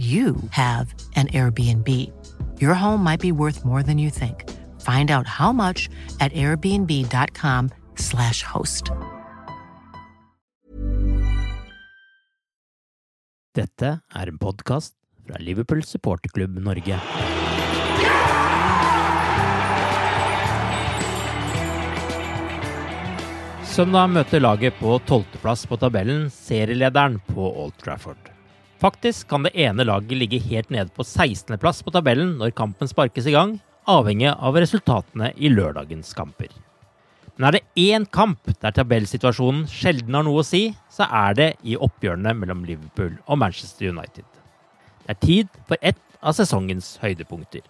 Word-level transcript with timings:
you 0.00 0.34
have 0.50 0.94
an 1.16 1.26
Airbnb. 1.28 1.88
Your 2.58 2.74
home 2.74 3.04
might 3.04 3.20
be 3.20 3.32
worth 3.32 3.66
more 3.66 3.82
than 3.82 3.98
you 3.98 4.08
think. 4.10 4.48
Find 4.80 5.10
out 5.10 5.26
how 5.26 5.52
much 5.52 5.90
at 6.20 6.32
airbnb.com/slash 6.32 8.42
host. 8.42 8.90
Dette 13.52 14.00
er 14.14 14.28
en 14.28 14.38
podkast 14.38 14.94
fra 15.26 15.36
Liverpool 15.38 15.84
supporterklubb 15.84 16.58
Norge. 16.64 17.00
Søndag 23.70 24.10
møter 24.10 24.40
laget 24.42 24.74
på 24.80 24.98
tolvteplass 25.06 25.66
på 25.66 25.76
tabellen 25.78 26.30
serielederen 26.30 27.20
på 27.30 27.64
Old 27.64 27.72
Trafford. 27.82 28.29
Faktisk 28.80 29.28
kan 29.28 29.44
det 29.44 29.52
ene 29.60 29.84
laget 29.84 30.16
ligge 30.16 30.38
helt 30.40 30.70
nede 30.72 30.88
på 30.96 31.04
16.-plass 31.04 31.82
på 31.84 31.92
tabellen 31.92 32.38
når 32.40 32.54
kampen 32.56 32.88
sparkes 32.88 33.26
i 33.28 33.34
gang, 33.34 33.58
avhengig 33.84 34.30
av 34.32 34.56
resultatene 34.56 35.34
i 35.36 35.50
lørdagens 35.52 36.14
kamper. 36.16 36.48
Men 37.36 37.48
er 37.48 37.58
det 37.58 37.82
én 37.82 38.06
kamp 38.08 38.48
der 38.60 38.72
tabellsituasjonen 38.76 39.66
sjelden 39.68 40.16
har 40.16 40.24
noe 40.24 40.40
å 40.40 40.46
si, 40.46 40.70
så 40.92 41.04
er 41.08 41.36
det 41.36 41.48
i 41.60 41.76
oppgjørene 41.76 42.32
mellom 42.36 42.64
Liverpool 42.68 43.18
og 43.26 43.40
Manchester 43.42 43.92
United. 43.92 44.24
Det 45.04 45.12
er 45.12 45.20
tid 45.26 45.60
for 45.68 45.80
ett 45.80 46.00
av 46.20 46.36
sesongens 46.36 46.94
høydepunkter. 47.02 47.64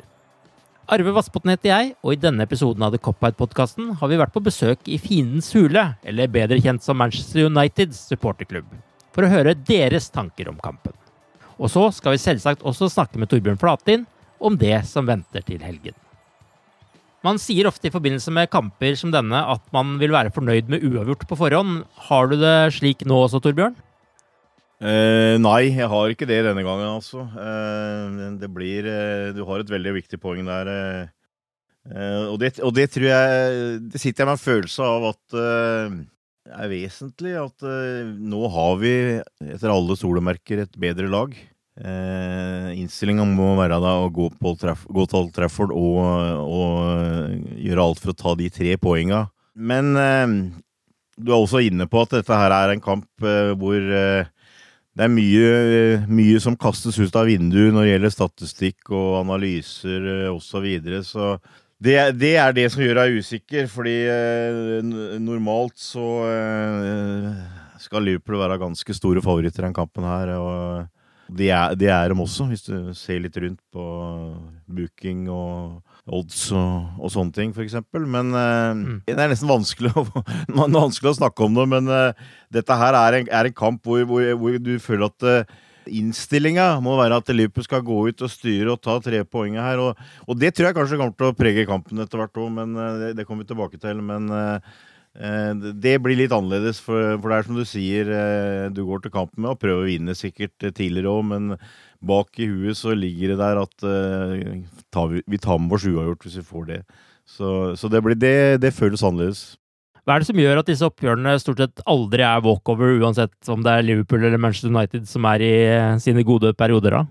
Arve 0.91 1.15
Vassbotn 1.15 1.53
heter 1.53 1.71
jeg, 1.71 1.91
og 2.03 2.15
i 2.15 2.21
denne 2.23 2.47
episoden 2.47 2.83
av 2.87 2.95
The 2.95 3.03
Cop-Out-podkasten 3.03 3.97
har 3.99 4.11
vi 4.11 4.19
vært 4.19 4.35
på 4.35 4.43
besøk 4.47 4.87
i 4.91 4.99
Fiendens 4.99 5.51
hule, 5.55 5.85
eller 6.03 6.31
bedre 6.31 6.59
kjent 6.63 6.87
som 6.87 6.99
Manchester 6.99 7.47
Uniteds 7.47 8.09
supporterklubb, 8.11 8.71
for 9.15 9.27
å 9.27 9.33
høre 9.33 9.57
deres 9.57 10.11
tanker 10.13 10.51
om 10.53 10.59
kampen. 10.63 10.95
Og 11.61 11.69
så 11.73 11.89
skal 11.93 12.15
vi 12.15 12.23
selvsagt 12.23 12.65
også 12.67 12.89
snakke 12.89 13.21
med 13.21 13.29
Torbjørn 13.31 13.61
Flatin 13.61 14.07
om 14.41 14.57
det 14.57 14.79
som 14.89 15.09
venter 15.09 15.45
til 15.45 15.61
helgen. 15.61 15.97
Man 17.21 17.37
sier 17.37 17.69
ofte 17.69 17.91
i 17.91 17.93
forbindelse 17.93 18.33
med 18.33 18.49
kamper 18.49 18.95
som 18.97 19.13
denne 19.13 19.43
at 19.53 19.61
man 19.77 19.99
vil 20.01 20.15
være 20.15 20.33
fornøyd 20.33 20.71
med 20.73 20.85
uavgjort 20.89 21.27
på 21.29 21.37
forhånd. 21.37 21.83
Har 22.09 22.31
du 22.31 22.39
det 22.41 22.73
slik 22.79 23.05
nå 23.05 23.19
også, 23.27 23.43
Torbjørn? 23.45 23.77
Eh, 24.81 25.37
nei, 25.37 25.67
jeg 25.69 25.89
har 25.93 26.09
ikke 26.09 26.25
det 26.25 26.39
denne 26.47 26.65
gangen, 26.65 26.87
altså. 26.89 27.27
Eh, 27.37 28.21
det 28.41 28.49
blir 28.49 28.87
eh, 28.89 29.27
Du 29.37 29.43
har 29.45 29.61
et 29.61 29.73
veldig 29.75 29.93
viktig 29.99 30.17
poeng 30.23 30.49
der. 30.49 30.71
eh, 30.73 31.03
eh, 31.93 32.23
og, 32.31 32.39
det, 32.41 32.55
og 32.65 32.73
det 32.73 32.87
tror 32.95 33.05
jeg 33.11 33.83
Det 33.93 34.01
sitter 34.01 34.25
jeg 34.25 34.31
med 34.31 34.39
en 34.39 34.47
følelse 34.47 34.89
av 34.89 35.05
at 35.11 35.37
eh, 35.37 35.99
er 36.49 36.71
vesentlig. 36.73 37.35
At 37.41 37.67
eh, 37.67 38.09
nå 38.09 38.43
har 38.55 38.79
vi, 38.81 38.95
etter 39.45 39.73
alle 39.73 39.97
solemerker, 39.99 40.65
et 40.65 40.81
bedre 40.81 41.11
lag. 41.11 41.35
Eh, 41.81 42.71
Innstillinga 42.81 43.25
må 43.29 43.53
være 43.59 43.79
da 43.81 43.97
å 44.03 44.11
gå, 44.13 44.31
på 44.41 44.55
treff, 44.61 44.83
gå 44.91 45.07
til 45.09 45.21
Old 45.23 45.31
Trafford 45.37 45.73
og, 45.73 46.01
og 46.45 47.55
gjøre 47.61 47.87
alt 47.87 48.03
for 48.03 48.13
å 48.13 48.19
ta 48.19 48.35
de 48.41 48.51
tre 48.53 48.75
poenga. 48.81 49.25
Men 49.55 49.95
eh, 49.99 50.35
du 51.21 51.33
er 51.33 51.39
også 51.39 51.63
inne 51.65 51.89
på 51.91 52.03
at 52.03 52.19
dette 52.19 52.37
her 52.43 52.55
er 52.57 52.75
en 52.75 52.85
kamp 52.85 53.09
eh, 53.25 53.55
hvor 53.59 53.79
eh, 53.79 54.29
det 54.99 55.07
er 55.07 55.13
mye, 55.13 55.51
mye 56.11 56.41
som 56.43 56.59
kastes 56.59 56.99
ut 56.99 57.17
av 57.17 57.29
vinduet 57.31 57.73
når 57.73 57.87
det 57.87 57.93
gjelder 57.93 58.15
statistikk 58.15 58.91
og 58.91 59.21
analyser 59.23 60.09
eh, 60.17 60.29
osv. 60.33 60.49
Så, 60.51 60.63
videre. 60.65 61.03
så 61.07 61.37
det, 61.81 61.97
det 62.21 62.35
er 62.37 62.55
det 62.57 62.67
som 62.73 62.83
gjør 62.85 63.01
deg 63.01 63.19
usikker, 63.21 63.69
fordi 63.73 63.97
eh, 64.13 64.91
normalt 65.23 65.79
så 65.81 66.07
eh, 66.29 67.29
skal 67.81 68.05
Liverpool 68.05 68.41
være 68.43 68.61
ganske 68.61 68.97
store 68.97 69.23
favoritter 69.25 69.63
i 69.63 69.67
denne 69.67 69.77
kampen 69.77 70.05
her. 70.05 70.35
og 70.37 70.89
det 71.31 71.51
er, 71.55 71.77
de 71.79 71.87
er 71.87 72.11
de 72.11 72.19
også, 72.21 72.45
hvis 72.51 72.65
du 72.67 72.91
ser 72.99 73.21
litt 73.23 73.37
rundt 73.39 73.61
på 73.73 73.85
booking 74.67 75.29
og 75.31 75.79
odds 76.11 76.49
og, 76.57 76.89
og 76.99 77.13
sånne 77.13 77.35
ting, 77.37 77.55
f.eks. 77.55 77.77
Men 77.95 78.35
eh, 78.35 78.83
det 79.07 79.17
er 79.17 79.31
nesten 79.31 79.51
vanskelig 79.51 79.93
å, 79.95 80.05
vanskelig 80.81 81.13
å 81.13 81.19
snakke 81.21 81.47
om 81.47 81.59
det. 81.59 81.67
Men 81.71 81.91
eh, 81.95 82.29
dette 82.53 82.79
her 82.83 82.99
er 82.99 83.21
en, 83.21 83.31
er 83.41 83.51
en 83.51 83.57
kamp 83.57 83.87
hvor, 83.87 84.03
hvor, 84.11 84.27
hvor 84.43 84.59
du 84.59 84.75
føler 84.83 85.07
at 85.07 85.29
uh, 85.29 85.59
innstillinga 85.99 86.67
må 86.85 86.97
være 87.01 87.19
at 87.21 87.33
Liverpool 87.35 87.67
skal 87.67 87.83
gå 87.87 87.99
ut 88.11 88.23
og 88.27 88.31
styre 88.33 88.75
og 88.75 88.81
ta 88.85 88.97
tre 89.03 89.23
poeng 89.27 89.59
her. 89.61 89.83
Og, 89.83 89.99
og 90.27 90.39
det 90.39 90.53
tror 90.55 90.71
jeg 90.71 90.79
kanskje 90.79 91.01
kommer 91.01 91.17
til 91.19 91.31
å 91.31 91.37
prege 91.37 91.67
kampen 91.69 92.03
etter 92.03 92.23
hvert 92.23 92.41
òg, 92.41 92.49
men 92.61 92.79
eh, 92.79 92.97
det, 93.03 93.11
det 93.19 93.27
kommer 93.29 93.47
vi 93.47 93.53
tilbake 93.53 93.81
til. 93.83 94.01
Men 94.07 94.31
eh, 94.37 94.73
eh, 95.21 95.69
det 95.85 95.97
blir 96.05 96.19
litt 96.21 96.35
annerledes, 96.37 96.83
for, 96.85 97.17
for 97.21 97.33
det 97.33 97.39
er 97.39 97.49
som 97.51 97.61
du 97.61 97.67
sier, 97.69 98.11
eh, 98.17 98.67
du 98.75 98.83
går 98.89 99.05
til 99.05 99.15
kampen 99.15 99.45
med 99.45 99.55
å 99.55 99.61
prøve 99.61 99.85
å 99.85 99.89
vinne 99.91 100.17
sikkert 100.19 100.67
eh, 100.67 100.75
tidligere 100.77 101.15
òg, 101.15 101.25
men 101.35 101.55
bak 102.01 102.39
i 102.41 102.49
huet 102.49 102.79
så 102.81 102.97
ligger 102.97 103.35
det 103.35 103.41
der 103.43 103.61
at 103.61 103.87
eh, 103.87 104.61
tar 104.95 105.11
vi, 105.13 105.25
vi 105.29 105.41
tar 105.43 105.61
med 105.61 105.77
oss 105.77 105.89
uavgjort 105.91 106.27
hvis 106.27 106.41
vi 106.41 106.51
får 106.51 106.69
det. 106.75 106.83
Så, 107.31 107.49
så 107.79 107.91
det, 107.93 108.01
blir, 108.03 108.19
det, 108.19 108.61
det 108.63 108.75
føles 108.75 109.05
annerledes. 109.07 109.45
Hva 110.05 110.17
er 110.17 110.23
det 110.23 110.31
som 110.31 110.41
gjør 110.41 110.61
at 110.63 110.69
disse 110.71 110.87
oppgjørene 110.87 111.37
stort 111.43 111.61
sett 111.61 111.83
aldri 111.91 112.25
er 112.25 112.45
walkover, 112.45 112.97
uansett 113.03 113.51
om 113.53 113.65
det 113.65 113.73
er 113.75 113.87
Liverpool 113.87 114.25
eller 114.25 114.41
Manchester 114.41 114.73
United 114.73 115.09
som 115.11 115.27
er 115.29 115.45
i 115.45 115.55
eh, 115.69 115.97
sine 116.03 116.25
gode 116.27 116.55
perioder, 116.57 116.97
da? 116.97 117.03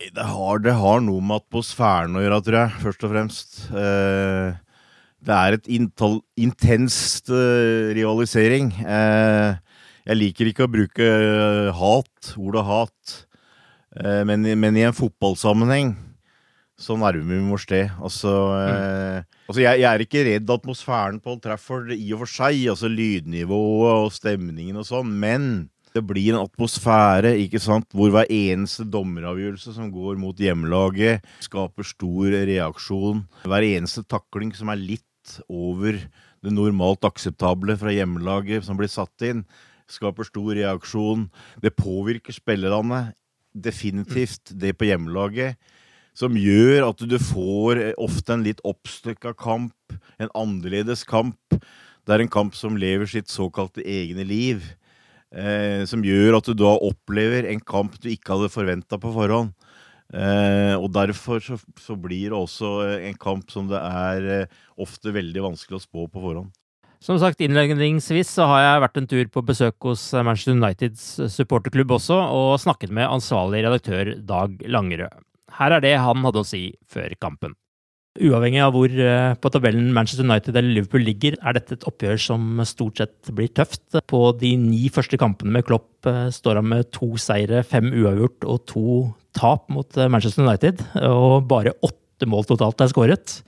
Det 0.00 0.26
har, 0.26 0.60
det 0.64 0.74
har 0.80 1.00
noe 1.04 1.20
med 1.24 1.42
atmosfæren 1.42 2.16
å 2.16 2.22
gjøre, 2.24 2.42
tror 2.44 2.58
jeg, 2.62 2.82
først 2.84 3.02
og 3.04 3.14
fremst. 3.14 3.56
Eh, 3.72 4.52
det 5.20 5.36
er 5.36 5.56
et 5.56 5.72
intall, 5.76 6.20
intenst 6.40 7.32
eh, 7.32 7.90
rivalisering. 7.96 8.72
Jeg 8.80 10.16
liker 10.16 10.48
ikke 10.48 10.64
å 10.64 10.72
bruke 10.72 11.10
hat, 11.76 12.30
ordet 12.40 12.62
hat, 12.66 13.18
men, 14.26 14.46
men 14.58 14.78
i 14.78 14.86
en 14.86 14.96
fotballsammenheng 14.96 15.92
så 16.80 16.96
nærmer 16.96 17.26
vi 17.28 17.40
vårt 17.44 17.66
sted. 17.66 17.90
Altså, 18.00 18.30
eh, 18.56 19.26
altså 19.50 19.60
jeg, 19.60 19.82
jeg 19.82 19.88
er 19.90 20.04
ikke 20.04 20.24
redd 20.26 20.54
atmosfæren 20.54 21.20
på 21.20 21.34
Old 21.34 21.42
Trafford 21.44 21.92
i 21.92 22.08
og 22.14 22.22
for 22.24 22.32
seg, 22.32 22.62
altså 22.72 22.88
lydnivået 22.88 24.06
og 24.06 24.14
stemningen 24.16 24.80
og 24.80 24.88
sånn, 24.88 25.12
men 25.20 25.44
det 25.94 26.04
blir 26.06 26.32
en 26.32 26.44
atmosfære 26.44 27.34
ikke 27.44 27.60
sant, 27.62 27.88
hvor 27.96 28.12
hver 28.14 28.30
eneste 28.30 28.86
dommeravgjørelse 28.86 29.74
som 29.74 29.90
går 29.92 30.20
mot 30.22 30.38
hjemmelaget, 30.38 31.24
skaper 31.42 31.86
stor 31.86 32.36
reaksjon. 32.48 33.24
Hver 33.42 33.66
eneste 33.66 34.06
takling 34.06 34.54
som 34.56 34.70
er 34.70 34.78
litt 34.80 35.34
over 35.50 35.98
det 36.40 36.52
normalt 36.54 37.04
akseptable 37.04 37.74
fra 37.80 37.92
hjemmelaget 37.92 38.64
som 38.64 38.78
blir 38.78 38.90
satt 38.90 39.26
inn, 39.26 39.42
skaper 39.90 40.28
stor 40.28 40.54
reaksjon. 40.56 41.26
Det 41.60 41.74
påvirker 41.74 42.38
spillerne 42.38 43.10
definitivt 43.50 44.54
det 44.54 44.76
på 44.78 44.86
hjemmelaget 44.86 45.58
som 46.16 46.36
gjør 46.36 46.88
at 46.90 47.04
du 47.06 47.16
får 47.22 47.82
ofte 48.00 48.34
en 48.34 48.44
litt 48.46 48.60
oppstykka 48.66 49.34
kamp, 49.38 49.94
en 50.20 50.32
annerledes 50.36 51.04
kamp. 51.08 51.38
Det 52.04 52.14
er 52.14 52.24
en 52.24 52.32
kamp 52.32 52.56
som 52.58 52.78
lever 52.80 53.08
sitt 53.08 53.30
såkalte 53.30 53.84
egne 53.86 54.26
liv. 54.26 54.64
Eh, 55.30 55.86
som 55.86 56.02
gjør 56.02 56.40
at 56.40 56.48
du 56.50 56.56
da 56.58 56.72
opplever 56.82 57.46
en 57.46 57.60
kamp 57.62 57.94
du 58.02 58.08
ikke 58.10 58.34
hadde 58.34 58.50
forventa 58.50 58.98
på 58.98 59.12
forhånd. 59.14 59.52
Eh, 60.10 60.74
og 60.74 60.88
derfor 60.90 61.38
så, 61.38 61.54
så, 61.78 61.94
blir 61.94 62.32
det 62.32 62.38
også 62.38 62.72
en 62.98 63.14
kamp 63.14 63.52
som 63.54 63.68
det 63.70 63.78
er 63.78 64.26
eh, 64.40 64.56
ofte 64.74 65.14
veldig 65.14 65.44
vanskelig 65.44 65.78
å 65.78 65.84
spå 65.84 66.08
på 66.10 66.24
forhånd. 66.24 66.50
Som 67.00 67.16
sagt, 67.22 67.40
innledningsvis 67.40 68.34
så 68.34 68.44
har 68.50 68.64
jeg 68.64 68.82
vært 68.82 68.98
en 69.00 69.06
tur 69.08 69.30
på 69.32 69.44
besøk 69.46 69.86
hos 69.86 70.02
Manchester 70.18 70.58
Uniteds 70.58 71.06
supporterklubb 71.32 71.94
også, 71.96 72.18
og 72.18 72.58
snakket 72.60 72.92
med 72.92 73.08
ansvarlig 73.08 73.62
redaktør 73.64 74.16
Dag 74.18 74.58
Langerød. 74.68 75.29
Her 75.58 75.76
er 75.76 75.84
det 75.84 75.96
han 75.98 76.22
hadde 76.26 76.44
å 76.44 76.46
si 76.46 76.68
før 76.90 77.14
kampen. 77.20 77.56
Uavhengig 78.18 78.58
av 78.64 78.74
hvor 78.74 78.90
eh, 78.90 79.36
på 79.38 79.50
tabellen 79.54 79.92
Manchester 79.94 80.26
United 80.26 80.56
eller 80.58 80.74
Liverpool 80.74 81.04
ligger, 81.06 81.36
er 81.46 81.54
dette 81.54 81.76
et 81.76 81.86
oppgjør 81.86 82.18
som 82.18 82.58
stort 82.66 82.98
sett 82.98 83.30
blir 83.36 83.52
tøft. 83.54 83.84
På 84.10 84.32
de 84.36 84.50
ni 84.58 84.88
første 84.90 85.18
kampene 85.20 85.54
med 85.54 85.66
Klopp 85.68 86.08
eh, 86.10 86.26
står 86.34 86.58
han 86.58 86.68
med 86.72 86.90
to 86.96 87.12
seire, 87.22 87.62
fem 87.62 87.92
uavgjort 87.94 88.48
og 88.50 88.64
to 88.66 88.84
tap 89.38 89.70
mot 89.70 89.94
eh, 89.94 90.10
Manchester 90.10 90.42
United. 90.42 90.82
Og 91.06 91.46
bare 91.50 91.76
åtte 91.86 92.26
mål 92.28 92.48
totalt 92.50 92.82
er 92.82 92.90
skåret. 92.90 93.38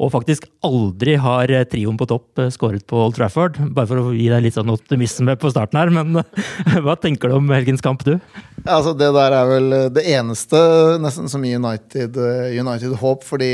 Og 0.00 0.12
faktisk 0.14 0.46
aldri 0.64 1.16
har 1.20 1.52
trioen 1.70 1.98
på 2.00 2.08
topp 2.10 2.40
skåret 2.54 2.84
på 2.88 2.98
Old 3.04 3.16
Trafford. 3.18 3.58
Bare 3.74 3.90
for 3.90 4.00
å 4.00 4.14
gi 4.16 4.28
deg 4.32 4.46
litt 4.46 4.56
sånn 4.56 4.72
optimisme 4.72 5.36
på 5.40 5.52
starten 5.52 5.80
her, 5.80 5.92
men 5.92 6.22
hva 6.84 6.96
tenker 7.00 7.30
du 7.30 7.38
om 7.38 7.52
helgens 7.52 7.84
kamp, 7.84 8.04
du? 8.06 8.16
Altså 8.62 8.94
Det 8.96 9.10
der 9.14 9.36
er 9.36 9.48
vel 9.50 9.78
det 9.94 10.06
eneste 10.14 10.58
nesten 11.02 11.30
som 11.30 11.44
gir 11.44 11.60
United, 11.60 12.16
United 12.54 12.96
håp, 13.02 13.26
fordi 13.26 13.52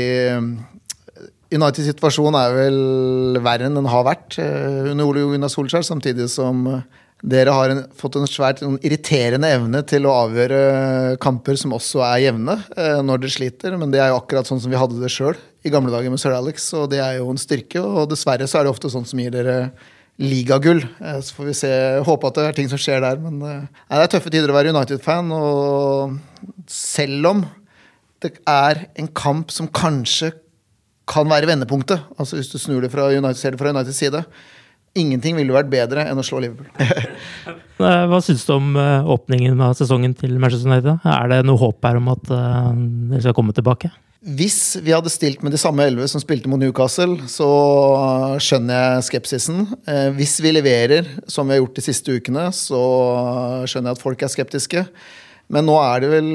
Uniteds 1.49 1.87
situasjon 1.89 2.35
er 2.37 2.53
vel 2.53 2.79
verre 3.41 3.65
enn 3.65 3.77
den 3.79 3.89
har 3.89 4.05
vært 4.05 4.37
under 4.39 5.05
Ole 5.07 5.25
Gunnar 5.31 5.49
Solskjær, 5.49 5.85
samtidig 5.85 6.29
som 6.29 6.67
dere 7.25 7.51
har 7.51 7.73
en, 7.73 7.81
fått 7.99 8.15
en 8.15 8.29
svært 8.29 8.61
en 8.63 8.77
irriterende 8.85 9.49
evne 9.51 9.81
til 9.89 10.05
å 10.07 10.13
avgjøre 10.21 11.17
kamper 11.19 11.57
som 11.59 11.73
også 11.75 12.03
er 12.05 12.29
jevne, 12.29 12.55
når 12.77 13.23
dere 13.23 13.33
sliter. 13.33 13.75
Men 13.81 13.91
det 13.91 13.99
er 13.99 14.13
jo 14.13 14.21
akkurat 14.21 14.47
sånn 14.47 14.61
som 14.63 14.71
vi 14.71 14.79
hadde 14.79 15.01
det 15.01 15.11
sjøl 15.11 15.35
i 15.65 15.71
gamle 15.73 15.91
dager 15.91 16.11
med 16.11 16.21
Sir 16.21 16.35
Alex, 16.35 16.69
og 16.77 16.89
det 16.93 17.01
er 17.03 17.17
jo 17.19 17.29
en 17.31 17.39
styrke. 17.39 17.81
Og 17.83 18.09
dessverre 18.11 18.47
så 18.47 18.59
er 18.59 18.67
det 18.67 18.73
ofte 18.73 18.91
sånn 18.91 19.07
som 19.07 19.19
gir 19.19 19.33
dere 19.33 19.57
ligagull. 20.19 20.81
Så 21.23 21.35
får 21.35 21.49
vi 21.49 21.55
se, 21.57 21.71
håpe 22.07 22.29
at 22.29 22.37
det 22.37 22.45
er 22.47 22.57
ting 22.57 22.69
som 22.71 22.79
skjer 22.81 23.03
der. 23.03 23.19
Men 23.23 23.39
nei, 23.41 23.55
det 23.63 24.03
er 24.03 24.13
tøffe 24.15 24.31
tider 24.31 24.51
å 24.51 24.55
være 24.55 24.73
United-fan, 24.75 25.31
og 25.35 26.69
selv 26.71 27.31
om 27.33 27.43
det 28.23 28.33
er 28.47 28.85
en 28.99 29.07
kamp 29.15 29.51
som 29.55 29.69
kanskje 29.71 30.33
kan 31.09 31.29
være 31.31 31.49
vendepunktet. 31.49 32.03
Altså 32.19 32.37
Hvis 32.37 32.51
du 32.51 32.59
snur 32.61 32.83
det 32.83 32.91
fra 32.93 33.09
United, 33.09 33.59
Uniteds 33.59 33.99
side. 33.99 34.23
Ingenting 34.99 35.37
ville 35.37 35.53
vært 35.53 35.69
bedre 35.71 36.03
enn 36.09 36.19
å 36.19 36.25
slå 36.25 36.41
Liverpool. 36.43 36.69
Hva 37.79 38.19
syns 38.25 38.43
du 38.47 38.51
om 38.55 38.73
eh, 38.79 39.07
åpningen 39.07 39.59
av 39.63 39.75
sesongen 39.79 40.15
til 40.17 40.35
Manchester 40.41 40.67
United? 40.67 41.05
Er 41.07 41.29
det 41.31 41.43
noe 41.47 41.61
håp 41.61 41.85
her 41.85 41.99
om 41.99 42.09
at 42.11 42.25
de 42.27 43.21
skal 43.21 43.35
komme 43.37 43.55
tilbake? 43.55 43.91
Hvis 44.19 44.75
vi 44.83 44.91
hadde 44.91 45.11
stilt 45.11 45.43
med 45.45 45.53
de 45.55 45.59
samme 45.61 45.85
elleve 45.87 46.07
som 46.11 46.19
spilte 46.19 46.49
mot 46.51 46.59
Newcastle, 46.59 47.21
så 47.31 47.47
skjønner 48.43 48.75
jeg 48.75 49.05
skepsisen. 49.07 49.61
Eh, 49.87 50.09
hvis 50.17 50.41
vi 50.43 50.51
leverer 50.51 51.07
som 51.31 51.47
vi 51.47 51.55
har 51.55 51.61
gjort 51.61 51.79
de 51.79 51.85
siste 51.85 52.17
ukene, 52.17 52.49
så 52.51 52.81
skjønner 53.63 53.93
jeg 53.93 53.97
at 53.97 54.03
folk 54.03 54.25
er 54.25 54.33
skeptiske. 54.33 54.83
Men 55.47 55.69
nå 55.69 55.77
er 55.79 56.03
det 56.03 56.11
vel 56.11 56.31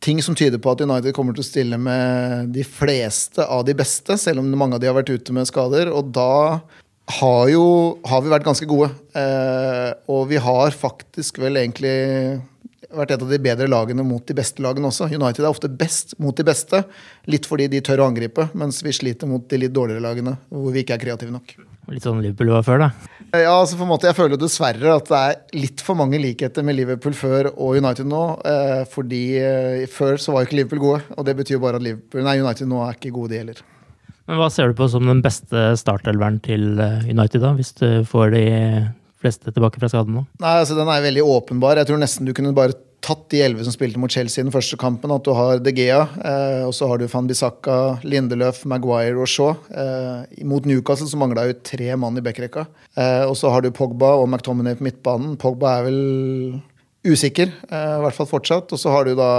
ting 0.00 0.22
som 0.24 0.36
tyder 0.38 0.62
på 0.64 0.72
at 0.72 0.80
United 0.80 1.12
kommer 1.12 1.36
til 1.36 1.44
å 1.44 1.50
stille 1.50 1.76
med 1.76 2.54
de 2.56 2.64
fleste 2.64 3.44
av 3.44 3.66
de 3.68 3.76
beste, 3.76 4.16
selv 4.16 4.40
om 4.40 4.48
mange 4.56 4.78
av 4.78 4.80
de 4.80 4.88
har 4.88 4.96
vært 4.96 5.12
ute 5.12 5.36
med 5.36 5.48
skader. 5.50 5.92
Og 5.92 6.08
da 6.16 6.32
har, 7.20 7.44
jo, 7.52 7.66
har 8.08 8.24
vi 8.24 8.32
vært 8.32 8.48
ganske 8.48 8.68
gode. 8.70 8.88
Eh, 9.12 9.90
og 10.08 10.24
vi 10.32 10.40
har 10.40 10.72
faktisk 10.72 11.42
vel 11.44 11.60
egentlig 11.60 11.92
vært 12.96 13.14
et 13.14 13.24
av 13.24 13.30
de 13.30 13.38
bedre 13.42 13.68
lagene 13.70 14.04
mot 14.06 14.24
de 14.26 14.36
beste 14.36 14.62
lagene 14.64 14.90
også. 14.90 15.10
United 15.12 15.44
er 15.44 15.50
ofte 15.50 15.70
best 15.70 16.16
mot 16.22 16.36
de 16.36 16.46
beste, 16.46 16.82
litt 17.30 17.48
fordi 17.48 17.68
de 17.72 17.82
tør 17.86 18.04
å 18.04 18.10
angripe, 18.10 18.48
mens 18.58 18.82
vi 18.84 18.94
sliter 18.96 19.30
mot 19.30 19.44
de 19.48 19.64
litt 19.64 19.74
dårligere 19.74 20.04
lagene, 20.04 20.36
hvor 20.50 20.74
vi 20.74 20.84
ikke 20.84 20.98
er 20.98 21.04
kreative 21.04 21.34
nok. 21.34 21.56
Litt 21.90 22.06
sånn 22.06 22.20
Liverpool 22.22 22.52
var 22.52 22.62
før, 22.66 22.84
da? 22.84 22.90
Ja, 23.30 23.56
altså 23.56 23.78
på 23.78 23.86
en 23.86 23.90
måte, 23.90 24.06
jeg 24.10 24.18
føler 24.18 24.38
dessverre 24.38 24.94
at 24.94 25.10
det 25.10 25.18
er 25.18 25.58
litt 25.58 25.82
for 25.86 25.98
mange 25.98 26.20
likheter 26.22 26.66
med 26.66 26.76
Liverpool 26.78 27.14
før 27.18 27.50
og 27.52 27.78
United 27.78 28.06
nå. 28.10 28.22
Eh, 28.46 28.82
fordi 28.90 29.24
eh, 29.40 29.88
før 29.90 30.18
så 30.22 30.34
var 30.34 30.46
ikke 30.46 30.60
Liverpool 30.60 30.82
gode, 30.82 31.02
og 31.16 31.26
det 31.26 31.36
betyr 31.38 31.56
jo 31.56 31.64
bare 31.64 31.80
at 31.80 31.86
Liverpool, 31.86 32.24
nei, 32.26 32.38
United 32.42 32.70
nå 32.70 32.82
er 32.84 32.98
ikke 32.98 33.14
gode, 33.14 33.32
de 33.34 33.42
heller. 33.42 33.62
Men 34.30 34.38
Hva 34.38 34.46
ser 34.54 34.70
du 34.70 34.78
på 34.78 34.86
som 34.90 35.08
den 35.08 35.22
beste 35.24 35.72
startelveren 35.80 36.38
til 36.44 36.78
eh, 36.78 37.10
United, 37.10 37.42
da, 37.42 37.54
hvis 37.58 37.74
du 37.80 37.86
får 38.06 38.34
de 38.36 38.44
fleste 39.20 39.52
tilbake 39.52 39.80
fra 39.80 39.90
skaden 39.92 40.16
nå? 40.16 40.26
Nei, 40.42 40.54
altså 40.62 40.76
Den 40.78 40.90
er 40.90 41.04
veldig 41.04 41.26
åpenbar. 41.26 41.80
Jeg 41.80 41.90
tror 41.90 42.00
nesten 42.00 42.28
du 42.28 42.32
kunne 42.36 42.54
bare 42.56 42.76
tatt 43.00 43.22
de 43.32 43.40
elleve 43.40 43.64
som 43.64 43.72
spilte 43.72 44.00
mot 44.00 44.12
Chelsea 44.12 44.42
i 44.42 44.46
den 44.46 44.54
første 44.54 44.76
kampen. 44.80 45.12
At 45.14 45.24
du 45.24 45.32
har 45.36 45.60
De 45.64 45.72
Gea, 45.72 46.02
eh, 46.20 46.62
og 46.66 46.74
så 46.76 46.88
har 46.90 47.00
du 47.00 47.06
van 47.10 47.28
Bissaka, 47.28 47.76
Lindeløf, 48.04 48.64
Maguire 48.68 49.16
og 49.20 49.28
Shaw. 49.30 49.54
Eh, 49.72 50.42
mot 50.48 50.66
Newcastle 50.68 51.08
så 51.08 51.20
mangla 51.20 51.48
jo 51.48 51.58
tre 51.64 51.94
mann 51.96 52.18
i 52.20 52.24
backrekka. 52.24 52.66
Eh, 52.96 53.24
og 53.24 53.36
så 53.40 53.52
har 53.52 53.64
du 53.64 53.70
Pogba 53.72 54.14
og 54.20 54.28
McTominay 54.28 54.76
på 54.76 54.88
midtbanen. 54.88 55.38
Pogba 55.40 55.78
er 55.78 55.88
vel 55.88 56.02
usikker, 57.06 57.48
eh, 57.70 57.94
i 57.96 58.02
hvert 58.04 58.18
fall 58.18 58.28
fortsatt. 58.28 58.72
Og 58.72 58.78
så 58.78 58.92
har 58.92 59.08
du 59.08 59.14
da 59.16 59.32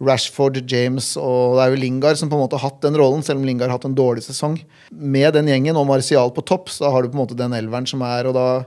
Rashford, 0.00 0.60
James 0.70 1.16
og 1.18 1.56
det 1.58 1.64
er 1.64 1.72
jo 1.72 1.80
Lingard 1.82 2.18
som 2.20 2.30
på 2.30 2.38
en 2.38 2.44
måte 2.44 2.58
har 2.58 2.70
hatt 2.70 2.84
den 2.84 2.94
rollen, 2.94 3.24
selv 3.26 3.40
om 3.40 3.46
Lingard 3.48 3.68
har 3.68 3.80
hatt 3.80 3.88
en 3.88 3.96
dårlig 3.98 4.22
sesong. 4.22 4.60
Med 4.94 5.34
den 5.34 5.50
gjengen 5.50 5.76
og 5.76 5.88
Martial 5.88 6.30
på 6.30 6.44
topp, 6.46 6.70
så 6.70 6.92
har 6.92 7.02
du 7.02 7.10
på 7.10 7.18
en 7.18 7.24
måte 7.24 7.38
den 7.38 7.56
elveren 7.56 7.88
som 7.88 8.04
er. 8.06 8.30
og 8.30 8.34
da 8.38 8.64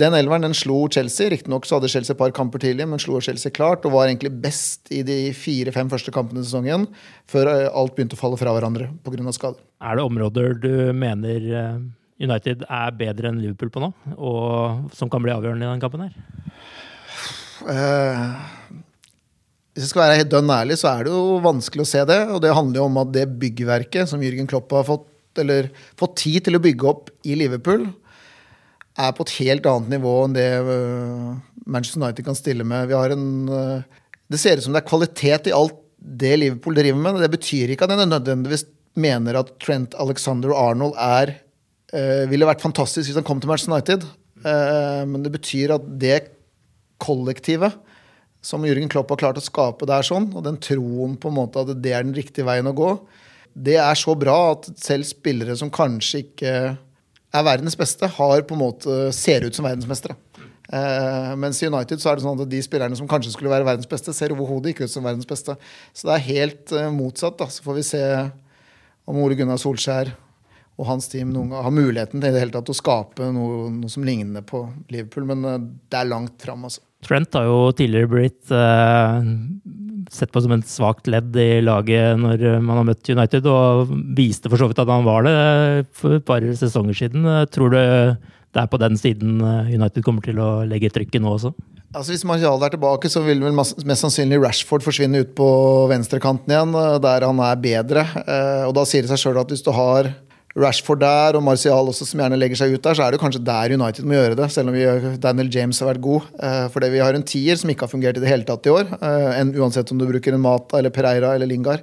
den 0.00 0.14
elveren 0.18 0.42
den 0.42 0.56
slo 0.58 0.80
Chelsea. 0.90 1.30
Riktignok 1.30 1.68
hadde 1.70 1.90
Chelsea 1.90 2.14
et 2.14 2.18
par 2.18 2.32
kamper 2.34 2.62
tidlig, 2.62 2.86
men 2.90 3.02
slo 3.02 3.20
Chelsea 3.22 3.52
klart 3.54 3.84
og 3.86 3.94
var 3.94 4.08
egentlig 4.08 4.32
best 4.42 4.90
i 4.94 5.04
de 5.06 5.18
fire-fem 5.38 5.90
første 5.92 6.14
kampene 6.14 6.42
i 6.42 6.46
sesongen, 6.46 6.88
før 7.30 7.52
eh, 7.52 7.68
alt 7.70 7.94
begynte 7.94 8.18
å 8.18 8.20
falle 8.20 8.40
fra 8.40 8.54
hverandre 8.56 8.90
pga. 9.06 9.36
skader. 9.36 9.62
Er 9.84 10.00
det 10.00 10.08
områder 10.08 10.58
du 10.58 10.74
mener 10.98 11.46
eh, 11.60 11.78
United 12.24 12.66
er 12.66 12.98
bedre 12.98 13.30
enn 13.30 13.40
Liverpool 13.42 13.70
på 13.70 13.84
nå, 13.84 13.92
og 14.18 14.90
som 14.98 15.10
kan 15.10 15.22
bli 15.22 15.34
avgjørende 15.34 15.66
i 15.66 15.72
den 15.72 15.82
kampen 15.82 16.08
her? 16.08 16.18
Uh, 17.64 18.34
hvis 19.74 19.86
jeg 19.86 19.92
skal 19.92 20.04
være 20.04 20.20
helt 20.20 20.30
dønn 20.34 20.50
ærlig, 20.54 20.78
så 20.78 20.90
er 20.90 21.06
det 21.06 21.14
jo 21.14 21.38
vanskelig 21.44 21.86
å 21.86 21.88
se 21.88 22.02
det. 22.06 22.20
Og 22.34 22.42
det 22.42 22.54
handler 22.54 22.82
jo 22.82 22.86
om 22.90 23.00
at 23.02 23.14
det 23.14 23.28
byggverket 23.40 24.10
som 24.10 24.22
Jürgen 24.22 24.50
Klopp 24.50 24.74
har 24.74 24.86
fått, 24.86 25.06
eller, 25.42 25.70
fått 25.98 26.18
tid 26.20 26.46
til 26.46 26.58
å 26.58 26.62
bygge 26.62 26.90
opp 26.90 27.10
i 27.26 27.34
Liverpool, 27.38 27.88
er 28.94 29.14
på 29.16 29.26
et 29.26 29.34
helt 29.40 29.66
annet 29.66 29.96
nivå 29.96 30.12
enn 30.24 30.36
det 30.36 30.48
øh, 30.60 31.30
Manchester 31.66 32.02
United 32.02 32.26
kan 32.26 32.38
stille 32.38 32.66
med. 32.68 32.88
Vi 32.90 32.96
har 32.98 33.14
en, 33.14 33.48
øh, 33.48 34.02
det 34.30 34.40
ser 34.40 34.58
ut 34.58 34.66
som 34.66 34.76
det 34.76 34.82
er 34.82 34.90
kvalitet 34.90 35.50
i 35.50 35.56
alt 35.56 35.80
det 35.98 36.34
Liverpool 36.38 36.76
driver 36.76 37.00
med. 37.00 37.22
Det 37.22 37.32
betyr 37.32 37.72
ikke 37.72 37.88
at 37.88 37.94
jeg 37.94 38.10
nødvendigvis 38.10 38.66
mener 39.00 39.40
at 39.40 39.54
Trent 39.62 39.96
Alexander 39.98 40.52
og 40.52 40.60
Arnold 40.68 40.98
er, 41.00 41.32
uh, 41.96 42.30
ville 42.30 42.46
vært 42.46 42.62
fantastisk 42.62 43.08
hvis 43.08 43.16
han 43.16 43.26
kom 43.26 43.40
til 43.40 43.50
Manchester 43.50 43.72
United. 43.72 44.04
Men 45.08 45.22
det 45.24 45.32
betyr 45.32 45.72
at 45.72 45.86
det 45.98 46.18
kollektivet 47.00 47.72
som 48.44 48.64
Jørgen 48.68 48.90
Klopp 48.92 49.14
har 49.14 49.22
klart 49.22 49.40
å 49.40 49.44
skape 49.44 49.88
der 49.88 50.04
sånn, 50.04 50.28
og 50.36 50.44
den 50.44 50.60
troen 50.60 51.16
på 51.16 51.30
en 51.30 51.38
måte 51.38 51.64
at 51.64 51.72
det 51.80 51.94
er 51.96 52.04
den 52.04 52.16
riktige 52.16 52.44
veien 52.44 52.68
å 52.68 52.76
gå, 52.76 52.90
det 53.54 53.78
er 53.80 53.96
så 53.96 54.16
bra 54.18 54.36
at 54.52 54.68
selv 54.80 55.06
spillere 55.08 55.56
som 55.56 55.72
kanskje 55.72 56.24
ikke 56.26 56.52
er 57.34 57.46
verdens 57.46 57.76
beste, 57.78 58.08
har 58.16 58.44
på 58.46 58.56
en 58.56 58.62
måte 58.62 58.98
ser 59.16 59.46
ut 59.46 59.56
som 59.56 59.66
verdensmestere. 59.66 60.16
Uh, 60.72 61.34
mens 61.36 61.60
i 61.60 61.68
United 61.68 62.00
så 62.00 62.10
er 62.10 62.16
det 62.16 62.24
sånn 62.24 62.40
at 62.40 62.48
de 62.48 62.60
spillerne 62.64 62.96
som 62.96 63.08
kanskje 63.08 63.34
skulle 63.34 63.52
være 63.52 63.66
verdens 63.68 63.88
beste, 63.90 64.14
ser 64.16 64.32
overhodet 64.32 64.72
ikke 64.72 64.88
ut 64.88 64.94
som 64.94 65.04
verdens 65.04 65.28
beste. 65.28 65.56
Så 65.92 66.08
det 66.08 66.14
er 66.16 66.28
helt 66.30 66.72
uh, 66.72 66.88
motsatt. 66.94 67.36
da. 67.40 67.50
Så 67.52 67.66
får 67.66 67.80
vi 67.80 67.86
se 67.90 68.04
om 69.04 69.20
Ole 69.20 69.36
Gunnar 69.38 69.60
Solskjær 69.60 70.14
og 70.74 70.88
hans 70.88 71.06
team 71.12 71.30
noen 71.30 71.52
gang 71.52 71.66
har 71.68 71.74
muligheten 71.74 72.18
til 72.18 72.32
i 72.32 72.34
det 72.34 72.40
hele 72.42 72.54
tatt 72.56 72.72
å 72.72 72.74
skape 72.74 73.28
noe, 73.30 73.68
noe 73.76 73.92
som 73.92 74.06
ligner 74.06 74.42
på 74.46 74.64
Liverpool. 74.94 75.28
Men 75.34 75.44
uh, 75.46 75.60
det 75.60 76.00
er 76.00 76.10
langt 76.10 76.38
fram, 76.42 76.64
altså. 76.70 76.82
Trent 77.04 77.36
har 77.36 77.44
jo 77.44 77.68
tidligere 77.76 78.08
blitt 78.08 78.52
sett 80.12 80.32
på 80.34 80.42
som 80.44 80.54
et 80.56 80.68
svakt 80.68 81.08
ledd 81.10 81.36
i 81.40 81.62
laget 81.64 82.18
når 82.20 82.60
man 82.64 82.80
har 82.80 82.88
møtt 82.90 83.10
United, 83.10 83.46
og 83.48 83.92
viste 84.16 84.50
for 84.50 84.60
så 84.60 84.68
vidt 84.70 84.82
at 84.82 84.90
han 84.92 85.06
var 85.06 85.26
det 85.26 85.36
for 85.96 86.18
et 86.18 86.26
par 86.26 86.44
sesonger 86.60 86.98
siden. 87.04 87.28
Tror 87.54 87.74
du 87.74 87.78
det 88.54 88.62
er 88.62 88.70
på 88.70 88.78
den 88.78 88.94
siden 88.98 89.40
United 89.42 90.04
kommer 90.06 90.22
til 90.22 90.38
å 90.38 90.50
legge 90.68 90.92
trykket 90.94 91.22
nå 91.22 91.32
også? 91.34 91.54
Altså 91.94 92.10
Hvis 92.10 92.24
Martial 92.26 92.62
er 92.66 92.72
tilbake, 92.74 93.10
så 93.10 93.22
vil 93.22 93.42
vel 93.44 93.54
mest 93.54 94.00
sannsynlig 94.00 94.40
Rashford 94.42 94.82
forsvinne 94.82 95.20
ut 95.22 95.34
på 95.38 95.46
venstrekanten 95.90 96.50
igjen, 96.50 96.74
der 97.02 97.26
han 97.26 97.42
er 97.46 97.60
bedre. 97.62 98.02
Eh, 98.24 98.64
og 98.66 98.74
da 98.74 98.82
sier 98.88 99.06
det 99.06 99.12
seg 99.12 99.22
sjøl 99.22 99.38
at 99.44 99.54
hvis 99.54 99.62
du 99.62 99.70
har 99.74 100.10
Rashford 100.54 101.00
der 101.02 101.34
og 101.34 101.42
Martial 101.42 101.88
også, 101.90 102.06
som 102.06 102.20
gjerne 102.22 102.38
legger 102.38 102.60
seg 102.60 102.76
ut 102.76 102.82
der, 102.84 102.94
så 102.94 103.02
er 103.02 103.14
det 103.14 103.18
kanskje 103.22 103.42
der 103.42 103.74
United 103.74 104.06
må 104.06 104.14
gjøre 104.14 104.38
det. 104.38 104.48
Selv 104.54 104.70
om 104.70 104.76
vi, 104.76 104.84
Daniel 105.22 105.50
James 105.50 105.80
har 105.82 105.90
vært 105.90 106.04
god. 106.04 106.28
Eh, 106.38 106.66
fordi 106.70 106.92
vi 106.94 107.02
har 107.02 107.18
en 107.18 107.26
tier 107.26 107.58
som 107.58 107.72
ikke 107.72 107.88
har 107.88 107.90
fungert 107.90 108.20
i 108.20 108.22
det 108.22 108.30
hele 108.30 108.46
tatt 108.46 108.68
i 108.68 108.74
år. 108.74 108.86
Eh, 109.00 109.30
en, 109.40 109.50
uansett 109.58 109.90
om 109.90 109.98
du 109.98 110.06
bruker 110.06 110.36
en 110.36 110.44
Mata 110.44 110.78
eller 110.78 110.94
Pereira 110.94 111.34
eller 111.34 111.50
Lingard. 111.50 111.82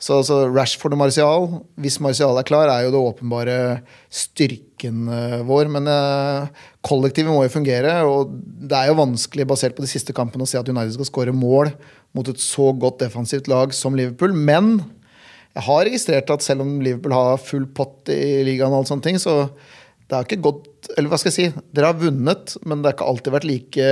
Så, 0.00 0.16
så, 0.24 0.40
Rashford 0.48 0.96
og 0.96 1.02
Martial, 1.02 1.48
hvis 1.78 2.00
Martial 2.02 2.38
er 2.40 2.46
klar, 2.48 2.72
er 2.72 2.86
jo 2.86 2.92
det 2.94 3.00
åpenbare 3.12 3.56
styrken 4.08 5.04
vår. 5.44 5.68
Men 5.68 5.90
uh, 5.92 6.62
kollektivet 6.88 7.28
må 7.28 7.42
jo 7.44 7.52
fungere, 7.52 7.98
og 8.08 8.32
det 8.40 8.78
er 8.78 8.88
jo 8.88 8.96
vanskelig 8.96 9.44
basert 9.50 9.76
på 9.76 9.84
de 9.84 9.90
siste 9.92 10.16
kampene 10.16 10.46
å 10.46 10.48
se 10.48 10.56
at 10.56 10.70
United 10.72 10.96
skal 10.96 11.10
skåre 11.10 11.36
mål 11.36 11.74
mot 12.16 12.32
et 12.32 12.40
så 12.40 12.70
godt 12.72 13.04
defensivt 13.04 13.52
lag 13.52 13.76
som 13.76 13.92
Liverpool. 13.94 14.32
Men 14.32 14.80
jeg 15.56 15.66
har 15.66 15.84
registrert 15.88 16.30
at 16.30 16.44
selv 16.44 16.64
om 16.64 16.76
Liverpool 16.84 17.14
har 17.16 17.40
full 17.42 17.66
pott 17.74 18.10
i 18.12 18.42
ligaen, 18.46 18.70
og 18.70 18.82
alle 18.82 18.90
sånne 18.90 19.06
ting, 19.06 19.18
så 19.22 19.50
det 20.10 20.16
har 20.16 20.26
ikke 20.26 20.42
gått 20.42 20.66
Eller 20.98 21.12
hva 21.12 21.18
skal 21.20 21.30
jeg 21.30 21.36
si? 21.36 21.64
Dere 21.76 21.92
har 21.92 21.98
vunnet, 22.00 22.54
men 22.66 22.80
det 22.80 22.88
har 22.88 22.94
ikke 22.96 23.08
alltid 23.12 23.34
vært 23.34 23.46
like 23.46 23.88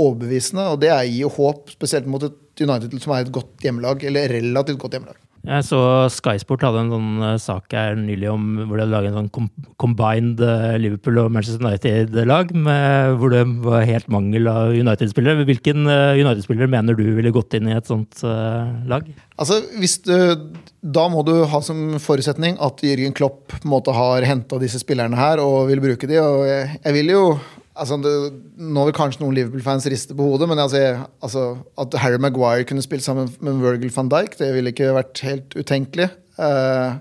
overbevisende. 0.00 0.64
Og 0.72 0.78
det 0.80 0.92
gir 0.94 1.24
jo 1.26 1.32
håp, 1.34 1.72
spesielt 1.74 2.06
mot 2.08 2.22
et 2.24 2.62
United 2.62 2.94
som 3.02 3.12
er 3.12 3.26
et 3.26 3.32
godt 3.34 3.66
hjemmelag, 3.66 4.06
eller 4.08 4.32
relativt 4.32 4.80
godt 4.80 4.96
hjemmelag. 4.96 5.18
Jeg 5.48 5.64
så 5.64 5.80
Skysport 6.12 6.64
hadde 6.66 6.82
en 6.82 6.90
sånn 6.92 7.22
uh, 7.22 7.34
sak 7.40 7.72
her 7.72 7.96
nylig 7.96 8.28
om 8.28 8.42
hvor 8.66 8.76
de 8.76 8.84
hadde 8.84 8.92
laget 8.92 9.14
en 9.14 9.30
sånn 9.30 9.52
combined 9.80 10.42
uh, 10.44 10.74
Liverpool 10.76 11.22
og 11.22 11.30
Manchester 11.32 11.64
United-lag, 11.64 12.52
hvor 13.16 13.32
det 13.32 13.44
var 13.64 13.86
helt 13.88 14.10
mangel 14.12 14.50
av 14.52 14.76
United-spillere. 14.76 15.46
Hvilken 15.48 15.88
uh, 15.88 16.12
United-spiller 16.18 16.68
mener 16.68 16.98
du 16.98 17.06
ville 17.16 17.32
gått 17.32 17.56
inn 17.56 17.70
i 17.70 17.76
et 17.78 17.88
sånt 17.88 18.20
lag? 18.88 19.06
Altså, 19.38 19.60
du, 20.04 20.48
Da 20.84 21.06
må 21.08 21.24
du 21.24 21.34
ha 21.48 21.60
som 21.64 21.96
forutsetning 22.02 22.58
at 22.64 22.84
Jørgen 22.84 23.16
Klopp 23.16 23.54
på 23.54 23.62
en 23.62 23.72
måte 23.72 23.94
har 23.96 24.26
henta 24.28 24.60
disse 24.60 24.82
spillerne 24.82 25.16
her 25.16 25.40
og 25.40 25.70
vil 25.70 25.80
bruke 25.82 26.10
de, 26.10 26.20
og 26.20 26.44
jeg, 26.48 26.76
jeg 26.82 26.98
vil 26.98 27.14
jo 27.14 27.22
Altså, 27.78 27.98
det, 28.02 28.12
nå 28.58 28.88
vil 28.88 28.96
kanskje 28.96 29.22
noen 29.22 29.36
Liverpool-fans 29.36 29.86
riste 29.92 30.16
på 30.18 30.26
hodet, 30.26 30.48
men 30.50 30.58
altså, 30.58 30.82
altså, 31.22 31.44
at 31.78 31.94
Harry 32.02 32.18
Maguire 32.20 32.66
kunne 32.66 32.82
spilt 32.84 33.04
sammen 33.04 33.30
med 33.44 33.62
Virgil 33.62 33.92
van 33.94 34.10
Dijk, 34.10 34.34
det 34.40 34.50
ville 34.56 34.72
ikke 34.74 34.90
vært 34.96 35.22
helt 35.26 35.54
utenkelig. 35.54 36.08
Uh, 36.38 36.98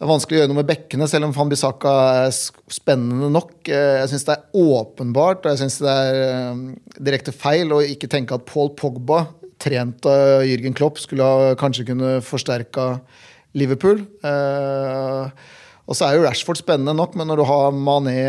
det 0.00 0.06
er 0.06 0.10
vanskelig 0.10 0.38
å 0.38 0.40
gjøre 0.40 0.50
noe 0.52 0.60
med 0.62 0.70
bekkene, 0.70 1.08
selv 1.10 1.28
om 1.28 1.34
Van 1.36 1.50
Bissaka 1.50 1.94
er 2.22 2.30
spennende 2.72 3.28
nok. 3.34 3.56
Uh, 3.66 3.98
jeg 3.98 4.12
syns 4.12 4.28
det 4.28 4.36
er 4.36 4.62
åpenbart, 4.62 5.44
og 5.44 5.52
jeg 5.52 5.62
syns 5.64 5.80
det 5.82 5.96
er 6.06 6.20
uh, 6.54 6.62
direkte 7.10 7.34
feil 7.36 7.74
å 7.74 7.82
ikke 7.84 8.10
tenke 8.12 8.38
at 8.38 8.46
Paul 8.48 8.72
Pogba, 8.78 9.24
trent 9.60 10.06
av 10.08 10.46
Jürgen 10.48 10.78
Klopp, 10.78 11.02
skulle 11.02 11.26
ha, 11.26 11.54
kanskje 11.60 11.90
kunne 11.90 12.18
forsterka 12.24 12.94
Liverpool. 13.58 14.06
Uh, 14.22 15.28
og 15.90 15.96
så 15.98 16.06
er 16.06 16.14
jo 16.14 16.22
Rashford 16.22 16.60
spennende 16.60 16.92
nok, 16.94 17.16
men 17.18 17.26
når 17.26 17.40
du 17.40 17.44
har 17.48 17.72
Mané, 17.74 18.20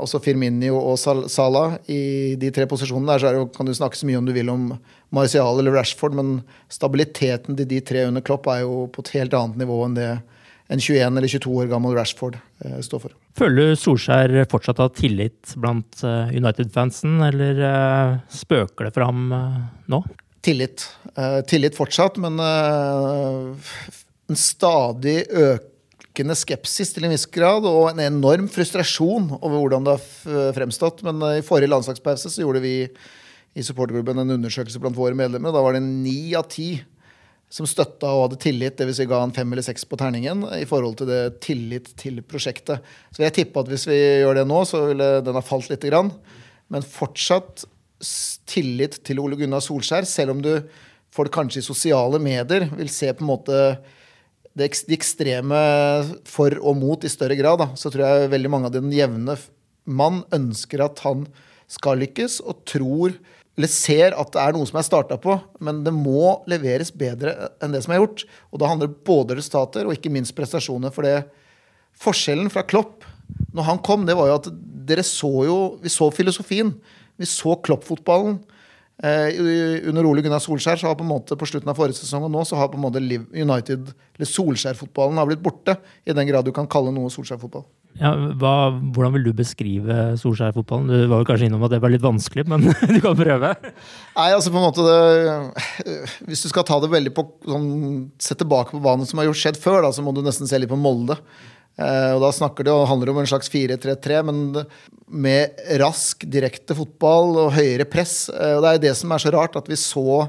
også 0.00 0.16
Firminio 0.24 0.78
og 0.80 0.96
Salah 0.96 1.74
i 1.92 2.32
de 2.40 2.48
tre 2.56 2.64
posisjonene 2.64 3.10
der, 3.10 3.20
så 3.20 3.32
jo, 3.36 3.48
kan 3.52 3.68
du 3.68 3.74
snakke 3.76 3.98
så 4.00 4.08
mye 4.08 4.16
om 4.16 4.24
du 4.24 4.32
vil 4.32 4.48
om 4.48 4.70
Marcial 5.12 5.60
eller 5.60 5.76
Rashford, 5.76 6.16
men 6.16 6.38
stabiliteten 6.72 7.58
til 7.58 7.68
de 7.68 7.82
tre 7.84 8.06
under 8.08 8.24
Klopp 8.24 8.48
er 8.48 8.62
jo 8.64 8.86
på 8.94 9.04
et 9.04 9.12
helt 9.18 9.36
annet 9.36 9.60
nivå 9.60 9.76
enn 9.84 9.98
det 9.98 10.08
en 10.72 10.80
21 10.80 11.18
eller 11.20 11.28
22 11.28 11.52
år 11.52 11.68
gammel 11.68 11.92
Rashford 11.98 12.38
eh, 12.64 12.78
står 12.80 13.02
for. 13.02 13.16
Føler 13.36 13.74
Solskjær 13.76 14.32
fortsatt 14.48 14.80
har 14.80 14.94
tillit 14.96 15.52
blant 15.60 16.00
uh, 16.06 16.32
United-fansen, 16.32 17.18
eller 17.28 17.60
uh, 17.60 18.14
spøker 18.32 18.88
det 18.88 18.94
for 18.96 19.04
ham 19.04 19.26
uh, 19.36 19.60
nå? 19.92 20.00
Tillit. 20.42 20.88
tillit 21.46 21.76
fortsatt, 21.76 22.16
men 22.18 22.40
en 22.42 23.54
stadig 24.34 25.20
økende 25.28 25.71
økende 26.12 26.36
skepsis 26.36 26.92
til 26.92 27.06
en 27.06 27.14
viss 27.14 27.24
grad, 27.32 27.64
og 27.64 27.88
en 27.90 28.04
enorm 28.04 28.48
frustrasjon 28.52 29.30
over 29.38 29.62
hvordan 29.62 29.86
det 29.86 29.96
har 29.96 30.52
fremstått. 30.58 31.00
Men 31.06 31.22
eh, 31.24 31.40
i 31.40 31.44
forrige 31.46 31.72
landslagspause 31.72 32.28
så 32.28 32.44
gjorde 32.44 32.60
vi 32.60 32.76
i 33.56 33.64
supportergruppen 33.64 34.20
en 34.20 34.36
undersøkelse 34.36 34.80
blant 34.80 34.96
våre 34.96 35.16
medlemmer. 35.16 35.52
Da 35.52 35.62
var 35.64 35.76
det 35.76 35.84
ni 35.84 36.34
av 36.36 36.48
ti 36.52 36.74
som 37.52 37.68
støtta 37.68 38.08
og 38.08 38.26
hadde 38.26 38.40
tillit, 38.40 38.78
dvs. 38.78 38.96
Si 39.00 39.08
ga 39.08 39.20
han 39.20 39.34
fem 39.36 39.50
eller 39.52 39.64
seks 39.64 39.84
på 39.88 39.98
terningen 40.00 40.46
i 40.56 40.64
forhold 40.68 41.00
til 41.00 41.10
det 41.10 41.20
tillit 41.44 41.90
til 42.00 42.22
prosjektet. 42.24 42.80
Så 43.12 43.24
jeg 43.24 43.36
tippe 43.36 43.60
at 43.60 43.68
hvis 43.68 43.84
vi 43.88 43.98
gjør 44.22 44.40
det 44.40 44.46
nå, 44.48 44.62
så 44.68 44.86
ville 44.88 45.10
den 45.24 45.36
ha 45.36 45.44
falt 45.44 45.68
lite 45.72 45.90
grann. 45.92 46.12
Men 46.72 46.84
fortsatt 46.84 47.66
tillit 48.48 49.02
til 49.04 49.20
Ole 49.20 49.36
Gunnar 49.40 49.60
Solskjær, 49.64 50.08
selv 50.08 50.32
om 50.36 50.40
du 50.44 50.54
folk 51.12 51.32
kanskje 51.32 51.60
i 51.60 51.66
sosiale 51.66 52.20
medier 52.24 52.70
vil 52.72 52.88
se 52.92 53.12
på 53.12 53.24
en 53.24 53.32
måte 53.34 53.58
de 54.58 54.68
ekstreme 54.68 55.60
for 56.28 56.54
og 56.60 56.76
mot 56.80 57.04
i 57.04 57.10
større 57.10 57.38
grad, 57.38 57.62
da, 57.62 57.68
så 57.78 57.92
tror 57.92 58.04
jeg 58.04 58.32
veldig 58.34 58.50
mange 58.52 58.68
av 58.68 58.74
den 58.74 58.92
jevne 58.92 59.38
mann 59.88 60.22
ønsker 60.34 60.84
at 60.84 61.00
han 61.06 61.24
skal 61.72 62.02
lykkes, 62.02 62.40
og 62.44 62.60
tror 62.68 63.16
eller 63.52 63.68
ser 63.68 64.14
at 64.16 64.30
det 64.32 64.40
er 64.40 64.54
noe 64.56 64.68
som 64.68 64.78
er 64.80 64.86
starta 64.86 65.18
på, 65.20 65.34
men 65.60 65.82
det 65.84 65.92
må 65.92 66.38
leveres 66.48 66.88
bedre 66.96 67.50
enn 67.60 67.74
det 67.74 67.82
som 67.84 67.92
er 67.92 68.00
gjort. 68.00 68.24
Og 68.48 68.62
da 68.62 68.70
handler 68.70 68.88
det 68.88 69.04
både 69.04 69.36
resultater 69.36 69.84
og 69.84 69.92
ikke 69.92 70.12
minst 70.12 70.32
prestasjoner. 70.38 70.92
For 70.94 71.04
det 71.04 71.26
forskjellen 72.00 72.48
fra 72.52 72.64
Klopp 72.64 73.04
når 73.52 73.68
han 73.68 73.82
kom, 73.84 74.06
det 74.08 74.16
var 74.16 74.30
jo 74.30 74.38
at 74.40 74.48
dere 74.88 75.04
så 75.06 75.30
jo 75.46 75.58
Vi 75.82 75.92
så 75.92 76.08
filosofien. 76.12 76.72
Vi 77.20 77.28
så 77.28 77.54
Klopp-fotballen. 77.60 78.40
Eh, 79.02 79.88
under 79.88 80.06
Ole 80.06 80.22
Gunnar 80.22 80.42
Solskjær 80.42 80.78
så 80.78 80.90
har 80.90 80.98
på 80.98 81.02
en 81.02 81.10
måte 81.10 81.36
på 81.38 81.46
slutten 81.48 81.70
av 81.72 81.78
forrige 81.78 81.98
sesong 81.98 82.28
og 82.28 82.34
nå 82.34 82.44
så 82.46 82.58
har 82.60 82.68
på 82.70 82.78
en 82.78 82.84
måte 82.84 83.00
United, 83.02 83.88
eller 84.14 84.28
Solskjær-fotballen 84.28 85.18
har 85.18 85.30
blitt 85.30 85.42
borte. 85.42 85.78
I 86.06 86.14
den 86.14 86.28
grad 86.28 86.46
du 86.46 86.52
kan 86.54 86.68
kalle 86.70 86.92
noe 86.94 87.10
Solskjær-fotball. 87.10 87.64
Ja, 88.00 88.12
hvordan 88.14 89.12
vil 89.16 89.26
du 89.26 89.32
beskrive 89.36 90.12
Solskjær-fotballen? 90.20 90.88
Du 90.88 91.10
var 91.10 91.22
jo 91.22 91.28
kanskje 91.28 91.48
innom 91.50 91.64
at 91.66 91.74
det 91.74 91.82
var 91.82 91.92
litt 91.92 92.04
vanskelig, 92.04 92.46
men 92.48 92.68
du 92.94 93.00
kan 93.04 93.18
prøve. 93.18 93.52
Nei, 94.14 94.28
altså 94.30 94.52
på 94.52 94.60
en 94.60 94.68
måte 94.68 94.86
det, 94.86 95.00
Hvis 96.28 96.44
du 96.46 96.52
skal 96.52 96.66
ta 96.68 96.78
det 96.82 96.92
veldig 96.92 97.12
på 97.16 97.26
sånn, 97.48 97.70
Se 98.22 98.36
tilbake 98.38 98.76
på 98.76 98.82
hva 98.84 98.96
som 99.08 99.20
har 99.20 99.28
gjort 99.28 99.42
skjedd 99.42 99.60
før, 99.60 99.82
da, 99.86 99.92
så 99.92 100.04
må 100.04 100.14
du 100.14 100.22
nesten 100.24 100.48
se 100.48 100.60
litt 100.60 100.70
på 100.70 100.78
Molde. 100.78 101.18
Eh, 101.80 102.10
og 102.12 102.20
da 102.24 102.30
snakker 102.34 102.66
det 102.66 102.74
og 102.74 102.88
handler 102.90 103.12
om 103.12 103.22
en 103.22 103.28
slags 103.28 103.50
4-3-3, 103.52 104.20
men 104.28 104.42
med 105.12 105.60
rask, 105.80 106.26
direkte 106.28 106.76
fotball 106.76 107.36
og 107.46 107.54
høyere 107.56 107.88
press. 107.88 108.26
Eh, 108.32 108.56
og 108.56 108.64
det 108.64 108.72
er 108.72 108.82
det 108.86 108.94
som 108.98 109.12
er 109.12 109.22
så 109.24 109.32
rart, 109.34 109.56
at 109.58 109.70
vi 109.70 109.78
så 109.80 110.26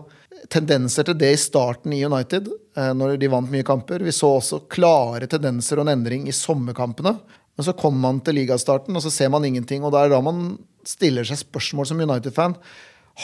tendenser 0.51 1.07
til 1.07 1.17
det 1.19 1.31
i 1.35 1.39
starten 1.39 1.93
i 1.95 2.03
United, 2.05 2.49
eh, 2.77 2.91
når 2.95 3.17
de 3.19 3.31
vant 3.31 3.51
mye 3.51 3.67
kamper. 3.67 4.03
Vi 4.03 4.15
så 4.15 4.35
også 4.39 4.63
klare 4.71 5.29
tendenser 5.31 5.79
og 5.79 5.87
en 5.87 5.95
endring 5.97 6.27
i 6.27 6.35
sommerkampene. 6.35 7.17
Men 7.53 7.67
så 7.67 7.75
kommer 7.77 8.01
man 8.07 8.23
til 8.25 8.39
ligastarten, 8.39 8.95
og 8.97 9.03
så 9.05 9.11
ser 9.13 9.29
man 9.29 9.45
ingenting. 9.45 9.83
Og 9.83 9.93
det 9.93 10.01
er 10.01 10.15
da 10.15 10.23
man 10.25 10.57
stiller 10.87 11.27
seg 11.27 11.39
spørsmål 11.43 11.87
som 11.89 12.01
United-fan. 12.01 12.57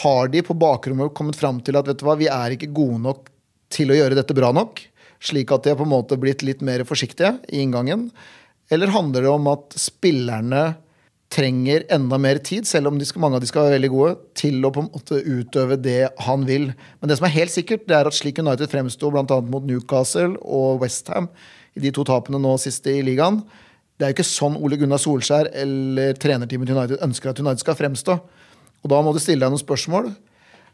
Har 0.03 0.29
de 0.29 0.43
på 0.45 0.53
bakrommet 0.53 1.15
kommet 1.17 1.39
fram 1.39 1.63
til 1.65 1.79
at 1.79 1.87
vet 1.89 1.99
du 1.99 2.05
hva, 2.05 2.15
vi 2.19 2.29
er 2.29 2.53
ikke 2.53 2.69
gode 2.75 3.01
nok 3.07 3.31
til 3.73 3.89
å 3.89 3.97
gjøre 3.97 4.17
dette 4.19 4.35
bra 4.37 4.51
nok? 4.53 4.83
Slik 5.23 5.51
at 5.51 5.65
de 5.65 5.73
har 5.73 5.79
på 5.79 5.87
en 5.87 5.93
måte 5.93 6.17
blitt 6.19 6.43
litt 6.47 6.61
mer 6.65 6.85
forsiktige 6.87 7.35
i 7.51 7.63
inngangen? 7.63 8.09
Eller 8.71 8.93
handler 8.93 9.25
det 9.25 9.33
om 9.33 9.49
at 9.51 9.75
spillerne 9.79 10.77
trenger 11.29 11.83
enda 11.93 12.17
mer 12.17 12.39
tid, 12.41 12.65
selv 12.65 12.89
om 12.89 12.97
skal, 13.05 13.21
mange 13.21 13.37
av 13.37 13.43
de 13.43 13.49
skal 13.49 13.67
være 13.67 13.77
veldig 13.77 13.89
gode, 13.93 14.13
til 14.37 14.65
å 14.65 14.71
på 14.73 14.81
en 14.81 14.89
måte 14.89 15.19
utøve 15.21 15.77
det 15.77 16.09
han 16.25 16.45
vil. 16.47 16.71
Men 16.99 17.11
det 17.11 17.19
som 17.19 17.27
er 17.29 17.35
helt 17.35 17.53
sikkert, 17.53 17.85
det 17.89 17.97
er 17.99 18.09
at 18.09 18.17
slik 18.17 18.41
United 18.41 18.71
fremsto 18.71 19.11
bl.a. 19.13 19.39
mot 19.45 19.65
Newcastle 19.65 20.39
og 20.41 20.81
Westham 20.83 21.29
i 21.77 21.83
de 21.83 21.91
to 21.93 22.05
tapene 22.07 22.41
nå 22.41 22.55
siste 22.61 22.95
i 22.95 23.03
ligaen, 23.05 23.43
det 23.99 24.07
er 24.07 24.13
jo 24.13 24.15
ikke 24.15 24.29
sånn 24.29 24.55
Ole 24.55 24.77
Gunnar 24.79 25.01
Solskjær 25.03 25.51
eller 25.59 26.15
trenerteamet 26.17 26.69
til 26.69 26.77
United 26.77 27.01
ønsker 27.03 27.33
at 27.33 27.41
United 27.43 27.61
skal 27.61 27.75
fremstå. 27.75 28.15
Og 28.79 28.91
da 28.93 29.01
må 29.03 29.11
du 29.11 29.19
stille 29.19 29.43
deg 29.43 29.51
noen 29.51 29.59
spørsmål. 29.59 30.07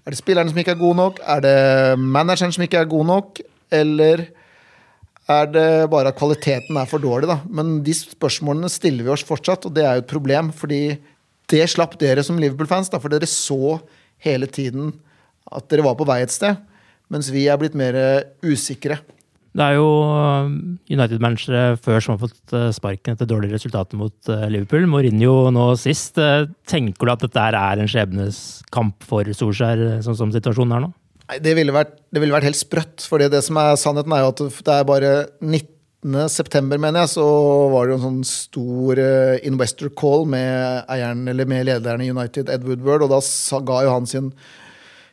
Er 0.05 0.13
det 0.13 0.19
spillerne 0.19 0.53
som 0.53 0.59
ikke 0.61 0.75
er 0.75 0.79
gode 0.79 0.99
nok? 0.99 1.19
Er 1.25 1.41
det 1.41 1.55
manageren 1.97 2.53
som 2.53 2.63
ikke 2.63 2.83
er 2.83 2.91
god 2.91 3.09
nok? 3.09 3.41
Eller 3.73 4.27
er 5.31 5.49
det 5.49 5.69
bare 5.89 6.11
at 6.11 6.19
kvaliteten 6.19 6.77
er 6.77 6.89
for 6.89 7.01
dårlig, 7.01 7.29
da? 7.31 7.39
Men 7.49 7.79
de 7.85 7.95
spørsmålene 7.97 8.69
stiller 8.69 9.07
vi 9.07 9.13
oss 9.15 9.25
fortsatt, 9.25 9.65
og 9.65 9.73
det 9.73 9.85
er 9.85 9.97
jo 9.97 10.05
et 10.05 10.11
problem. 10.11 10.51
fordi 10.53 10.97
det 11.49 11.65
slapp 11.69 11.97
dere 12.01 12.23
som 12.25 12.39
Liverpool-fans, 12.41 12.89
da, 12.89 12.97
for 12.97 13.13
dere 13.13 13.27
så 13.29 13.79
hele 14.17 14.47
tiden 14.49 14.93
at 15.53 15.67
dere 15.69 15.85
var 15.85 15.97
på 15.97 16.07
vei 16.07 16.23
et 16.23 16.33
sted. 16.33 16.57
Mens 17.13 17.29
vi 17.29 17.45
er 17.45 17.57
blitt 17.61 17.77
mer 17.77 17.93
usikre. 18.41 18.97
Det 19.55 19.63
er 19.63 19.77
jo 19.77 19.85
uh, 20.03 20.49
United-managere 20.89 21.77
før 21.79 22.01
som 22.01 22.15
har 22.15 22.25
fått 22.25 22.55
uh, 22.57 22.73
sparken 22.75 23.13
etter 23.13 23.29
dårlige 23.29 23.55
resultater 23.55 23.95
mot 23.95 24.33
Liverpool. 24.49 24.89
Mourinho 24.89 25.51
nå 25.53 25.69
sist. 25.79 26.17
Tenker 26.67 27.05
du 27.05 27.13
at 27.13 27.23
dette 27.23 27.45
er 27.45 27.79
en 27.79 27.89
skjebneskamp 27.89 29.05
for 29.05 29.29
Solskjær, 29.37 30.01
sånn 30.03 30.17
som 30.17 30.33
situasjonen 30.33 30.75
er 30.75 30.87
nå? 30.87 30.91
Nei, 31.25 31.39
det 31.41 31.55
ville, 31.57 31.73
vært, 31.73 31.95
det 32.13 32.21
ville 32.21 32.35
vært 32.35 32.49
helt 32.49 32.59
sprøtt. 32.59 33.05
For 33.09 33.21
det 33.21 33.41
som 33.45 33.57
er 33.61 33.77
sannheten, 33.81 34.13
er 34.13 34.25
jo 34.25 34.33
at 34.33 34.43
det 34.67 34.75
er 34.75 34.85
bare 34.85 35.13
19. 35.41 36.27
september, 36.29 36.81
mener 36.81 37.05
jeg, 37.05 37.15
så 37.15 37.25
var 37.73 37.85
det 37.85 37.95
jo 37.95 37.97
en 37.97 38.05
sånn 38.05 38.27
stor 38.29 39.01
uh, 39.01 39.39
investor 39.47 39.89
call 39.97 40.27
med 40.29 40.85
eieren, 40.93 41.25
med 41.25 41.65
lederen 41.65 42.05
i 42.05 42.11
United, 42.13 42.51
Ed 42.53 42.67
Woodward, 42.67 43.07
og 43.07 43.15
da 43.15 43.23
ga 43.65 43.81
jo 43.87 43.95
han 43.95 44.09
sin 44.09 44.29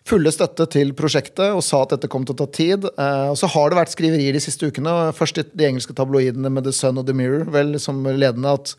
fulle 0.08 0.32
støtte 0.34 0.66
til 0.72 0.90
prosjektet 0.98 1.54
og 1.54 1.62
sa 1.64 1.82
at 1.84 1.94
dette 1.94 2.10
kom 2.10 2.26
til 2.26 2.34
å 2.34 2.40
ta 2.42 2.48
tid. 2.50 2.88
Eh, 2.90 3.28
og 3.30 3.38
så 3.38 3.50
har 3.54 3.70
det 3.70 3.78
vært 3.78 3.94
skriverier 3.94 4.34
de 4.34 4.42
siste 4.42 4.68
ukene, 4.68 5.12
først 5.16 5.38
i 5.38 5.46
de 5.52 5.68
engelske 5.68 5.94
tabloidene 5.98 6.50
med 6.52 6.66
The 6.66 6.74
Sun 6.74 6.98
og 7.00 7.06
The 7.08 7.16
Mirror 7.16 7.52
vel 7.54 7.76
som 7.82 8.02
ledende, 8.06 8.56
at 8.56 8.74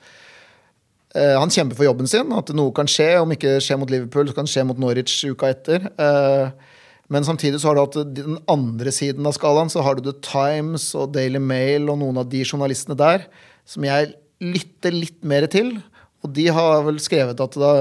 eh, 1.16 1.36
han 1.40 1.54
kjemper 1.54 1.80
for 1.80 1.88
jobben 1.88 2.12
sin, 2.12 2.34
at 2.36 2.52
noe 2.56 2.76
kan 2.76 2.92
skje. 2.92 3.14
Om 3.22 3.36
ikke 3.38 3.56
skjer 3.64 3.80
mot 3.80 3.94
Liverpool, 3.94 4.28
så 4.30 4.38
kan 4.38 4.50
det 4.50 4.56
skje 4.56 4.68
mot 4.68 4.84
Norwich 4.84 5.16
uka 5.32 5.54
etter. 5.56 5.88
Eh, 5.96 6.74
men 7.12 7.26
samtidig 7.28 7.60
så 7.60 7.70
har 7.70 7.76
du 7.76 7.84
hatt 7.84 8.16
den 8.16 8.38
andre 8.50 8.92
siden 8.96 9.26
av 9.28 9.36
skalaen. 9.36 9.72
Så 9.72 9.84
har 9.84 9.98
du 9.98 10.06
The 10.06 10.16
Times 10.24 10.92
og 10.98 11.12
Daily 11.16 11.42
Mail 11.42 11.90
og 11.92 12.00
noen 12.00 12.22
av 12.22 12.30
de 12.32 12.44
journalistene 12.46 12.96
der 13.00 13.26
som 13.68 13.84
jeg 13.88 14.14
lytter 14.44 14.96
litt 14.96 15.20
mer 15.28 15.48
til. 15.52 15.76
Og 16.24 16.32
de 16.36 16.48
har 16.56 16.86
vel 16.88 17.02
skrevet 17.04 17.44
at 17.44 17.60
da, 17.60 17.74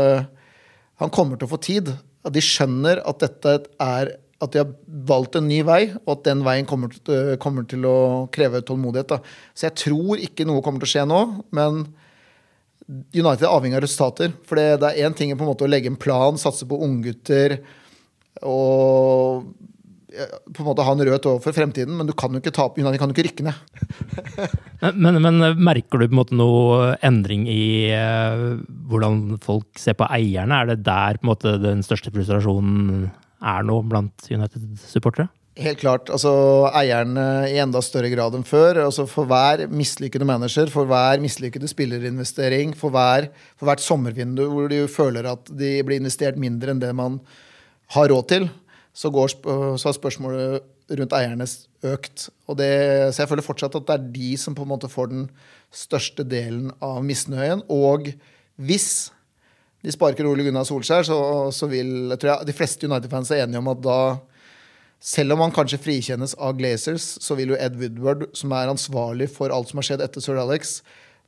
han 1.03 1.15
kommer 1.15 1.39
til 1.39 1.47
å 1.47 1.53
få 1.55 1.61
tid. 1.63 1.93
At 2.27 2.35
de 2.35 2.43
skjønner 2.45 3.03
at 3.07 3.23
dette 3.23 3.57
er 3.83 4.17
at 4.43 4.51
de 4.51 4.59
har 4.59 4.71
valgt 5.07 5.37
en 5.39 5.47
ny 5.47 5.61
vei, 5.63 5.85
og 6.03 6.17
at 6.17 6.25
den 6.27 6.41
veien 6.43 6.67
kommer 6.67 6.91
til, 6.91 7.37
kommer 7.39 7.63
til 7.71 7.85
å 7.87 7.99
kreve 8.35 8.59
tålmodighet. 8.67 9.13
Da. 9.13 9.21
Så 9.55 9.69
jeg 9.69 9.77
tror 9.85 10.19
ikke 10.19 10.47
noe 10.49 10.65
kommer 10.67 10.83
til 10.83 10.91
å 10.91 10.93
skje 10.97 11.05
nå, 11.07 11.21
men 11.55 11.85
United 13.15 13.47
er 13.47 13.53
avhengig 13.53 13.79
av 13.79 13.85
resultater. 13.85 14.35
For 14.49 14.59
det 14.59 14.89
er 14.89 15.07
én 15.07 15.15
ting 15.15 15.31
på 15.37 15.47
en 15.47 15.53
måte 15.53 15.63
å 15.63 15.71
legge 15.71 15.93
en 15.93 16.01
plan, 16.01 16.35
satse 16.41 16.67
på 16.67 16.81
unggutter 16.83 17.61
og 18.41 19.49
på 20.53 20.61
en 20.61 20.69
måte 20.69 20.85
ha 20.85 20.93
en 20.93 21.03
rød 21.09 21.23
tråd 21.25 21.41
for 21.41 21.57
fremtiden, 21.57 21.95
men 21.97 22.09
du 22.09 22.13
kan 22.17 22.35
jo 22.35 22.43
ikke 22.43 22.53
tape 22.53 22.81
United 22.81 23.01
kan 23.01 23.11
jo 23.11 23.17
ikke 23.17 23.27
rykke 23.31 23.47
ned. 23.47 23.57
men, 25.05 25.21
men, 25.25 25.41
merker 25.57 26.03
du 26.03 26.07
på 26.07 26.13
en 26.13 26.19
måte 26.19 26.37
noe 26.37 26.93
endring 27.05 27.47
i 27.49 27.89
uh, 27.97 28.61
hvordan 28.93 29.39
folk 29.43 29.81
ser 29.81 29.97
på 29.99 30.09
eierne? 30.13 30.59
Er 30.59 30.73
det 30.73 30.83
der 30.85 31.17
på 31.17 31.27
en 31.27 31.33
måte 31.33 31.57
den 31.63 31.85
største 31.87 32.13
frustrasjonen 32.13 33.07
er 33.43 33.65
nå 33.67 33.79
blant 33.89 34.29
United-supportere? 34.29 35.31
Helt 35.61 35.83
klart. 35.83 36.09
altså 36.09 36.31
Eierne 36.73 37.45
i 37.51 37.59
enda 37.61 37.83
større 37.85 38.09
grad 38.13 38.37
enn 38.37 38.47
før. 38.49 38.87
altså 38.87 39.05
For 39.09 39.29
hver 39.29 39.67
mislykkede 39.69 40.29
manager, 40.29 40.71
for 40.73 40.89
hver 40.89 41.21
mislykkede 41.21 41.69
spillerinvestering, 41.69 42.73
for, 42.77 42.93
hver, 42.95 43.29
for 43.57 43.69
hvert 43.69 43.85
sommervindu 43.85 44.47
hvor 44.49 44.73
de 44.73 44.87
føler 44.89 45.29
at 45.29 45.53
de 45.53 45.75
blir 45.85 46.01
investert 46.01 46.41
mindre 46.41 46.73
enn 46.73 46.81
det 46.81 46.93
man 46.97 47.21
har 47.95 48.13
råd 48.13 48.29
til, 48.31 48.49
så, 48.93 49.11
går, 49.13 49.35
så 49.81 49.89
har 49.89 49.97
spørsmålet 49.97 50.97
rundt 50.99 51.15
eierne 51.17 51.47
økt. 51.89 52.29
Det, 52.59 52.71
så 53.15 53.23
jeg 53.23 53.31
føler 53.31 53.47
fortsatt 53.47 53.77
at 53.79 53.89
det 53.89 53.97
er 53.97 54.11
de 54.15 54.31
som 54.41 54.57
på 54.57 54.67
en 54.67 54.73
måte 54.75 54.91
får 54.93 55.11
den 55.13 55.27
største 55.73 56.27
delen 56.29 56.71
av 56.85 57.01
misnøyen. 57.07 57.65
Og 57.73 58.13
hvis 58.61 59.11
de 59.83 59.95
sparker 59.95 60.29
Ole 60.29 60.45
Gunnar 60.47 60.67
Solskjær, 60.69 61.07
så, 61.09 61.19
så 61.55 61.69
vil 61.71 62.13
tror 62.15 62.35
jeg, 62.35 62.51
de 62.51 62.57
fleste 62.57 62.87
United-fans 62.87 63.33
er 63.33 63.47
enige 63.47 63.63
om 63.63 63.73
at 63.73 63.83
da 63.83 63.99
selv 65.03 65.35
om 65.35 65.43
han 65.43 65.55
kanskje 65.55 65.81
frikjennes 65.83 66.37
av 66.39 66.55
Glazers, 66.61 67.05
så 67.25 67.35
vil 67.35 67.55
jo 67.55 67.59
Ed 67.59 67.75
Woodward, 67.81 68.29
som 68.39 68.53
er 68.55 68.71
ansvarlig 68.71 69.27
for 69.35 69.51
alt 69.51 69.73
som 69.73 69.81
har 69.81 69.89
skjedd 69.89 70.05
etter 70.05 70.23
Sir 70.23 70.39
Alex, 70.39 70.79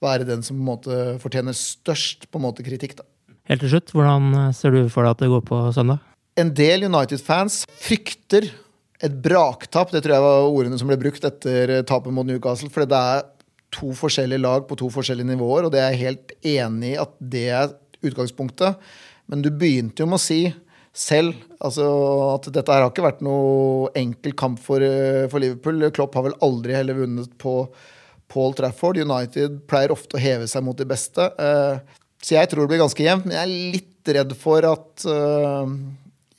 være 0.05 0.29
den 0.29 0.45
som 0.47 0.59
på 0.59 0.63
en 0.63 0.69
måte 0.69 1.01
fortjener 1.23 1.57
størst 1.59 2.29
på 2.31 2.39
en 2.39 2.47
måte 2.47 2.67
kritikk. 2.67 2.95
da. 3.01 3.09
Helt 3.51 3.65
til 3.65 3.75
slutt, 3.75 3.91
hvordan 3.97 4.55
ser 4.55 4.77
du 4.77 4.85
for 4.93 5.03
deg 5.03 5.17
at 5.17 5.25
det 5.25 5.33
går 5.33 5.43
på 5.49 5.59
søndag? 5.75 6.14
En 6.41 6.51
del 6.55 6.87
United-fans 6.89 7.63
frykter 7.81 8.49
et 9.05 9.15
braktap. 9.25 9.93
Det 9.93 10.03
tror 10.05 10.17
jeg 10.17 10.25
var 10.25 10.49
ordene 10.49 10.79
som 10.81 10.91
ble 10.91 10.99
brukt 11.01 11.25
etter 11.27 11.77
tapet 11.87 12.15
mot 12.15 12.27
Newcastle. 12.27 12.71
For 12.73 12.89
det 12.89 12.99
er 12.99 13.25
to 13.75 13.95
forskjellige 13.99 14.43
lag 14.43 14.67
på 14.69 14.79
to 14.79 14.91
forskjellige 14.93 15.33
nivåer, 15.33 15.67
og 15.67 15.75
det 15.75 15.83
er 15.83 15.95
jeg 15.95 16.05
helt 16.05 16.37
enig 16.47 16.95
i 16.95 17.01
at 17.03 17.17
det 17.19 17.49
er 17.51 17.73
utgangspunktet. 18.05 18.79
Men 19.31 19.43
du 19.43 19.51
begynte 19.51 20.05
jo 20.05 20.11
med 20.11 20.21
å 20.21 20.23
si 20.23 20.43
selv 20.95 21.35
altså, 21.59 21.87
at 22.37 22.47
dette 22.55 22.71
her 22.71 22.85
har 22.85 22.93
ikke 22.93 23.07
vært 23.07 23.25
noe 23.27 23.91
enkel 23.99 24.37
kamp 24.39 24.61
for, 24.63 24.83
for 25.31 25.43
Liverpool. 25.43 25.83
Klopp 25.95 26.15
har 26.19 26.29
vel 26.29 26.39
aldri 26.45 26.77
heller 26.77 27.01
vunnet 27.01 27.35
på 27.41 27.57
Paul 28.31 28.55
Trafford. 28.59 29.01
United 29.03 29.65
pleier 29.71 29.95
ofte 29.95 30.19
å 30.19 30.23
heve 30.23 30.47
seg 30.51 30.63
mot 30.67 30.79
de 30.79 30.87
beste. 30.89 31.27
Eh, 31.35 31.99
så 32.25 32.39
jeg 32.39 32.51
tror 32.51 32.65
det 32.65 32.75
blir 32.75 32.85
ganske 32.85 33.05
jevnt, 33.05 33.27
men 33.27 33.37
jeg 33.37 33.45
er 33.45 33.75
litt 33.75 34.15
redd 34.15 34.37
for 34.39 34.65
at 34.69 35.07
eh, 35.11 35.75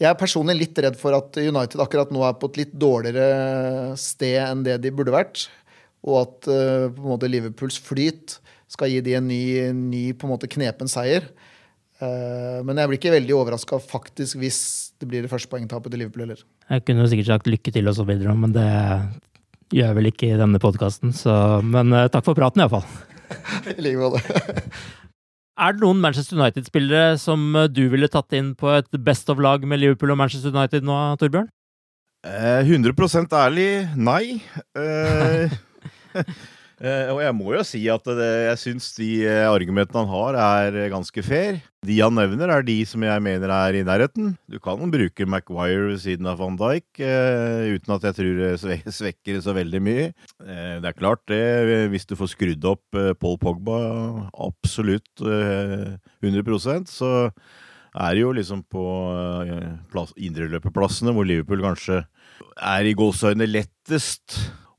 jeg 0.01 0.09
er 0.09 0.17
personlig 0.19 0.57
litt 0.59 0.79
redd 0.83 0.97
for 0.99 1.15
at 1.17 1.37
United 1.39 1.79
akkurat 1.79 2.09
nå 2.11 2.23
er 2.27 2.35
på 2.39 2.49
et 2.51 2.63
litt 2.63 2.73
dårligere 2.75 3.93
sted 3.99 4.41
enn 4.43 4.65
det 4.65 4.79
de 4.83 4.91
burde 4.95 5.13
vært. 5.15 5.45
Og 6.05 6.19
at 6.19 6.49
på 6.49 7.05
en 7.05 7.13
måte 7.15 7.29
Liverpools 7.31 7.79
flyt 7.81 8.35
skal 8.71 8.91
gi 8.91 8.99
de 9.05 9.15
en 9.17 9.27
ny, 9.29 9.41
ny 9.71 10.03
på 10.13 10.27
en 10.27 10.33
måte 10.35 10.49
knepen 10.51 10.89
seier. 10.91 11.29
Uh, 11.95 12.59
men 12.67 12.75
jeg 12.75 12.89
blir 12.91 12.99
ikke 12.99 13.13
veldig 13.13 13.35
overraska 13.37 13.77
faktisk 13.79 14.41
hvis 14.41 14.59
det 14.99 15.07
blir 15.07 15.23
det 15.23 15.31
første 15.31 15.47
poengtapet 15.51 15.93
til 15.93 16.03
Liverpool 16.03 16.25
heller. 16.25 16.41
Jeg 16.67 16.83
kunne 16.83 17.05
jo 17.05 17.11
sikkert 17.11 17.31
sagt 17.31 17.47
lykke 17.47 17.71
til 17.71 17.87
og 17.87 17.95
så 17.95 18.03
videre, 18.07 18.35
men 18.35 18.55
det 18.55 18.67
gjør 19.71 19.91
jeg 19.93 19.97
vel 19.99 20.11
ikke 20.11 20.27
i 20.27 20.41
denne 20.41 20.61
podkasten. 20.61 21.15
Men 21.71 21.95
uh, 21.95 22.07
takk 22.11 22.27
for 22.27 22.37
praten, 22.37 22.65
iallfall. 22.65 22.83
I 23.71 23.79
like 23.79 24.01
måte. 24.01 24.41
Er 25.55 25.75
det 25.75 25.79
noen 25.85 26.01
Manchester 26.03 26.35
United-spillere 26.35 27.15
som 27.21 27.43
eh, 27.55 27.69
du 27.71 27.85
ville 27.91 28.09
tatt 28.11 28.33
inn 28.35 28.53
på 28.59 28.73
et 28.75 28.89
best 29.05 29.29
of-lag 29.31 29.63
med 29.63 29.79
Liverpool 29.79 30.11
og 30.11 30.19
Manchester 30.19 30.51
United 30.51 30.83
nå, 30.83 30.97
Torbjørn? 31.21 31.47
Eh, 32.25 32.65
100 32.65 33.37
ærlig 33.37 33.69
nei. 33.95 34.41
Eh, 34.75 35.53
Eh, 36.15 36.23
og 36.83 37.21
jeg 37.23 37.35
må 37.37 37.53
jo 37.55 37.61
si 37.63 37.79
at 37.87 38.03
det, 38.03 38.31
jeg 38.49 38.59
syns 38.59 38.89
de 38.97 39.09
eh, 39.23 39.45
argumentene 39.47 40.01
han 40.03 40.11
har, 40.11 40.37
er 40.65 40.79
eh, 40.81 40.91
ganske 40.91 41.23
fair. 41.23 41.61
De 41.85 41.95
han 42.01 42.15
nevner, 42.17 42.51
er 42.51 42.65
de 42.65 42.75
som 42.87 43.03
jeg 43.05 43.23
mener 43.23 43.51
er 43.53 43.77
i 43.79 43.83
nærheten. 43.85 44.33
Du 44.51 44.57
kan 44.59 44.81
bruke 44.91 45.27
Maguire 45.29 45.91
ved 45.91 46.01
siden 46.03 46.27
av 46.27 46.41
van 46.41 46.57
Dijk 46.59 46.99
eh, 46.99 47.75
uten 47.77 47.95
at 47.95 48.07
jeg 48.09 48.17
tror 48.17 48.41
det 48.41 48.93
svekker 48.99 49.39
så 49.45 49.55
veldig 49.55 49.81
mye. 49.87 50.09
Eh, 50.43 50.73
det 50.83 50.89
er 50.91 50.97
klart, 50.97 51.23
det, 51.31 51.87
hvis 51.93 52.09
du 52.09 52.17
får 52.19 52.33
skrudd 52.33 52.67
opp 52.73 52.99
eh, 52.99 53.13
Paul 53.19 53.39
Pogba 53.39 53.79
absolutt 54.35 55.23
100% 55.23 56.91
så 56.91 57.11
er 57.95 58.11
det 58.11 58.25
jo 58.25 58.33
liksom 58.35 58.65
på 58.67 58.83
plass, 59.93 60.11
indreløperplassene 60.19 61.13
hvor 61.15 61.27
Liverpool 61.27 61.63
kanskje 61.63 62.01
er 62.59 62.87
i 62.89 62.95
gåseøynene 62.97 63.47
lettest 63.47 64.35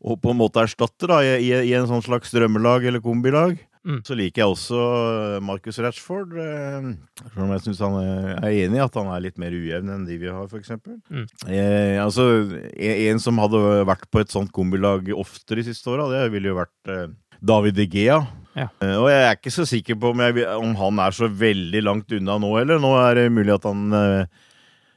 og 0.06 0.20
på 0.22 0.32
en 0.32 0.38
måte 0.38 0.62
erstatter 0.62 1.10
da, 1.10 1.22
i, 1.24 1.50
i 1.66 1.72
en 1.74 1.88
sånn 1.90 2.04
slags 2.04 2.30
drømmelag 2.34 2.86
eller 2.86 3.02
kombilag. 3.02 3.58
Mm. 3.86 4.00
Så 4.02 4.16
liker 4.18 4.42
jeg 4.42 4.50
også 4.50 4.78
eh, 4.82 5.36
Marcus 5.46 5.78
Ratchford. 5.82 6.32
Eh, 6.42 6.88
selv 7.22 7.42
om 7.44 7.52
jeg 7.54 7.62
syns 7.64 7.82
han 7.84 7.98
er 8.00 8.48
enig 8.64 8.80
i 8.80 8.82
at 8.82 8.98
han 8.98 9.10
er 9.14 9.22
litt 9.22 9.38
mer 9.38 9.54
ujevn 9.54 9.92
enn 9.94 10.06
de 10.08 10.16
vi 10.18 10.30
har, 10.30 10.48
f.eks. 10.50 10.72
Mm. 10.82 11.26
Eh, 11.46 11.98
altså, 12.02 12.26
en 12.74 13.22
som 13.22 13.38
hadde 13.42 13.60
vært 13.86 14.08
på 14.10 14.22
et 14.22 14.34
sånt 14.34 14.50
kombilag 14.54 15.12
oftere 15.14 15.62
de 15.62 15.68
siste 15.70 15.90
åra, 15.92 16.08
det 16.10 16.24
ville 16.34 16.50
jo 16.50 16.58
vært 16.58 16.90
eh, 16.90 17.06
David 17.46 17.78
De 17.78 17.86
Gea. 17.90 18.18
Ja. 18.56 18.66
Eh, 18.82 18.96
og 18.96 19.06
jeg 19.12 19.22
er 19.22 19.38
ikke 19.38 19.54
så 19.54 19.66
sikker 19.70 20.00
på 20.02 20.10
om, 20.14 20.24
jeg, 20.24 20.48
om, 20.56 20.74
han 20.82 21.02
er 21.06 21.14
så 21.14 21.30
veldig 21.30 21.84
langt 21.86 22.18
unna 22.18 22.40
nå 22.42 22.56
heller. 22.58 22.82
Nå 22.82 22.90
er 23.04 23.20
det 23.20 23.28
mulig 23.34 23.54
at 23.54 23.70
han 23.70 23.86
eh, 24.00 24.42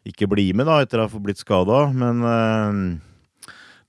ikke 0.10 0.30
blir 0.34 0.58
med 0.58 0.70
da, 0.70 0.80
etter 0.82 1.04
å 1.04 1.10
ha 1.10 1.22
blitt 1.22 1.42
skada, 1.42 1.86
men 1.94 2.26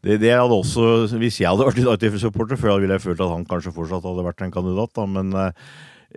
det, 0.00 0.16
det, 0.22 0.32
hadde 0.32 0.56
også, 0.56 1.10
Hvis 1.20 1.40
jeg 1.42 1.50
hadde 1.50 1.66
vært 1.68 1.80
United-supporter 1.82 2.60
før, 2.60 2.78
ville 2.80 2.96
jeg 2.96 3.04
følt 3.04 3.20
at 3.20 3.32
han 3.34 3.46
kanskje 3.48 3.74
fortsatt 3.76 4.06
hadde 4.06 4.24
vært 4.24 4.44
en 4.46 4.54
kandidat. 4.54 4.92
Da. 4.96 5.04
Men 5.16 5.34
eh, 5.36 5.66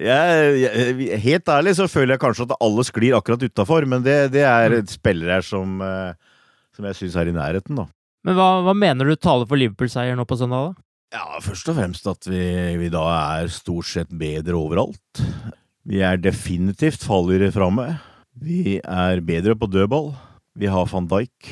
jeg, 0.08 0.54
jeg, 0.64 1.20
helt 1.26 1.52
ærlig 1.52 1.76
så 1.80 1.90
føler 1.92 2.16
jeg 2.16 2.24
kanskje 2.24 2.48
at 2.48 2.56
alle 2.64 2.86
sklir 2.88 3.18
akkurat 3.18 3.44
utafor. 3.44 3.88
Men 3.90 4.06
det, 4.06 4.18
det 4.36 4.46
er 4.48 4.78
mm. 4.80 4.94
spillere 4.94 5.40
her 5.40 5.48
som, 5.48 5.76
eh, 5.84 6.40
som 6.78 6.88
jeg 6.88 7.02
syns 7.02 7.20
er 7.20 7.34
i 7.34 7.36
nærheten, 7.36 7.82
da. 7.82 7.90
Men 8.24 8.40
hva, 8.40 8.48
hva 8.64 8.76
mener 8.78 9.10
du 9.10 9.20
taler 9.20 9.50
for 9.50 9.60
Liverpool-seier 9.60 10.16
nå 10.16 10.24
på 10.30 10.40
søndag, 10.40 10.72
da? 10.72 10.88
Ja, 11.14 11.26
Først 11.44 11.68
og 11.70 11.76
fremst 11.78 12.08
at 12.10 12.26
vi, 12.26 12.46
vi 12.80 12.88
da 12.90 13.04
er 13.12 13.52
stort 13.54 13.86
sett 13.92 14.16
bedre 14.18 14.56
overalt. 14.58 15.22
Vi 15.84 16.00
er 16.02 16.18
definitivt 16.24 17.04
fallere 17.04 17.52
framme. 17.54 17.92
Vi 18.40 18.80
er 18.80 19.20
bedre 19.22 19.54
på 19.60 19.68
dødball. 19.70 20.14
Vi 20.58 20.72
har 20.72 20.88
van 20.90 21.12
Dijk 21.12 21.52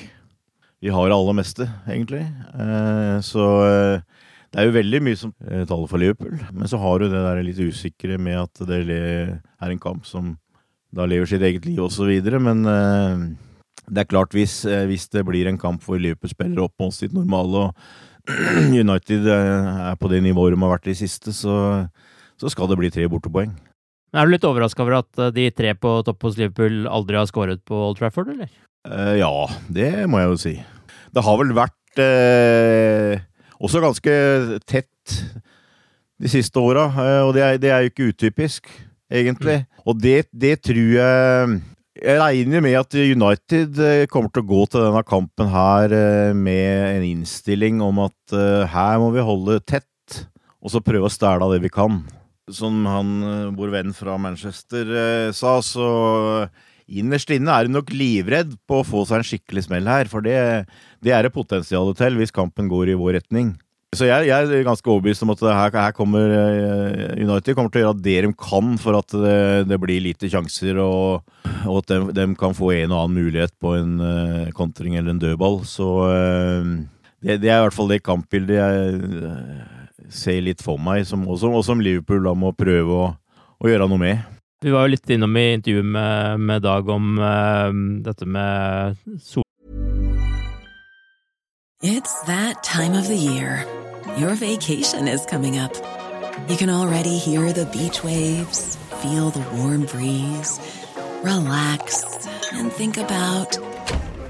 vi 0.81 0.89
har 0.89 1.09
det 1.09 1.15
aller 1.15 1.37
meste, 1.37 1.67
egentlig. 1.85 2.23
Eh, 2.57 3.17
så 3.21 3.47
eh, 3.67 4.23
det 4.51 4.59
er 4.59 4.67
jo 4.67 4.77
veldig 4.79 5.01
mye 5.05 5.19
som 5.19 5.33
eh, 5.45 5.61
taler 5.69 5.89
for 5.89 6.01
Liverpool. 6.01 6.39
Men 6.49 6.69
så 6.71 6.79
har 6.81 6.99
du 6.99 7.05
det 7.05 7.21
der 7.21 7.41
litt 7.45 7.61
usikre 7.61 8.17
med 8.17 8.39
at 8.41 8.63
det 8.65 8.81
er 8.89 9.69
en 9.69 9.81
kamp 9.81 10.09
som 10.09 10.35
da 10.91 11.05
lever 11.07 11.29
sitt 11.29 11.45
eget 11.45 11.67
liv 11.69 11.79
osv. 11.85 12.09
Men 12.41 12.65
det 12.65 14.01
er 14.01 14.09
klart, 14.09 14.33
hvis, 14.35 14.63
hvis, 14.89 15.05
det 15.13 15.23
blir 15.29 15.47
en 15.47 15.61
kamp 15.61 15.85
hvor 15.85 16.01
Liverpool 16.01 16.33
spiller 16.33 16.65
opp 16.65 16.73
mot 16.81 16.95
sitt 16.95 17.13
normale, 17.15 17.69
og 17.69 18.27
United 18.83 19.29
er 19.31 19.95
på 20.01 20.09
det 20.11 20.19
nivået 20.25 20.57
de 20.57 20.59
har 20.65 20.73
vært 20.73 20.89
i 20.91 20.97
siste, 20.97 21.31
så, 21.31 21.85
så 22.41 22.51
skal 22.51 22.67
det 22.67 22.79
bli 22.81 22.91
tre 22.91 23.05
bortepoeng. 23.07 23.53
Er 24.11 24.27
du 24.27 24.33
litt 24.33 24.49
overraska 24.49 24.83
over 24.83 24.99
at 24.99 25.23
de 25.37 25.47
tre 25.55 25.71
på 25.77 25.93
topp 26.09 26.27
hos 26.27 26.41
Liverpool 26.41 26.83
aldri 26.91 27.21
har 27.21 27.29
skåret 27.29 27.63
på 27.63 27.85
Old 27.85 28.01
Trafford, 28.01 28.33
eller? 28.33 28.51
Uh, 28.81 29.13
ja, 29.19 29.31
det 29.69 29.89
må 30.09 30.21
jeg 30.21 30.31
jo 30.31 30.37
si. 30.41 30.53
Det 31.13 31.21
har 31.21 31.37
vel 31.37 31.51
vært 31.53 32.01
uh, 32.01 33.19
også 33.61 33.81
ganske 33.83 34.13
tett 34.65 35.17
de 36.21 36.29
siste 36.31 36.61
åra, 36.61 36.87
uh, 36.95 37.27
og 37.27 37.35
det 37.37 37.43
er, 37.45 37.59
det 37.61 37.69
er, 37.69 37.83
jo 37.83 37.91
ikke 37.91 38.07
utypisk, 38.09 38.71
egentlig. 39.11 39.59
Mm. 39.61 39.83
Og 39.85 39.99
det, 40.01 40.17
det, 40.33 40.55
tror 40.65 40.89
jeg 40.95 41.59
Jeg 42.01 42.17
regner 42.21 42.63
med 42.63 42.77
at 42.79 42.95
United 42.95 43.77
kommer 44.09 44.31
til 44.31 44.41
å 44.41 44.49
gå 44.49 44.65
til 44.71 44.85
denne 44.87 45.03
kampen 45.05 45.49
her 45.51 45.93
med 46.33 46.95
en 46.95 47.05
innstilling 47.05 47.81
om 47.83 47.99
at 48.07 48.35
her 48.71 48.97
må 49.01 49.11
vi 49.13 49.25
holde 49.25 49.59
tett, 49.59 50.21
og 50.63 50.71
så 50.71 50.81
prøve 50.81 51.09
å 51.09 51.13
stæle 51.13 51.43
av 51.43 51.53
det 51.53 51.61
vi 51.61 51.69
kan. 51.73 51.99
Som 52.49 52.85
han, 52.89 53.11
vår 53.57 53.73
venn 53.75 53.93
fra 53.93 54.15
Manchester 54.17 54.95
sa, 55.35 55.59
så 55.61 55.89
innerst 56.87 57.33
inne 57.33 57.53
er 57.53 57.67
hun 57.67 57.77
nok 57.79 57.91
livredd 57.93 58.55
på 58.69 58.81
å 58.81 58.87
få 58.87 59.03
seg 59.09 59.21
en 59.21 59.27
skikkelig 59.27 59.65
smell 59.67 59.89
her, 59.89 60.09
for 60.11 60.25
det, 60.25 60.37
det 61.03 61.13
er 61.15 61.27
det 61.27 61.35
potensialet 61.35 61.99
til 61.99 62.17
hvis 62.19 62.33
kampen 62.35 62.71
går 62.71 62.93
i 62.93 62.97
vår 62.99 63.19
retning. 63.19 63.53
Så 63.91 64.05
jeg, 64.07 64.29
jeg, 64.29 64.47
er 64.47 64.63
ganske 64.63 64.87
overbevist 64.87 65.25
om 65.25 65.33
at 65.33 65.41
her, 65.43 65.73
her, 65.75 65.91
kommer 65.91 66.31
United 67.19 67.57
kommer 67.57 67.73
til 67.73 67.81
å 67.81 67.89
gjøre 67.89 68.03
det 68.05 68.13
de 68.23 68.29
kan 68.39 68.77
for 68.79 68.95
at 69.01 69.11
det, 69.11 69.41
det 69.67 69.79
blir 69.83 69.99
lite 70.05 70.29
sjanser, 70.31 70.79
og, 70.79 71.25
og 71.67 71.81
at 71.81 71.91
de, 72.15 72.29
kan 72.39 72.55
få 72.55 72.71
en 72.77 72.93
og 72.93 73.01
annen 73.01 73.17
mulighet 73.19 73.51
på 73.59 73.75
en 73.75 73.97
uh, 73.99 74.47
kontring 74.55 74.95
eller 74.95 75.11
en 75.11 75.19
dødball. 75.19 75.59
Så 75.67 75.89
uh, 76.07 76.71
det, 77.19 77.41
det, 77.43 77.51
er 77.51 77.59
i 77.59 77.65
hvert 77.65 77.75
fall 77.75 77.91
det 77.91 77.99
kampbildet 78.07 78.61
jeg 78.61 80.07
ser 80.07 80.39
litt 80.47 80.63
for 80.63 80.79
meg, 80.79 81.03
og, 81.03 81.35
som, 81.41 81.51
og 81.51 81.65
som 81.67 81.83
Liverpool 81.83 82.23
da 82.23 82.31
må 82.31 82.55
prøve 82.55 82.95
å, 82.95 83.11
å 83.59 83.73
gjøre 83.73 83.91
noe 83.91 84.05
med. 84.07 84.40
Vi 84.61 84.69
var 84.69 84.85
jo 84.85 84.91
litt 84.93 85.09
innom 85.09 85.37
i 85.37 85.53
intervjuet 85.53 85.85
med, 85.85 86.39
med 86.39 86.61
Dag 86.61 86.89
om 86.89 87.17
uh, 87.17 87.73
dette 88.05 88.25
med 88.29 88.97
sol... 89.21 89.43
It's 91.81 92.13
that 92.27 92.61
time 92.61 92.93
of 92.93 93.07
the 93.07 93.17
year. 93.17 93.65
Your 94.19 94.35
vacation 94.35 95.07
is 95.07 95.25
coming 95.25 95.57
up. 95.57 95.73
You 96.47 96.57
can 96.57 96.69
already 96.69 97.17
hear 97.17 97.51
the 97.51 97.65
beach 97.65 98.03
waves, 98.03 98.77
feel 99.01 99.31
the 99.31 99.43
warm 99.57 99.85
breeze, 99.85 100.59
relax 101.23 102.03
and 102.53 102.71
think 102.71 102.97
about 102.97 103.57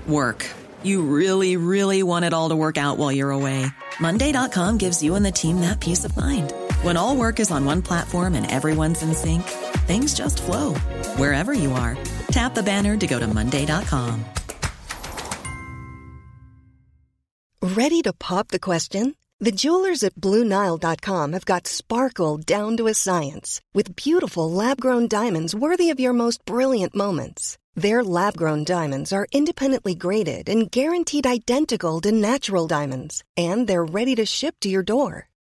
work. 0.07 0.47
You 0.83 1.01
really, 1.01 1.57
really 1.57 2.03
want 2.03 2.23
it 2.23 2.33
all 2.33 2.49
to 2.49 2.55
work 2.55 2.77
out 2.77 2.97
while 2.97 3.11
you're 3.11 3.31
away. 3.31 3.65
Monday.com 3.99 4.77
gives 4.77 5.03
you 5.03 5.15
and 5.15 5.25
the 5.25 5.31
team 5.31 5.59
that 5.59 5.81
peace 5.81 6.05
of 6.05 6.15
mind. 6.15 6.53
When 6.81 6.97
all 6.97 7.15
work 7.15 7.39
is 7.39 7.51
on 7.51 7.63
one 7.63 7.83
platform 7.83 8.33
and 8.33 8.49
everyone's 8.49 9.03
in 9.03 9.13
sync, 9.13 9.43
things 9.85 10.15
just 10.15 10.41
flow 10.41 10.73
wherever 11.15 11.53
you 11.53 11.71
are. 11.73 11.95
Tap 12.31 12.55
the 12.55 12.63
banner 12.63 12.97
to 12.97 13.07
go 13.07 13.19
to 13.19 13.27
Monday.com. 13.27 14.25
Ready 17.61 18.01
to 18.01 18.13
pop 18.13 18.47
the 18.47 18.59
question? 18.59 19.15
The 19.39 19.51
jewelers 19.51 20.03
at 20.03 20.15
Bluenile.com 20.15 21.33
have 21.33 21.45
got 21.45 21.67
sparkle 21.67 22.37
down 22.37 22.77
to 22.77 22.87
a 22.87 22.95
science 22.95 23.61
with 23.75 23.95
beautiful 23.95 24.51
lab 24.51 24.81
grown 24.81 25.07
diamonds 25.07 25.53
worthy 25.53 25.91
of 25.91 25.99
your 25.99 26.13
most 26.13 26.43
brilliant 26.45 26.95
moments. 26.95 27.57
Their 27.75 28.03
lab 28.03 28.35
grown 28.35 28.63
diamonds 28.63 29.13
are 29.13 29.27
independently 29.31 29.93
graded 29.95 30.49
and 30.49 30.71
guaranteed 30.71 31.27
identical 31.27 32.01
to 32.01 32.11
natural 32.11 32.67
diamonds, 32.67 33.23
and 33.37 33.67
they're 33.67 33.85
ready 33.85 34.15
to 34.15 34.25
ship 34.25 34.55
to 34.61 34.69
your 34.69 34.83
door. 34.83 35.30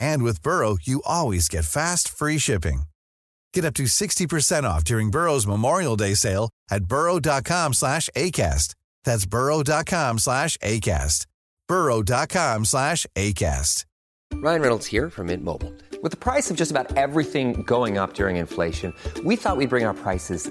And 0.00 0.22
with 0.22 0.42
Burrow, 0.42 0.76
you 0.82 1.02
always 1.04 1.48
get 1.48 1.64
fast, 1.64 2.08
free 2.08 2.38
shipping. 2.38 2.84
Get 3.52 3.64
up 3.64 3.74
to 3.74 3.84
60% 3.84 4.64
off 4.64 4.84
during 4.84 5.10
Burrow's 5.10 5.46
Memorial 5.46 5.96
Day 5.96 6.14
sale 6.14 6.50
at 6.70 6.84
burrow.com 6.84 7.74
slash 7.74 8.08
ACAST. 8.16 8.74
That's 9.04 9.26
burrow.com 9.26 10.18
slash 10.18 10.56
ACAST. 10.58 11.26
burrow.com 11.68 12.64
slash 12.64 13.06
ACAST. 13.16 13.84
Ryan 14.34 14.60
Reynolds 14.60 14.86
here 14.86 15.08
from 15.08 15.28
Mint 15.28 15.42
Mobile. 15.44 15.72
With 16.02 16.10
the 16.10 16.18
price 16.18 16.50
of 16.50 16.56
just 16.56 16.70
about 16.70 16.96
everything 16.96 17.62
going 17.62 17.96
up 17.96 18.14
during 18.14 18.36
inflation, 18.36 18.92
we 19.24 19.36
thought 19.36 19.56
we'd 19.56 19.70
bring 19.70 19.86
our 19.86 19.94
prices 19.94 20.50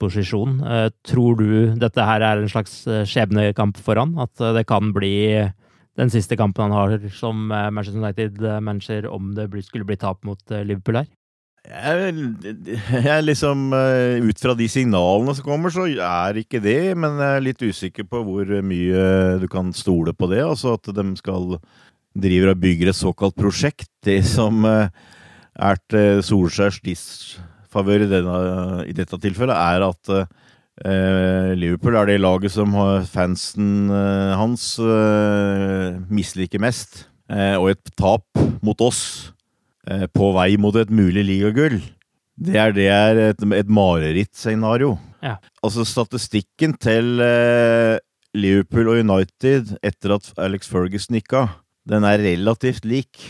Posisjon. 0.00 0.60
Eh, 0.64 0.88
tror 1.06 1.38
du 1.38 1.74
dette 1.80 2.06
her 2.06 2.22
er 2.24 2.42
en 2.42 2.50
slags 2.50 2.82
eh, 2.86 3.04
skjebnekamp 3.08 3.80
for 3.82 4.00
han? 4.00 4.14
At 4.22 4.40
eh, 4.40 4.54
det 4.58 4.66
kan 4.70 4.92
bli 4.94 5.14
den 5.98 6.12
siste 6.12 6.38
kampen 6.40 6.70
han 6.70 6.76
har 6.76 7.08
som 7.12 7.50
Manchester 7.50 8.00
United-manager 8.00 9.10
om 9.12 9.34
det 9.36 9.50
skulle 9.66 9.84
bli 9.84 9.98
tap 10.00 10.22
mot 10.24 10.40
Liverpool 10.48 11.02
her? 11.02 11.10
Jeg, 11.62 12.14
jeg 13.04 13.22
liksom 13.22 13.68
Ut 13.70 14.40
fra 14.40 14.54
de 14.58 14.66
signalene 14.72 15.34
som 15.36 15.44
kommer, 15.46 15.70
så 15.70 15.84
er 15.92 16.40
ikke 16.40 16.62
det. 16.64 16.96
Men 16.96 17.20
jeg 17.20 17.36
er 17.36 17.44
litt 17.44 17.62
usikker 17.62 18.08
på 18.08 18.22
hvor 18.24 18.48
mye 18.64 19.04
du 19.38 19.46
kan 19.52 19.68
stole 19.76 20.16
på 20.16 20.30
det. 20.32 20.40
Altså 20.46 20.78
at 20.78 20.88
de 20.96 21.06
skal 21.20 21.58
driver 22.16 22.54
og 22.54 22.64
bygger 22.64 22.90
et 22.90 22.98
såkalt 22.98 23.36
prosjekt. 23.36 23.92
Det 24.02 24.22
som 24.24 24.64
er 24.64 25.82
til 25.92 26.24
Solskjærs 26.24 26.80
favør 27.72 28.04
i, 28.04 28.08
i, 28.88 28.96
dette 28.96 29.18
tilfellet, 29.22 29.56
er 29.56 29.86
at 29.86 30.12
eh, 30.14 31.52
Liverpool 31.58 31.96
er 31.98 32.10
det 32.10 32.20
laget 32.20 32.54
som 32.54 32.76
fansen 33.10 33.90
eh, 33.92 34.34
hans 34.38 34.74
eh, 34.82 35.98
misliker 36.12 36.62
mest. 36.62 37.06
Eh, 37.32 37.56
og 37.56 37.72
et 37.72 37.92
tap 37.96 38.44
mot 38.64 38.84
oss 38.84 39.32
eh, 39.88 40.06
på 40.12 40.32
vei 40.36 40.54
mot 40.60 40.76
et 40.76 40.92
mulig 40.92 41.24
ligagull, 41.24 41.80
det 42.42 42.56
er, 42.58 42.72
det 42.74 42.88
er 42.90 43.20
et, 43.30 43.44
et 43.54 43.68
marerittscenario. 43.70 44.96
Ja. 45.22 45.36
Altså 45.62 45.84
statistikken 45.86 46.74
til 46.80 47.20
eh, 47.22 48.00
Liverpool 48.34 48.90
og 48.92 49.02
United 49.04 49.76
etter 49.84 50.16
at 50.16 50.32
Alex 50.40 50.70
Ferguson 50.70 51.18
gikk 51.18 51.36
av, 51.38 51.58
den 51.88 52.06
er 52.08 52.22
relativt 52.24 52.86
lik. 52.88 53.20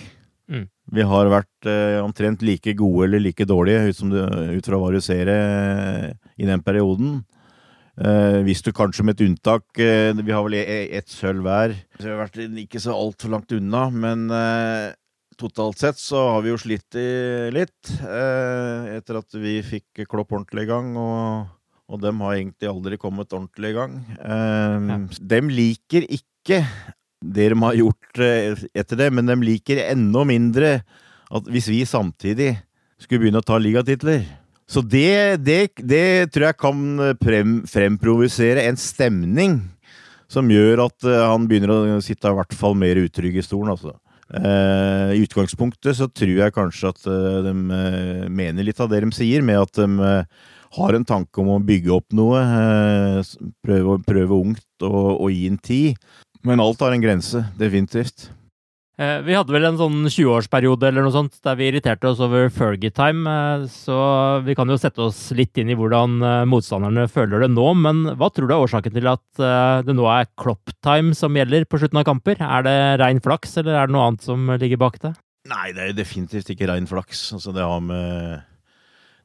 Vi 0.91 1.05
har 1.07 1.31
vært 1.31 1.69
eh, 1.71 2.01
omtrent 2.03 2.43
like 2.45 2.75
gode 2.79 3.07
eller 3.07 3.23
like 3.23 3.47
dårlige, 3.47 3.93
ut, 3.93 4.01
du, 4.11 4.19
ut 4.59 4.67
fra 4.67 4.81
hva 4.81 4.91
du 4.93 4.99
ser 5.05 5.31
eh, 5.31 6.09
i 6.43 6.49
den 6.49 6.65
perioden. 6.65 7.21
Eh, 8.03 8.41
hvis 8.47 8.65
du 8.65 8.73
kanskje 8.75 9.05
med 9.05 9.19
et 9.19 9.27
unntak 9.27 9.77
eh, 9.77 10.17
Vi 10.17 10.33
har 10.33 10.41
vel 10.47 10.57
e, 10.57 10.63
e, 10.65 10.79
ett 10.97 11.13
sølv 11.13 11.45
hver. 11.45 11.77
Så 11.99 12.09
vi 12.09 12.13
har 12.13 12.23
vært 12.25 12.41
ikke 12.65 12.81
så 12.83 12.97
altfor 12.97 13.35
langt 13.35 13.53
unna, 13.53 13.87
men 13.93 14.27
eh, 14.33 14.91
totalt 15.39 15.81
sett 15.81 16.01
så 16.01 16.23
har 16.35 16.45
vi 16.45 16.53
jo 16.53 16.61
slitt 16.61 16.99
litt 17.53 17.93
eh, 18.01 18.95
etter 18.97 19.21
at 19.21 19.37
vi 19.39 19.59
fikk 19.65 20.07
Klopp 20.09 20.33
ordentlig 20.35 20.67
i 20.67 20.73
gang. 20.73 20.95
og 20.99 21.51
og 21.93 22.01
dem 22.01 22.23
har 22.25 22.39
egentlig 22.39 22.71
aldri 22.71 22.97
kommet 22.97 23.35
ordentlig 23.37 23.73
i 23.73 23.77
gang. 23.77 23.97
Ja. 24.17 24.99
Dem 25.29 25.51
liker 25.53 26.07
ikke 26.09 26.63
det 27.23 27.49
de 27.53 27.59
har 27.63 27.79
gjort 27.79 28.21
eh, 28.21 28.63
etter 28.75 28.99
det, 28.99 29.09
men 29.15 29.31
de 29.31 29.39
liker 29.47 29.81
enda 29.87 30.25
mindre 30.29 30.75
at 31.33 31.49
hvis 31.49 31.71
vi 31.71 31.83
samtidig 31.89 32.55
skulle 33.01 33.25
begynne 33.25 33.43
å 33.43 33.47
ta 33.47 33.59
ligatitler. 33.59 34.25
Så 34.69 34.83
det, 34.85 35.43
det, 35.45 35.75
det 35.81 36.33
tror 36.33 36.49
jeg 36.51 36.61
kan 36.61 36.83
frem, 37.23 37.57
fremprovosere 37.69 38.67
en 38.69 38.79
stemning 38.81 39.59
som 40.33 40.49
gjør 40.51 40.87
at 40.87 41.09
eh, 41.09 41.27
han 41.33 41.49
begynner 41.49 41.75
å 41.75 42.01
sitte 42.05 42.31
i 42.31 42.39
hvert 42.39 42.57
fall 42.57 42.77
mer 42.79 43.01
utrygg 43.01 43.39
i 43.41 43.45
stolen. 43.45 43.75
altså. 43.75 43.97
Eh, 44.33 45.19
I 45.19 45.23
utgangspunktet 45.27 45.99
så 45.99 46.09
tror 46.09 46.35
jeg 46.39 46.57
kanskje 46.57 46.93
at 46.95 47.07
de 47.49 47.55
mener 48.33 48.67
litt 48.67 48.81
av 48.81 48.91
det 48.93 49.03
de 49.05 49.13
sier, 49.15 49.45
med 49.45 49.61
at 49.61 49.83
de 49.83 50.11
har 50.73 50.97
en 50.97 51.05
tanke 51.05 51.43
om 51.43 51.51
å 51.53 51.63
bygge 51.63 51.93
opp 51.93 52.15
noe. 52.17 52.41
prøve, 53.65 53.99
prøve 54.09 54.39
ungt 54.39 54.87
og, 54.89 55.19
og 55.19 55.33
gi 55.35 55.51
en 55.51 55.59
tid. 55.61 55.99
Men 56.47 56.63
alt 56.63 56.81
har 56.83 56.95
en 56.95 57.03
grense, 57.03 57.45
definitivt. 57.59 58.31
Eh, 59.01 59.23
Vi 59.25 59.35
hadde 59.35 59.55
vel 59.55 59.65
en 59.65 59.79
sånn 59.81 60.03
20-årsperiode 60.05 60.91
eller 60.91 61.07
noe 61.07 61.15
sånt 61.15 61.39
der 61.47 61.57
vi 61.57 61.71
irriterte 61.71 62.11
oss 62.11 62.21
over 62.23 62.51
Fergie-time, 62.53 63.25
eh, 63.31 63.65
så 63.73 63.97
vi 64.45 64.57
kan 64.59 64.69
jo 64.69 64.77
sette 64.81 65.01
oss 65.07 65.31
litt 65.39 65.57
inn 65.59 65.73
i 65.73 65.77
hvordan 65.79 66.19
eh, 66.21 66.45
motstanderne 66.51 67.07
føler 67.11 67.47
det 67.47 67.51
nå. 67.55 67.67
Men 67.79 68.05
hva 68.21 68.29
tror 68.29 68.51
du 68.51 68.55
er 68.55 68.63
årsaken 68.67 68.95
til 68.99 69.09
at 69.11 69.43
det 69.87 69.97
nå 69.97 70.07
er 70.13 70.29
Klopp-time 70.39 71.17
som 71.17 71.35
gjelder 71.39 71.65
på 71.67 71.81
slutten 71.81 72.03
av 72.03 72.07
kamper? 72.11 72.43
Er 72.43 72.67
det 72.67 72.79
rein 73.01 73.23
flaks, 73.25 73.57
eller 73.63 73.79
er 73.79 73.89
det 73.89 73.97
noe 73.97 74.11
annet 74.11 74.27
som 74.29 74.53
ligger 74.61 74.83
bak 74.83 75.01
det? 75.03 75.15
Nei, 75.51 75.73
det 75.75 75.89
er 75.89 75.97
definitivt 75.97 76.53
ikke 76.53 76.69
rein 76.71 76.87
flaks. 76.87 77.33
Altså, 77.35 77.55
det 77.57 77.65
har 77.67 77.81
med 77.83 78.43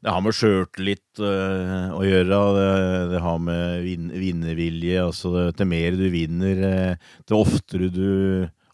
det 0.03 0.13
har 0.13 0.21
med 0.21 0.35
sjøltillit 0.37 1.21
uh, 1.23 1.95
å 1.97 2.03
gjøre. 2.05 2.41
Det, 2.57 2.67
det 3.13 3.21
har 3.23 3.39
med 3.41 3.81
vin, 3.85 4.11
vinnervilje. 4.13 4.99
Altså, 5.01 5.31
det, 5.33 5.45
til 5.57 5.69
mer 5.71 5.97
du 5.97 6.05
vinner, 6.13 6.61
uh, 6.61 7.15
til 7.25 7.39
oftere 7.39 7.89
du 7.93 8.09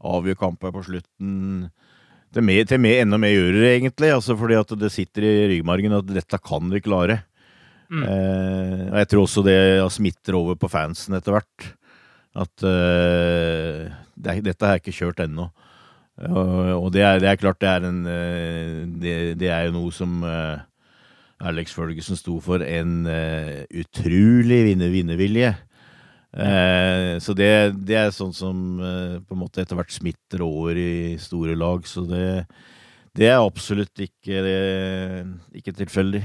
avgjør 0.03 0.39
kamper 0.41 0.73
på 0.75 0.83
slutten 0.89 1.69
Til, 2.33 2.43
mer, 2.43 2.65
til 2.67 2.81
mer, 2.81 2.97
enda 3.05 3.19
mer 3.21 3.31
gjør 3.31 3.55
det, 3.55 3.69
egentlig. 3.77 4.09
Altså, 4.15 4.35
fordi 4.39 4.57
at 4.59 4.75
det 4.81 4.91
sitter 4.91 5.27
i 5.29 5.33
ryggmargen 5.53 5.95
at 5.99 6.11
dette 6.11 6.39
kan 6.43 6.67
vi 6.73 6.81
klare. 6.83 7.21
Mm. 7.93 8.03
Uh, 8.03 8.83
og 8.89 8.99
jeg 8.99 9.09
tror 9.13 9.23
også 9.27 9.45
det 9.45 9.57
smitter 9.93 10.39
over 10.39 10.59
på 10.59 10.71
fansen 10.71 11.15
etter 11.15 11.37
hvert. 11.37 11.67
At 12.33 12.65
uh, 12.65 13.87
det, 14.17 14.33
er- 14.33 14.45
dette 14.49 14.73
jeg 14.73 14.81
ikke 14.83 14.97
kjørt 14.99 15.23
ennå. 15.23 15.47
Og, 16.13 16.51
og 16.77 16.91
det, 16.93 17.01
er, 17.01 17.17
det 17.23 17.31
er 17.31 17.39
klart 17.41 17.57
det 17.63 17.69
er 17.71 17.85
en 17.87 18.03
eh, 18.05 18.83
Det, 19.01 19.13
det 19.41 19.47
er 19.49 19.63
jo 19.65 19.71
noe 19.79 19.89
som 19.95 20.19
eh, 20.21 20.59
Alex 21.43 21.75
Ferguson 21.75 22.19
sto 22.19 22.39
for. 22.43 22.63
En 22.63 23.03
uh, 23.05 23.61
utrolig 23.83 24.63
vinner, 24.69 24.91
vinnervilje. 24.93 25.53
Eh, 26.33 27.19
så 27.21 27.35
det, 27.37 27.49
det 27.85 27.97
er 27.99 28.13
sånn 28.13 28.33
som 28.33 28.79
eh, 28.81 29.17
på 29.21 29.35
en 29.35 29.41
måte 29.43 29.61
etter 29.61 29.77
hvert 29.77 29.93
smitter 29.93 30.41
over 30.45 30.77
i 30.79 31.15
store 31.21 31.53
lag. 31.57 31.85
Så 31.85 32.05
det, 32.09 32.45
det 33.17 33.29
er 33.29 33.41
absolutt 33.41 33.93
ikke, 34.01 34.39
ikke 35.53 35.75
tilfeldig. 35.83 36.23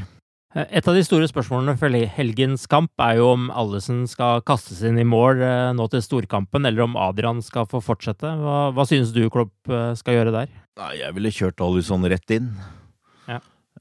Et 0.58 0.86
av 0.88 0.96
de 0.96 1.02
store 1.04 1.28
spørsmålene 1.28 1.74
for 1.76 1.92
helgens 2.16 2.64
kamp 2.72 3.04
er 3.04 3.18
jo 3.18 3.26
om 3.34 3.50
Allison 3.52 4.06
skal 4.08 4.40
kastes 4.48 4.80
inn 4.88 4.96
i 4.98 5.04
mål 5.04 5.42
nå 5.76 5.86
til 5.92 6.00
storkampen, 6.02 6.64
eller 6.64 6.86
om 6.86 6.96
Adrian 6.96 7.44
skal 7.44 7.68
få 7.68 7.82
fortsette. 7.84 8.32
Hva, 8.40 8.56
hva 8.72 8.88
synes 8.88 9.12
du 9.12 9.26
Klopp 9.28 9.68
skal 10.00 10.16
gjøre 10.16 10.32
der? 10.32 10.56
Nei, 10.80 10.94
jeg 11.02 11.18
ville 11.18 11.34
kjørt 11.36 11.60
Allison 11.62 12.08
rett 12.08 12.32
inn. 12.38 12.48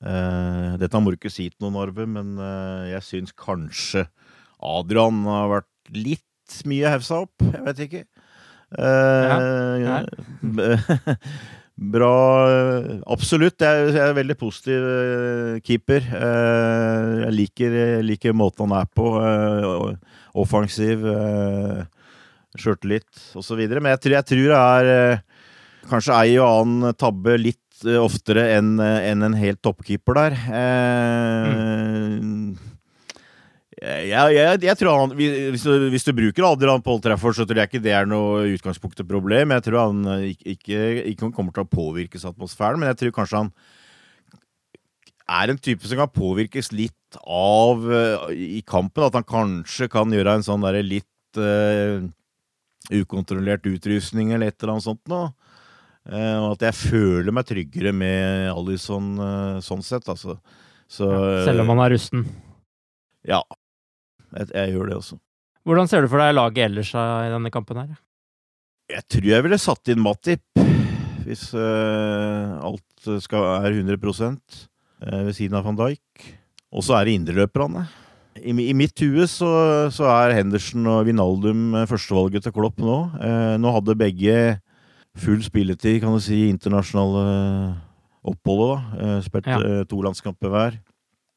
Ja. 0.02 0.14
Eh, 0.14 0.78
dette 0.82 1.02
må 1.02 1.12
du 1.12 1.18
ikke 1.18 1.34
si 1.34 1.50
til 1.50 1.66
noen, 1.66 1.78
Arve, 1.82 2.08
men 2.10 2.38
uh, 2.40 2.86
jeg 2.90 3.06
syns 3.06 3.36
kanskje 3.38 4.06
Adrian 4.58 5.24
har 5.28 5.52
vært 5.52 5.94
litt 5.96 6.62
mye 6.70 6.92
hevsa 6.94 7.24
opp. 7.26 7.44
Jeg 7.44 7.64
vet 7.66 7.86
ikke. 7.88 8.04
Eh, 8.78 10.04
Bra 11.94 12.14
Absolutt. 13.14 13.62
Jeg, 13.62 13.92
jeg 13.94 14.02
er 14.02 14.16
veldig 14.18 14.38
positiv 14.40 14.88
keeper. 15.68 16.08
Jeg 16.10 17.36
liker, 17.36 17.76
liker 18.02 18.34
måten 18.34 18.66
han 18.66 18.80
er 18.80 18.90
på. 18.90 19.12
offensiv, 20.38 21.06
uh, 21.06 21.84
sjøltillit 22.58 23.38
osv. 23.38 23.62
Men 23.78 23.94
jeg 23.94 24.02
tror, 24.06 24.18
jeg 24.18 24.30
tror 24.32 24.48
det 24.56 24.64
er 24.64 25.22
kanskje 25.88 26.18
ei 26.18 26.34
og 26.42 26.50
annen 26.50 26.98
tabbe 26.98 27.38
litt 27.40 27.67
oftere 28.02 28.48
enn 28.58 28.80
en, 28.82 29.24
en 29.28 29.38
helt 29.38 29.62
toppkeeper 29.66 30.18
der. 30.18 30.38
Eh, 30.58 32.18
jeg, 33.78 34.34
jeg, 34.34 34.62
jeg 34.66 34.78
tror 34.80 35.04
han, 35.04 35.12
hvis 35.14 35.62
du, 35.62 35.90
hvis 35.94 36.08
du 36.08 36.14
bruker 36.18 36.48
Adrian 36.48 36.82
på 36.82 36.96
Old 36.96 37.04
Trafford, 37.06 37.36
så 37.38 37.46
tror 37.46 37.62
jeg 37.62 37.70
ikke 37.70 37.84
det 37.86 37.94
er 37.94 38.08
noe 38.10 38.48
utgangspunkt 38.56 39.04
og 39.04 39.10
problem. 39.10 39.54
Jeg 39.54 39.68
tror 39.68 39.84
han 39.84 40.00
eh, 40.16 40.30
ikke, 40.34 40.56
ikke, 40.56 40.80
ikke 41.14 41.30
kommer 41.36 41.54
til 41.54 41.68
å 41.68 41.70
påvirkes 41.70 42.26
av 42.26 42.34
atmosfæren, 42.34 42.82
men 42.82 42.90
jeg 42.90 43.04
tror 43.04 43.14
kanskje 43.20 43.44
han 43.44 43.52
er 45.28 45.52
en 45.52 45.60
type 45.60 45.86
som 45.86 46.00
kan 46.00 46.10
påvirkes 46.14 46.72
litt 46.74 47.20
av 47.22 47.86
eh, 47.92 48.32
i 48.58 48.62
kampen. 48.66 49.06
At 49.06 49.20
han 49.20 49.28
kanskje 49.28 49.90
kan 49.94 50.14
gjøre 50.16 50.40
en 50.40 50.48
sånn 50.48 50.66
derre 50.66 50.82
litt 50.86 51.38
uh, 51.38 52.02
ukontrollert 52.90 53.68
utrustning 53.68 54.32
eller 54.34 54.50
et 54.50 54.58
eller 54.58 54.78
annet 54.78 54.88
sånt 54.88 55.04
noe. 55.12 55.30
Eh, 56.08 56.38
og 56.40 56.56
at 56.56 56.68
jeg 56.70 56.78
føler 56.80 57.36
meg 57.36 57.48
tryggere 57.50 57.92
med 57.96 58.48
Alison 58.54 59.16
eh, 59.20 59.62
sånn 59.64 59.84
sett, 59.84 60.08
altså. 60.08 60.38
Så, 60.88 61.08
Selv 61.44 61.66
om 61.66 61.74
han 61.74 61.84
er 61.84 61.92
rusten. 61.98 62.24
Ja. 63.28 63.42
Jeg, 64.32 64.52
jeg 64.54 64.76
gjør 64.76 64.92
det 64.92 65.00
også. 65.02 65.18
Hvordan 65.68 65.90
ser 65.92 66.06
du 66.06 66.12
for 66.12 66.24
deg 66.24 66.36
laget 66.38 66.70
ellers 66.70 66.94
i 66.96 67.32
denne 67.34 67.52
kampen 67.52 67.82
her? 67.82 67.96
Jeg 68.88 69.04
tror 69.12 69.26
jeg 69.28 69.44
ville 69.44 69.60
satt 69.60 69.92
inn 69.92 70.00
Matip, 70.00 70.62
hvis 71.26 71.50
uh, 71.52 72.56
alt 72.64 73.10
skal, 73.20 73.44
er 73.66 73.76
100 73.76 74.00
uh, 74.00 75.26
ved 75.28 75.34
siden 75.36 75.58
av 75.60 75.68
van 75.68 75.76
Dijk. 75.76 76.24
Og 76.72 76.86
så 76.88 76.96
er 76.96 77.10
det 77.10 77.18
indreløperne. 77.18 77.84
I, 78.40 78.54
I 78.56 78.72
mitt 78.78 78.96
hue 79.04 79.28
så, 79.28 79.50
så 79.92 80.08
er 80.14 80.38
Henderson 80.38 80.88
og 80.88 81.04
Vinaldum 81.10 81.76
førstevalget 81.90 82.48
til 82.48 82.56
Klopp 82.56 82.80
nå. 82.80 82.96
Uh, 83.20 83.60
nå 83.60 83.76
hadde 83.76 84.00
begge 84.00 84.38
full 85.18 85.42
spilletid, 85.46 86.00
kan 86.04 86.14
du 86.16 86.22
si, 86.24 86.48
internasjonale 86.52 87.24
oppholdet. 88.28 88.84
da. 88.98 89.06
Eh, 89.18 89.22
spilt 89.26 89.48
Ja. 89.48 89.60
eh, 89.60 89.84
to 89.90 90.02
landskamper 90.02 90.50
hver. 90.50 90.80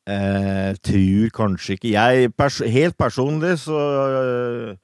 Eh, 0.08 0.74
tror 0.82 1.28
kanskje 1.30 1.76
ikke 1.76 1.90
Jeg, 1.92 2.32
pers 2.36 2.58
helt 2.64 2.96
personlig, 2.98 3.58
så 3.60 3.76
eh, 3.78 4.76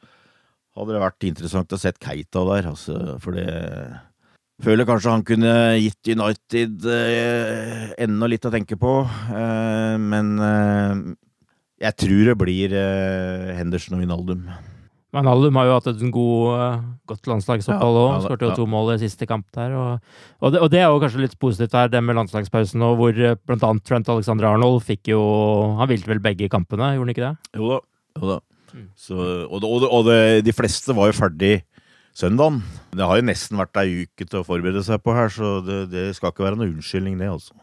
hadde 0.76 0.92
det 0.92 1.00
vært 1.02 1.24
interessant 1.26 1.72
å 1.72 1.78
sett 1.80 1.98
Keita 1.98 2.44
der, 2.44 2.68
altså, 2.70 3.18
for 3.20 3.32
det 3.32 4.00
Føler 4.62 4.86
kanskje 4.88 5.10
han 5.12 5.22
kunne 5.22 5.50
gitt 5.76 6.08
United 6.08 6.86
eh, 6.88 7.90
enda 8.00 8.26
litt 8.26 8.46
å 8.48 8.50
tenke 8.50 8.78
på, 8.80 8.92
eh, 9.04 9.96
men 10.00 10.30
eh, 10.40 11.14
jeg 11.84 11.96
tror 12.00 12.22
det 12.30 12.36
blir 12.40 12.72
eh, 12.72 13.52
Henderson 13.58 13.98
og 13.98 14.00
Vinaldum. 14.00 14.46
Wijnaldum 15.16 15.56
har 15.56 15.68
jo 15.68 15.76
hatt 15.78 15.86
et 15.90 16.02
god, 16.12 16.58
eh, 16.60 16.80
godt 17.08 17.30
landslagsopphold 17.30 17.98
òg. 18.00 18.08
Ja, 18.08 18.16
ja, 18.16 18.24
Skåret 18.26 18.44
jo 18.44 18.50
ja. 18.50 18.56
to 18.58 18.66
mål 18.68 18.92
i 18.94 18.98
siste 19.00 19.28
kamp 19.28 19.46
der. 19.56 19.72
Og, 19.72 20.10
og, 20.40 20.52
det, 20.52 20.60
og 20.60 20.72
det 20.72 20.82
er 20.82 20.90
jo 20.90 21.00
kanskje 21.00 21.22
litt 21.24 21.38
positivt 21.40 21.76
her, 21.78 21.88
det 21.92 22.02
med 22.04 22.18
landslagspausen 22.18 22.82
nå, 22.82 22.92
hvor 23.00 23.16
eh, 23.16 23.38
blant 23.48 23.64
annet 23.64 23.86
Trent 23.88 24.10
Alexander 24.12 24.50
Arnold 24.50 24.82
fikk 24.84 25.12
jo 25.14 25.22
Han 25.80 25.88
hvilte 25.88 26.12
vel 26.12 26.20
begge 26.24 26.50
kampene, 26.52 26.92
gjorde 26.96 27.08
han 27.08 27.14
ikke 27.14 27.30
det? 27.30 27.52
Jo 27.56 27.72
da. 27.72 27.80
Jo 28.20 28.34
da. 28.34 28.38
Så, 28.98 29.16
og 29.16 29.62
det, 29.62 29.68
og, 29.70 29.80
det, 29.80 29.88
og 29.88 30.04
det, 30.10 30.20
de 30.44 30.52
fleste 30.52 30.92
var 30.96 31.08
jo 31.08 31.16
ferdig 31.16 31.54
søndagen. 32.16 32.60
Det 32.92 33.06
har 33.08 33.20
jo 33.20 33.28
nesten 33.28 33.60
vært 33.60 33.80
ei 33.80 34.04
uke 34.04 34.26
til 34.26 34.42
å 34.42 34.46
forberede 34.46 34.84
seg 34.84 35.00
på 35.04 35.16
her, 35.16 35.32
så 35.32 35.58
det, 35.64 35.86
det 35.92 36.10
skal 36.16 36.32
ikke 36.32 36.44
være 36.44 36.60
noen 36.60 36.76
unnskyldning, 36.76 37.16
det, 37.20 37.30
altså. 37.32 37.56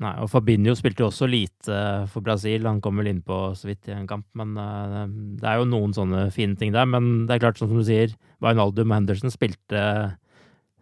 Nei, 0.00 0.14
og 0.24 0.30
Fabinho 0.32 0.72
spilte 0.78 1.02
jo 1.04 1.10
også 1.10 1.26
lite 1.28 1.78
for 2.08 2.24
Brasil. 2.24 2.64
Han 2.64 2.78
kom 2.80 2.96
vel 3.02 3.10
innpå 3.10 3.50
så 3.58 3.68
vidt 3.68 3.90
i 3.90 3.92
en 3.92 4.06
kamp, 4.08 4.24
men 4.38 4.54
eh, 4.56 5.02
det 5.42 5.44
er 5.50 5.58
jo 5.60 5.66
noen 5.68 5.92
sånne 5.92 6.22
fine 6.32 6.56
ting 6.56 6.72
der. 6.72 6.88
Men 6.88 7.26
det 7.28 7.36
er 7.36 7.42
klart, 7.44 7.60
som 7.60 7.68
du 7.74 7.82
sier, 7.84 8.14
Wijnaldum 8.40 8.88
og 8.88 8.96
Henderson 8.96 9.32
spilte, 9.34 9.82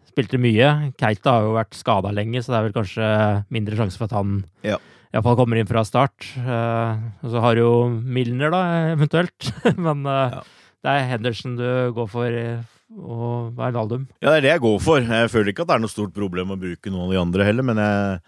spilte 0.07 0.39
mye. 0.39 0.69
Keita 0.99 1.35
har 1.35 1.49
jo 1.49 1.57
vært 1.57 1.75
skada 1.75 2.13
lenge, 2.15 2.39
så 2.45 2.53
det 2.53 2.61
er 2.61 2.69
vel 2.69 2.77
kanskje 2.79 3.11
mindre 3.51 3.81
sjanse 3.81 3.99
for 3.99 4.07
at 4.07 4.15
han 4.21 4.39
Ja. 4.63 4.79
iallfall 5.11 5.35
kommer 5.41 5.59
inn 5.59 5.67
fra 5.67 5.83
start. 5.83 6.31
Eh, 6.39 7.03
og 7.19 7.29
så 7.35 7.43
har 7.43 7.59
du 7.59 7.65
jo 7.65 7.75
Milner, 7.99 8.55
da, 8.55 8.63
eventuelt. 8.95 9.51
men 9.89 10.07
ja. 10.07 10.41
det 10.79 10.95
er 10.95 11.07
Henderson 11.11 11.59
du 11.59 11.67
går 11.99 12.07
for, 12.15 12.31
eh, 12.31 12.63
og 12.95 13.51
Wijnaldum. 13.59 14.07
Ja, 14.23 14.31
det 14.31 14.37
er 14.39 14.47
det 14.47 14.55
jeg 14.55 14.63
går 14.71 14.79
for. 14.87 15.03
Jeg 15.03 15.29
føler 15.35 15.51
ikke 15.51 15.67
at 15.67 15.73
det 15.75 15.75
er 15.81 15.83
noe 15.89 15.91
stort 15.91 16.15
problem 16.15 16.55
å 16.55 16.61
bruke 16.63 16.87
noen 16.89 17.09
av 17.09 17.17
de 17.17 17.25
andre 17.27 17.51
heller, 17.51 17.67
men 17.67 17.83
jeg, 17.83 18.21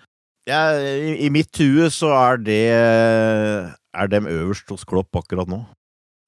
jeg, 0.49 0.95
i, 1.12 1.12
i 1.27 1.30
mitt 1.34 1.54
hue 1.62 1.89
så 1.93 2.10
er 2.15 2.41
det 2.41 2.63
er 3.91 4.08
dem 4.12 4.27
øverst 4.30 4.69
hos 4.71 4.88
Klopp 4.88 5.15
akkurat 5.19 5.49
nå. 5.51 5.62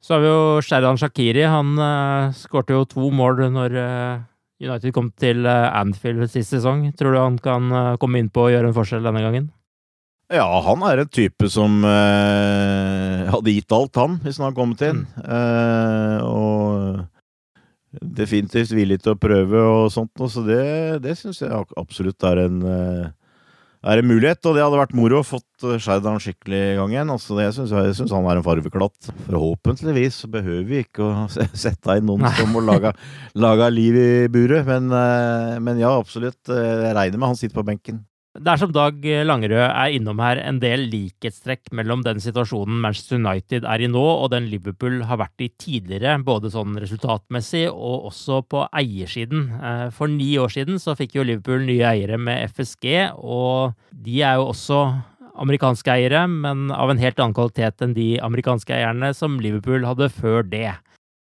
Så 0.04 0.18
har 0.18 0.24
vi 0.24 0.28
jo 0.28 0.62
Sherdan 0.64 1.00
Shakiri. 1.00 1.46
Han 1.48 1.78
uh, 1.80 2.34
skårte 2.36 2.76
jo 2.76 2.84
to 2.92 3.08
mål 3.16 3.46
når 3.56 3.76
uh, 3.80 4.24
United 4.60 4.92
kom 4.96 5.12
til 5.20 5.48
uh, 5.48 5.72
Anfield 5.80 6.28
sist 6.28 6.52
sesong. 6.52 6.90
Tror 7.00 7.16
du 7.16 7.20
han 7.22 7.38
kan 7.40 7.72
uh, 7.72 7.96
komme 8.02 8.20
innpå 8.20 8.50
og 8.50 8.52
gjøre 8.52 8.72
en 8.72 8.76
forskjell 8.76 9.06
denne 9.08 9.24
gangen? 9.24 9.48
Ja, 10.34 10.48
han 10.66 10.84
er 10.88 11.04
en 11.04 11.12
type 11.14 11.46
som 11.52 11.84
hadde 11.84 13.54
gitt 13.54 13.74
alt, 13.76 13.98
han, 14.00 14.16
hvis 14.24 14.40
han 14.40 14.48
hadde 14.48 14.58
kommet 14.58 14.82
inn. 14.88 15.02
Eh, 15.20 16.24
og 16.26 17.04
definitivt 18.18 18.72
villig 18.74 18.98
til 19.04 19.14
å 19.14 19.20
prøve 19.20 19.62
og 19.68 19.92
sånt, 19.94 20.24
så 20.32 20.42
det, 20.48 20.64
det 21.04 21.14
syns 21.20 21.44
jeg 21.44 21.68
absolutt 21.78 22.26
er 22.32 22.42
en, 22.48 22.58
er 23.84 24.00
en 24.00 24.08
mulighet, 24.08 24.40
og 24.48 24.56
det 24.56 24.64
hadde 24.64 24.80
vært 24.80 24.94
moro 24.96 25.20
å 25.20 25.26
fått 25.28 25.66
Sheridan 25.84 26.20
skikkelig 26.24 26.60
i 26.72 26.76
gang 26.80 26.94
igjen. 26.96 27.12
Altså, 27.12 27.36
det, 27.38 27.50
jeg 27.50 27.56
syns- 27.98 28.14
han 28.16 28.28
er 28.32 28.40
en 28.40 28.46
farveklatt. 28.46 29.10
Forhåpentligvis 29.28 30.22
så 30.24 30.30
behøver 30.32 30.64
vi 30.70 30.82
ikke 30.86 31.04
å 31.04 31.28
sette 31.66 31.98
inn 32.00 32.08
noen 32.08 32.24
som 32.38 32.52
må 32.56 32.64
lage, 32.64 32.94
lage 33.36 33.70
liv 33.76 34.00
i 34.00 34.08
buret, 34.32 34.66
men, 34.70 34.88
eh, 34.96 35.60
men 35.64 35.82
ja, 35.84 35.92
absolutt. 36.00 36.40
Eh, 36.48 36.88
Jeg 36.88 36.96
regner 36.96 37.20
med 37.20 37.32
han 37.34 37.40
sitter 37.40 37.60
på 37.60 37.66
benken. 37.74 38.04
Det 38.34 38.50
er 38.50 38.58
som 38.58 38.72
Dag 38.74 39.04
Langerød 39.28 39.62
er 39.62 39.94
innom 39.94 40.18
her, 40.24 40.40
en 40.42 40.58
del 40.58 40.88
likhetstrekk 40.90 41.70
mellom 41.78 42.02
den 42.02 42.18
situasjonen 42.18 42.80
Manchester 42.82 43.20
United 43.20 43.68
er 43.70 43.84
i 43.86 43.90
nå, 43.92 44.02
og 44.02 44.32
den 44.34 44.48
Liverpool 44.50 45.04
har 45.06 45.20
vært 45.22 45.44
i 45.46 45.52
tidligere, 45.62 46.16
både 46.26 46.50
sånn 46.50 46.74
resultatmessig 46.82 47.68
og 47.70 48.08
også 48.10 48.40
på 48.50 48.64
eiersiden. 48.74 49.52
Eh, 49.54 49.86
For 49.94 50.10
ni 50.10 50.32
år 50.42 50.50
siden 50.50 50.82
så 50.82 50.96
fikk 50.98 51.14
jo 51.20 51.28
Liverpool 51.30 51.62
nye 51.68 51.86
eiere 51.92 52.18
med 52.18 52.50
FSG, 52.50 53.14
og 53.22 53.78
de 53.94 54.24
er 54.26 54.42
jo 54.42 54.50
også 54.50 54.82
amerikanske 55.38 55.94
eiere, 55.94 56.26
men 56.26 56.72
av 56.74 56.90
en 56.90 57.06
helt 57.06 57.22
annen 57.22 57.38
kvalitet 57.38 57.86
enn 57.86 57.94
de 57.94 58.16
amerikanske 58.18 58.74
eierne 58.74 59.14
som 59.14 59.38
Liverpool 59.46 59.86
hadde 59.86 60.10
før 60.10 60.42
det. 60.42 60.72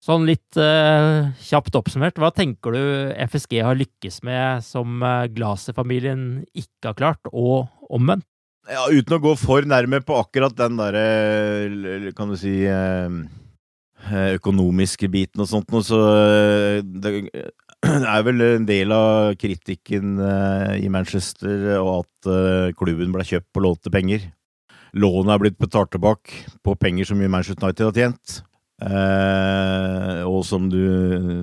Sånn 0.04 0.28
litt 0.30 0.60
uh, 0.62 1.34
kjapt 1.42 1.76
oppsummert, 1.80 2.20
hva 2.22 2.30
tenker 2.36 2.76
du 2.76 2.82
FSG 3.28 3.60
har 3.66 3.80
lykkes 3.80 4.22
med 4.28 4.62
som 4.66 5.02
uh, 5.02 5.26
Glaser-familien 5.34 6.44
ikke 6.54 6.92
har 6.92 7.00
klart, 7.00 7.32
og 7.34 7.66
omvendt? 7.90 8.28
Ja, 8.68 8.84
uten 8.92 9.16
å 9.16 9.24
gå 9.24 9.34
for 9.40 9.64
nærme 9.64 10.02
på 10.04 10.18
akkurat 10.20 10.56
den 10.60 10.76
derre, 10.76 12.12
kan 12.18 12.34
du 12.34 12.36
si 12.36 12.66
eh, 12.68 13.14
økonomiske 14.38 15.08
biten 15.12 15.44
og 15.44 15.48
sånt 15.48 15.72
noe, 15.72 15.86
så 15.88 16.00
eh, 16.12 16.82
det 16.84 17.14
er 17.86 18.26
vel 18.28 18.44
en 18.44 18.68
del 18.68 18.92
av 18.92 19.38
kritikken 19.40 20.18
eh, 20.20 20.74
i 20.84 20.92
Manchester 20.92 21.78
og 21.78 21.94
at 22.02 22.32
eh, 22.34 22.76
klubben 22.76 23.16
ble 23.16 23.24
kjøpt 23.28 23.48
på 23.56 23.64
lånte 23.64 23.94
penger. 23.94 24.28
Lånet 24.98 25.36
er 25.36 25.42
blitt 25.46 25.60
betalt 25.62 25.94
tilbake 25.96 26.44
på 26.66 26.76
penger 26.80 27.08
som 27.08 27.24
Manchester 27.24 27.64
United 27.68 27.88
har 27.88 27.98
tjent. 27.98 28.38
Eh, 28.78 30.22
og 30.30 30.44
som 30.46 30.68
du 30.70 30.82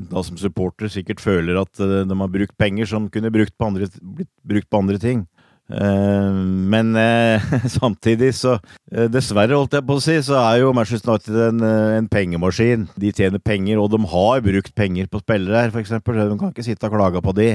da 0.06 0.22
som 0.22 0.38
supporter 0.38 0.86
sikkert 0.92 1.18
føler 1.18 1.58
at 1.58 1.80
eh, 1.82 2.02
de 2.06 2.18
har 2.20 2.30
brukt 2.30 2.54
penger 2.60 2.86
som 2.86 3.08
kunne 3.10 3.32
brukt 3.34 3.56
på 3.58 3.70
andre, 3.72 3.88
blitt 3.98 4.30
brukt 4.46 4.68
på 4.70 4.82
andre 4.84 5.00
ting. 5.02 5.24
Eh, 5.66 6.36
men 6.70 6.94
eh, 7.00 7.42
samtidig 7.78 8.34
så 8.38 8.58
eh, 8.92 9.08
Dessverre, 9.10 9.56
holdt 9.56 9.74
jeg 9.74 9.86
på 9.88 9.98
å 9.98 10.04
si, 10.04 10.18
så 10.22 10.38
er 10.44 10.60
jo 10.62 10.74
Manchester 10.76 11.16
United 11.16 11.40
en, 11.48 11.64
eh, 11.66 11.96
en 11.98 12.10
pengemaskin. 12.12 12.86
De 13.00 13.10
tjener 13.10 13.42
penger, 13.42 13.82
og 13.82 13.90
de 13.96 14.02
har 14.14 14.44
brukt 14.44 14.74
penger 14.78 15.10
på 15.10 15.24
spillere 15.24 15.64
her, 15.64 15.74
f.eks. 15.74 15.96
De 15.98 16.38
kan 16.38 16.52
ikke 16.52 16.66
sitte 16.66 16.86
og 16.86 16.94
klage 16.94 17.24
på 17.24 17.34
de. 17.40 17.50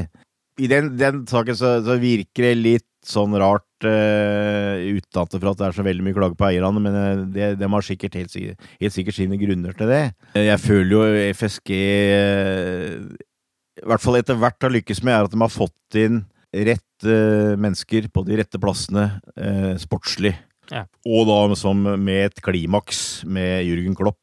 I 0.60 0.68
den, 0.68 0.92
den 1.00 1.24
saken 1.30 1.56
så, 1.56 1.78
så 1.86 1.96
virker 2.02 2.50
det 2.50 2.56
litt 2.60 2.89
sånn 3.06 3.36
rart 3.40 3.88
uh, 3.88 5.00
for 5.16 5.52
at 5.52 5.60
det 5.60 5.68
er 5.70 5.76
så 5.78 5.86
veldig 5.86 6.06
mye 6.06 6.18
klage 6.18 6.38
på 6.40 6.50
eierne, 6.50 6.82
men 6.84 6.98
eh, 7.00 7.24
det, 7.32 7.48
de 7.62 7.70
har 7.72 7.86
sikkert 7.86 8.18
helt, 8.20 8.32
sikkert 8.34 8.68
helt 8.82 8.96
sikkert 8.96 9.18
sine 9.18 9.40
grunner 9.40 9.78
til 9.78 9.88
det. 9.92 10.02
Eh, 10.34 10.50
Jeg 10.50 10.60
føler 10.64 10.92
jo 10.92 11.30
FSG 11.40 11.72
uh, 11.80 13.08
i 13.80 13.88
hvert 13.88 14.04
fall 14.04 14.20
etter 14.20 14.36
hvert 14.40 14.68
har 14.68 14.76
lykkes 14.76 15.02
med, 15.06 15.16
er 15.16 15.30
at 15.30 15.32
de 15.32 15.40
har 15.40 15.54
fått 15.54 16.00
inn 16.00 16.24
rett 16.52 16.86
mennesker 17.00 18.10
på 18.12 18.26
de 18.28 18.40
rette 18.42 18.60
plassene 18.60 19.06
eh, 19.40 19.76
sportslig. 19.80 20.34
Ja. 20.70 20.86
Og 21.08 21.28
da 21.30 21.56
som 21.58 21.82
med 21.82 22.30
et 22.30 22.42
klimaks 22.46 23.24
med 23.26 23.66
Jürgen 23.68 23.96
Klopp. 23.98 24.20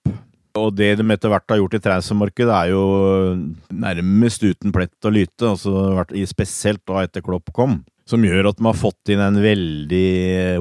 Og 0.56 0.72
det 0.76 0.94
de 0.98 1.06
etter 1.12 1.32
hvert 1.32 1.52
har 1.52 1.60
gjort 1.60 1.76
i 1.76 1.82
transfermarkedet, 1.84 2.52
er 2.52 2.72
jo 2.72 2.84
nærmest 3.72 4.44
uten 4.46 4.72
plett 4.72 5.08
og 5.08 5.16
lyte, 5.16 5.50
altså 5.52 6.04
spesielt 6.30 6.84
da 6.88 7.02
etter 7.04 7.24
Klopp 7.24 7.52
kom. 7.56 7.80
Som 8.06 8.22
gjør 8.22 8.52
at 8.52 8.60
de 8.60 8.66
har 8.68 8.78
fått 8.78 9.10
inn 9.10 9.22
en 9.22 9.40
veldig 9.42 10.06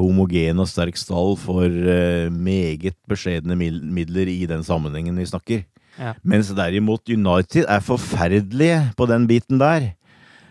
homogen 0.02 0.64
og 0.64 0.70
sterk 0.70 0.98
stall 0.98 1.36
for 1.38 1.70
eh, 1.70 2.26
meget 2.34 2.98
beskjedne 3.10 3.54
midler 3.58 4.32
i 4.32 4.48
den 4.50 4.66
sammenhengen 4.66 5.20
vi 5.22 5.28
snakker. 5.30 5.62
Ja. 6.00 6.16
Mens 6.26 6.50
derimot 6.58 7.06
United 7.08 7.70
er 7.70 7.86
forferdelige 7.86 8.82
på 8.98 9.08
den 9.12 9.30
biten 9.30 9.62
der. 9.62 9.92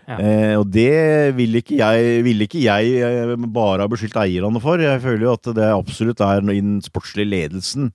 Ja. 0.05 0.17
Eh, 0.21 0.53
og 0.59 0.69
det 0.69 1.33
vil 1.37 1.57
ikke 1.59 1.79
jeg, 1.81 2.23
vil 2.25 2.45
ikke 2.45 2.61
jeg 2.63 2.97
eh, 3.03 3.35
bare 3.43 3.83
ha 3.83 3.89
beskyldt 3.89 4.19
eierne 4.21 4.61
for. 4.63 4.81
Jeg 4.81 5.01
føler 5.03 5.27
jo 5.27 5.35
at 5.35 5.49
det 5.57 5.71
absolutt 5.71 6.21
er 6.23 6.45
noe 6.45 6.57
i 6.57 6.63
den 6.63 6.77
sportslige 6.85 7.31
ledelsen. 7.31 7.91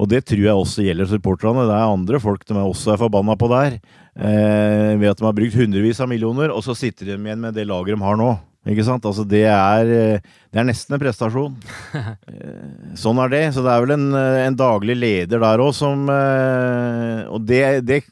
Og 0.00 0.08
det 0.08 0.24
tror 0.24 0.40
jeg 0.46 0.56
også 0.56 0.84
gjelder 0.86 1.10
supporterne. 1.10 1.66
Det 1.68 1.76
er 1.76 1.92
andre 1.92 2.20
folk 2.22 2.46
de 2.48 2.56
også 2.56 2.94
er 2.94 3.02
forbanna 3.02 3.36
på 3.36 3.50
der. 3.52 3.80
Eh, 4.18 4.96
ved 4.98 5.10
at 5.12 5.18
de 5.20 5.24
har 5.28 5.34
brukt 5.36 5.54
hundrevis 5.56 6.00
av 6.02 6.08
millioner, 6.10 6.50
og 6.50 6.64
så 6.66 6.74
sitter 6.76 7.12
de 7.12 7.18
igjen 7.18 7.40
med 7.40 7.54
det 7.54 7.66
laget 7.68 7.94
de 7.94 8.02
har 8.04 8.18
nå. 8.18 8.30
Ikke 8.68 8.84
sant? 8.84 9.06
Altså 9.08 9.24
det 9.24 9.44
er, 9.48 9.88
eh, 9.88 10.24
det 10.52 10.60
er 10.60 10.66
nesten 10.68 10.96
en 10.96 11.02
prestasjon. 11.02 11.54
Eh, 12.30 12.94
sånn 12.98 13.18
er 13.22 13.30
det. 13.32 13.42
Så 13.54 13.62
det 13.64 13.70
er 13.72 13.84
vel 13.84 13.94
en, 13.96 14.08
eh, 14.14 14.46
en 14.46 14.56
daglig 14.58 14.96
leder 14.98 15.40
der 15.42 15.62
òg 15.62 15.72
som 15.74 16.04
eh, 16.12 17.24
Og 17.30 17.42
det, 17.48 17.62
det 17.88 18.02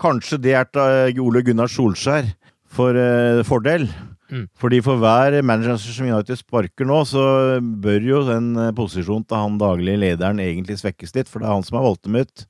Kanskje 0.00 0.38
det 0.44 0.52
er 0.56 0.68
til 0.68 1.20
Ole 1.24 1.42
Gunnar 1.44 1.70
Solskjær 1.72 2.28
for 2.76 2.96
eh, 3.00 3.40
fordel. 3.48 3.86
Mm. 4.28 4.46
Fordi 4.60 4.80
for 4.84 5.00
hver 5.00 5.38
manager 5.46 5.78
som 5.80 6.08
United 6.10 6.36
sparker 6.40 6.84
nå, 6.88 6.98
så 7.08 7.22
bør 7.62 8.04
jo 8.04 8.22
den 8.28 8.50
posisjonen 8.76 9.24
til 9.24 9.38
han 9.40 9.56
daglige 9.60 10.00
lederen 10.02 10.42
egentlig 10.42 10.76
svekkes 10.82 11.14
litt, 11.16 11.30
for 11.30 11.40
det 11.40 11.48
er 11.48 11.54
han 11.54 11.64
som 11.64 11.78
har 11.78 11.86
valgt 11.86 12.04
dem 12.08 12.18
ut. 12.20 12.44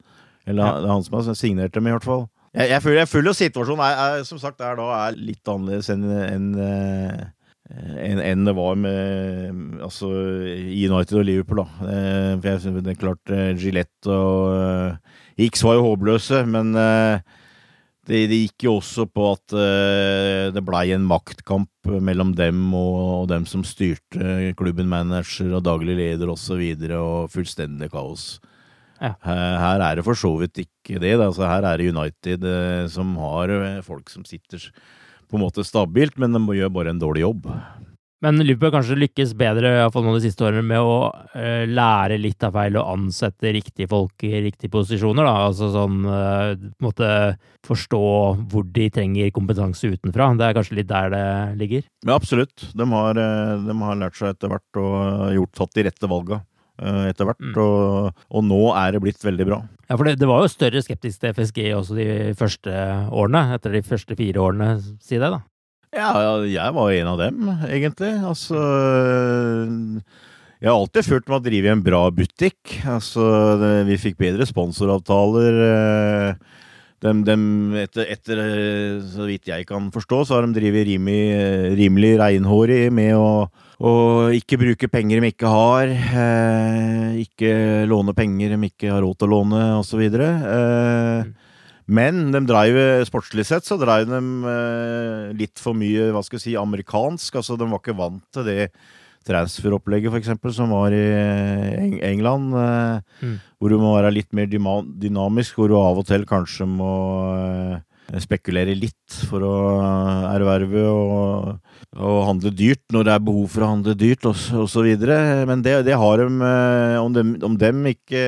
Eller 0.46 0.64
Ja. 0.66 0.81
det 0.81 0.88
er 0.88 0.94
han 0.94 1.05
som 1.07 1.18
har 1.20 1.38
signert 1.38 1.76
dem, 1.76 1.87
i 1.87 1.94
hvert 1.94 2.07
fall. 2.07 2.26
Jeg, 2.56 2.70
jeg 2.72 2.82
føler, 2.82 2.98
jeg 3.02 3.08
føler 3.12 3.28
jo 3.28 3.36
situasjonen 3.36 3.84
er, 3.84 4.02
er, 4.02 4.22
som 4.24 4.38
sagt, 4.40 4.62
er, 4.64 4.78
da, 4.78 4.86
er 5.04 5.16
litt 5.20 5.50
annerledes 5.52 5.90
enn 5.92 6.04
en, 6.08 6.46
en, 6.56 7.26
enn 8.00 8.22
enn 8.24 8.46
det 8.48 8.54
var 8.56 8.78
med 8.80 9.82
altså, 9.84 10.08
United 10.08 11.18
og 11.20 11.26
Liverpool. 11.28 11.60
Da. 11.64 11.90
Eh, 11.92 12.30
For 12.38 12.48
jeg 12.52 12.62
synes 12.64 12.86
det 12.86 12.94
er 12.94 13.02
klart 13.02 13.34
eh, 13.34 13.50
Gillette 13.60 14.08
og 14.08 14.54
eh, 14.56 15.50
X 15.50 15.66
var 15.66 15.76
jo 15.76 15.84
håpløse, 15.90 16.40
men 16.48 16.72
eh, 16.80 17.20
det, 18.08 18.22
det 18.30 18.40
gikk 18.46 18.68
jo 18.68 18.78
også 18.78 19.04
på 19.10 19.28
at 19.34 19.56
eh, 19.58 20.48
det 20.54 20.64
blei 20.64 20.86
en 20.94 21.04
maktkamp 21.04 21.92
mellom 22.08 22.32
dem 22.38 22.70
og, 22.72 23.00
og 23.20 23.30
dem 23.34 23.44
som 23.50 23.66
styrte 23.68 24.54
klubben, 24.56 24.88
manager 24.88 25.58
og 25.58 25.66
daglig 25.66 25.98
leder 25.98 26.30
osv., 26.32 26.38
og, 26.38 26.40
så 26.46 26.60
videre, 26.62 27.02
og 27.02 27.32
fullstendig 27.34 27.92
kaos. 27.92 28.36
Ja. 29.00 29.14
Her, 29.24 29.56
her 29.61 29.85
er 29.85 29.98
det 29.98 30.06
for 30.06 30.18
så 30.18 30.32
vidt 30.40 30.62
ikke 30.64 31.00
det. 31.02 31.16
Altså, 31.18 31.44
her 31.48 31.66
er 31.68 31.80
det 31.80 31.90
United 31.92 32.46
eh, 32.48 32.87
som 32.92 33.16
har 33.20 33.52
eh, 33.52 33.82
folk 33.87 34.12
som 34.12 34.24
sitter 34.28 34.70
på 35.26 35.38
en 35.38 35.44
måte 35.44 35.66
stabilt, 35.66 36.16
men 36.22 36.37
de 36.37 36.42
gjør 36.61 36.72
bare 36.72 36.94
en 36.94 37.02
dårlig 37.02 37.26
jobb. 37.26 37.50
Men 38.24 38.40
Liverpool 38.40 38.72
kanskje 38.72 38.96
lykkes 38.96 39.35
bedre 39.37 39.68
i 39.68 39.80
hvert 39.82 39.92
fall 39.92 40.06
nå 40.06 40.14
de 40.14 40.22
siste 40.24 40.44
årene 40.46 40.64
med 40.64 40.80
å 40.80 41.11
uh, 41.12 41.64
lære 41.68 42.16
litt 42.16 42.46
av 42.46 42.54
feil 42.56 42.78
og 42.80 42.88
ansette 42.94 43.52
riktige 43.52 43.90
folk 43.90 44.24
i 44.24 44.40
riktige 44.46 44.72
posisjoner. 44.72 45.26
Da. 45.28 45.35
Altså 45.50 45.68
sånn 45.74 46.00
uh, 46.09 46.56
måtte 46.82 47.11
forstå 47.66 48.02
hvor 48.48 48.66
de 48.72 48.88
trenger 48.94 49.35
kompetanse 49.37 49.92
utenfra. 49.92 50.30
Det 50.38 50.48
er 50.48 50.56
kanskje 50.56 50.80
litt 50.80 50.90
der 50.90 51.12
det 51.12 51.26
ligger. 51.61 51.87
Ja, 52.06 52.16
absolutt. 52.16 52.70
De 52.72 52.87
har, 52.88 53.20
eh, 53.20 53.54
de 53.66 53.76
har 53.82 53.98
lært 54.00 54.18
seg 54.18 54.32
etter 54.32 54.52
hvert 54.52 54.80
og 54.80 55.35
gjort, 55.37 55.54
tatt 55.59 55.74
de 55.76 55.85
rette 55.88 56.11
valga 56.11 56.40
eh, 56.40 56.44
etter 56.78 57.24
hvert, 57.28 57.40
Mm. 57.40 57.56
og, 57.62 58.22
og 58.30 58.44
nå 58.44 58.60
er 58.76 58.92
det 58.96 59.00
blitt 59.02 59.22
veldig 59.24 59.46
bra. 59.48 59.58
Ja, 59.88 59.96
for 59.96 60.04
det, 60.04 60.16
det 60.20 60.26
var 60.28 60.42
jo 60.42 60.48
større 60.52 60.82
skeptisk 60.82 61.20
til 61.22 61.32
FSG 61.32 61.60
også 61.76 61.94
de 61.96 62.06
første 62.36 62.72
årene, 63.12 63.44
etter 63.56 63.72
de 63.76 63.82
første 63.86 64.16
fire 64.18 64.42
årene, 64.42 64.72
si 65.00 65.16
det, 65.18 65.30
da. 65.32 65.40
Ja, 65.96 66.10
ja, 66.20 66.32
jeg 66.50 66.74
var 66.76 66.90
en 66.92 67.06
av 67.14 67.18
dem, 67.22 67.46
egentlig. 67.70 68.10
Altså 68.26 68.58
Jeg 70.60 70.70
har 70.72 70.76
alltid 70.80 71.04
følt 71.06 71.28
meg 71.28 71.38
å 71.38 71.44
drive 71.44 71.68
i 71.68 71.72
en 71.72 71.82
bra 71.84 72.02
butikk. 72.16 72.78
Altså, 72.88 73.22
det, 73.60 73.70
vi 73.90 73.98
fikk 74.00 74.16
bedre 74.20 74.46
sponsoravtaler. 74.48 75.58
eh, 75.66 76.55
Dem, 77.04 77.20
de 77.26 77.37
etter, 77.82 78.06
etter, 78.09 78.40
eh, 78.40 79.00
så 79.04 79.26
vidt 79.28 79.50
jeg 79.50 79.66
kan 79.68 79.90
forstå, 79.92 80.22
så 80.24 80.37
har 80.37 80.46
de 80.46 80.56
drevet 80.56 80.87
rimelig, 80.88 81.76
rimelig 81.76 82.14
reinhårig 82.22 82.87
med 82.94 83.12
å, 83.20 83.46
å 83.85 83.92
ikke 84.32 84.56
bruke 84.62 84.88
penger 84.88 85.20
de 85.20 85.32
ikke 85.35 85.50
har. 85.52 85.92
Eh, 85.92 87.18
ikke 87.26 87.85
låne 87.90 88.16
penger 88.16 88.54
de 88.56 88.70
ikke 88.70 88.94
har 88.94 89.04
råd 89.04 89.20
til 89.20 89.28
å 89.28 89.35
låne, 89.35 89.64
osv. 89.82 90.06
Eh, 90.09 91.35
men 91.87 92.22
de 92.32 92.42
drev, 92.48 92.80
sportslig 93.06 93.44
sett 93.46 93.68
så 93.68 93.76
drev 93.78 94.09
de 94.09 94.22
eh, 94.50 95.35
litt 95.38 95.61
for 95.62 95.76
mye 95.76 96.09
hva 96.14 96.24
skal 96.24 96.40
jeg 96.40 96.46
si, 96.48 96.56
amerikansk. 96.59 97.42
altså 97.42 97.61
De 97.61 97.68
var 97.68 97.82
ikke 97.82 97.98
vant 98.00 98.24
til 98.35 98.48
det 98.48 98.72
transferopplegget 99.26 100.12
for 100.12 100.20
eksempel, 100.20 100.52
som 100.54 100.70
var 100.74 100.94
i 100.94 102.00
England. 102.06 102.54
Eh, 102.54 103.00
Mm. 103.22 103.36
Hvor 103.58 103.70
du 103.72 103.78
må 103.80 103.94
være 103.96 104.10
litt 104.12 104.32
mer 104.36 104.44
dynamisk, 104.46 105.56
hvor 105.56 105.68
du 105.72 105.76
av 105.80 105.96
og 105.98 106.04
til 106.06 106.26
kanskje 106.28 106.66
må 106.68 106.90
eh, 107.32 108.18
spekulere 108.20 108.74
litt 108.76 109.16
for 109.30 109.40
å 109.40 109.55
erverve 110.34 110.82
og, 110.84 111.57
og 111.96 112.18
handle 112.28 112.53
dyrt 112.53 112.84
når 112.92 113.09
det 113.09 113.14
er 113.14 113.24
behov 113.24 113.48
for 113.55 113.64
å 113.64 113.70
handle 113.72 113.94
dyrt, 113.96 114.26
og, 114.28 114.36
så- 114.36 114.84
videre. 114.84 115.46
Men 115.48 115.62
det, 115.64 115.78
det 115.88 115.96
har 115.96 116.20
de 116.20 116.28
eh, 116.28 116.98
om, 117.01 117.12
dem, 117.16 117.32
om 117.48 117.57
dem 117.57 117.80
ikke 117.94 118.20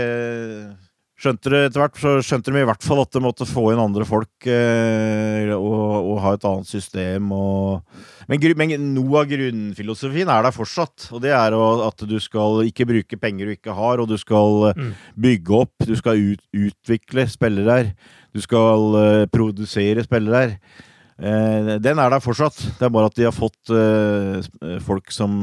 skjønte 1.18 1.50
det 1.50 1.60
etter 1.66 1.82
hvert, 1.82 1.98
så 1.98 2.12
skjønte 2.22 2.52
de 2.54 2.60
i 2.62 2.66
hvert 2.68 2.84
fall 2.84 3.00
at 3.02 3.14
de 3.14 3.22
måtte 3.22 3.46
få 3.48 3.64
inn 3.72 3.82
andre 3.82 4.06
folk 4.06 4.46
eh, 4.46 5.50
og, 5.54 5.80
og, 5.98 6.16
ha 6.22 6.34
et 6.36 6.46
annet 6.46 6.70
system. 6.70 7.32
Og, 7.34 8.02
men, 8.30 8.44
men, 8.60 8.74
noe 8.94 9.22
av 9.22 9.30
grunnfilosofien 9.32 10.30
er 10.30 10.46
der 10.46 10.54
fortsatt. 10.54 11.08
Og 11.10 11.22
det 11.24 11.32
er 11.34 11.56
at 11.58 12.04
du 12.06 12.16
skal 12.22 12.62
ikke 12.68 12.86
bruke 12.88 13.18
penger 13.20 13.50
du 13.50 13.56
ikke 13.56 13.74
har, 13.74 13.98
og 13.98 14.10
du 14.10 14.14
skal 14.20 14.70
mm. 14.78 14.92
bygge 15.18 15.56
opp. 15.58 15.88
Du 15.88 15.96
skal 15.98 16.22
ut, 16.22 16.44
utvikle 16.54 17.26
spillere 17.30 17.66
der. 17.66 18.12
Du 18.36 18.42
skal 18.44 18.94
uh, 18.94 19.24
produsere 19.32 20.04
spillere 20.06 20.44
der. 20.44 20.84
Eh, 21.18 21.72
den 21.82 21.98
er 21.98 22.14
der 22.14 22.22
fortsatt. 22.22 22.60
Det 22.78 22.86
er 22.86 22.94
bare 22.94 23.10
at 23.10 23.18
de 23.18 23.26
har 23.26 23.34
fått 23.34 23.74
uh, 23.74 24.78
folk 24.86 25.10
som 25.14 25.42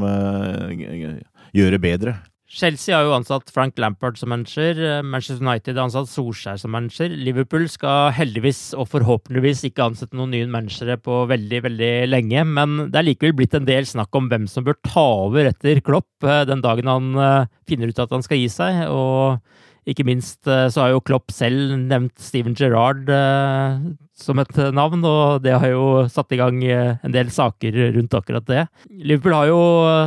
gjør 1.56 1.76
det 1.76 1.84
bedre. 1.84 2.16
Chelsea 2.46 2.94
har 2.94 3.08
jo 3.08 3.16
ansatt 3.16 3.50
Frank 3.50 3.80
Lampard 3.82 4.20
som 4.20 4.30
manager. 4.30 4.78
Eh, 4.78 5.02
Manchester 5.02 5.42
United 5.42 5.80
har 5.80 5.88
ansatt 5.88 6.12
Solskjær 6.12 6.60
som 6.62 6.76
manager. 6.76 7.10
Liverpool 7.10 7.66
skal 7.72 8.14
heldigvis 8.14 8.70
og 8.78 8.92
forhåpentligvis 8.92 9.64
ikke 9.72 9.88
ansette 9.88 10.18
noen 10.18 10.36
nye 10.36 10.50
managere 10.52 11.00
på 11.02 11.24
veldig 11.32 11.64
veldig 11.66 11.92
lenge. 12.12 12.46
Men 12.46 12.78
det 12.94 13.02
er 13.02 13.08
likevel 13.10 13.34
blitt 13.40 13.58
en 13.58 13.66
del 13.66 13.90
snakk 13.90 14.14
om 14.16 14.30
hvem 14.30 14.46
som 14.52 14.68
bør 14.68 14.78
ta 14.86 15.08
over 15.26 15.50
etter 15.50 15.82
Klopp 15.86 16.28
eh, 16.28 16.44
den 16.46 16.62
dagen 16.62 16.92
han 16.92 17.12
eh, 17.18 17.52
finner 17.66 17.90
ut 17.90 18.04
at 18.06 18.14
han 18.14 18.26
skal 18.26 18.44
gi 18.44 18.52
seg. 18.54 18.86
Og 18.94 19.42
ikke 19.86 20.06
minst 20.08 20.50
eh, 20.50 20.66
så 20.74 20.82
har 20.82 20.94
jo 20.94 21.04
Klopp 21.06 21.34
selv 21.34 21.76
nevnt 21.78 22.18
Steven 22.22 22.56
Gerrard 22.58 23.10
eh, 23.12 23.84
som 24.16 24.40
et 24.42 24.58
navn, 24.74 25.04
og 25.06 25.44
det 25.44 25.54
har 25.54 25.74
jo 25.74 26.06
satt 26.10 26.32
i 26.34 26.40
gang 26.40 26.62
eh, 26.66 26.96
en 27.06 27.14
del 27.14 27.30
saker 27.34 27.78
rundt 27.98 28.16
akkurat 28.18 28.48
det. 28.50 28.64
Liverpool 28.90 29.36
har 29.38 29.52
jo 29.52 29.60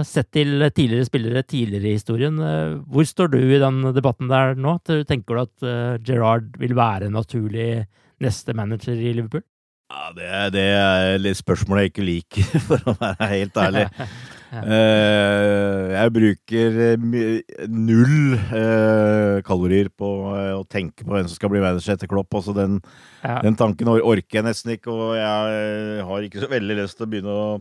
sett 0.08 0.32
til 0.34 0.66
tidligere 0.74 1.08
spillere 1.08 1.44
tidligere 1.46 1.92
i 1.92 1.98
historien. 1.98 2.40
Hvor 2.88 3.06
står 3.06 3.34
du 3.36 3.38
i 3.42 3.60
den 3.62 3.84
debatten 3.94 4.30
der 4.32 4.58
nå? 4.58 4.78
Tenker 4.86 5.38
du 5.38 5.44
at 5.44 6.02
Gerrard 6.06 6.50
vil 6.58 6.74
være 6.78 7.08
en 7.08 7.16
naturlig 7.18 7.84
neste 8.24 8.56
manager 8.56 8.98
i 8.98 9.14
Liverpool? 9.14 9.44
Ja, 9.88 10.10
det, 10.12 10.32
det 10.52 10.66
er 10.74 11.22
litt 11.22 11.38
spørsmål 11.38 11.84
jeg 11.84 11.92
ikke 11.94 12.08
liker, 12.08 12.58
for 12.68 12.90
å 12.90 12.96
være 12.98 13.30
helt 13.36 13.62
ærlig. 13.62 13.86
Uh, 14.48 15.92
jeg 15.92 16.12
bruker 16.14 16.76
uh, 16.96 17.66
null 17.68 18.36
uh, 18.48 19.40
kalorier 19.44 19.90
på 19.92 20.08
å 20.08 20.62
tenke 20.72 21.04
på 21.04 21.12
hvem 21.12 21.26
som 21.28 21.36
skal 21.36 21.52
bli 21.52 21.60
manager 21.60 21.94
etter 21.94 22.08
Klopp. 22.08 22.32
Altså 22.32 22.54
den, 22.56 22.78
ja. 23.20 23.42
den, 23.44 23.58
tanken 23.60 23.92
orker 23.92 24.40
jeg 24.40 24.46
nesten 24.46 24.72
ikke, 24.78 24.94
og 24.94 25.18
jeg 25.18 26.06
har 26.08 26.24
ikke 26.24 26.44
så 26.44 26.50
veldig 26.54 26.78
lyst 26.80 26.96
til 26.98 27.08
å 27.08 27.10
begynne 27.12 27.36
å, 27.36 27.60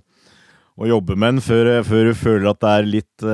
å 0.77 0.89
jobbe 0.93 1.19
med 1.19 1.37
den 1.37 1.43
før, 1.43 1.73
før, 1.87 2.11
du 2.11 2.21
føler 2.23 2.49
at 2.53 2.63
det 2.63 2.73
er 2.73 2.91
litt 2.95 3.27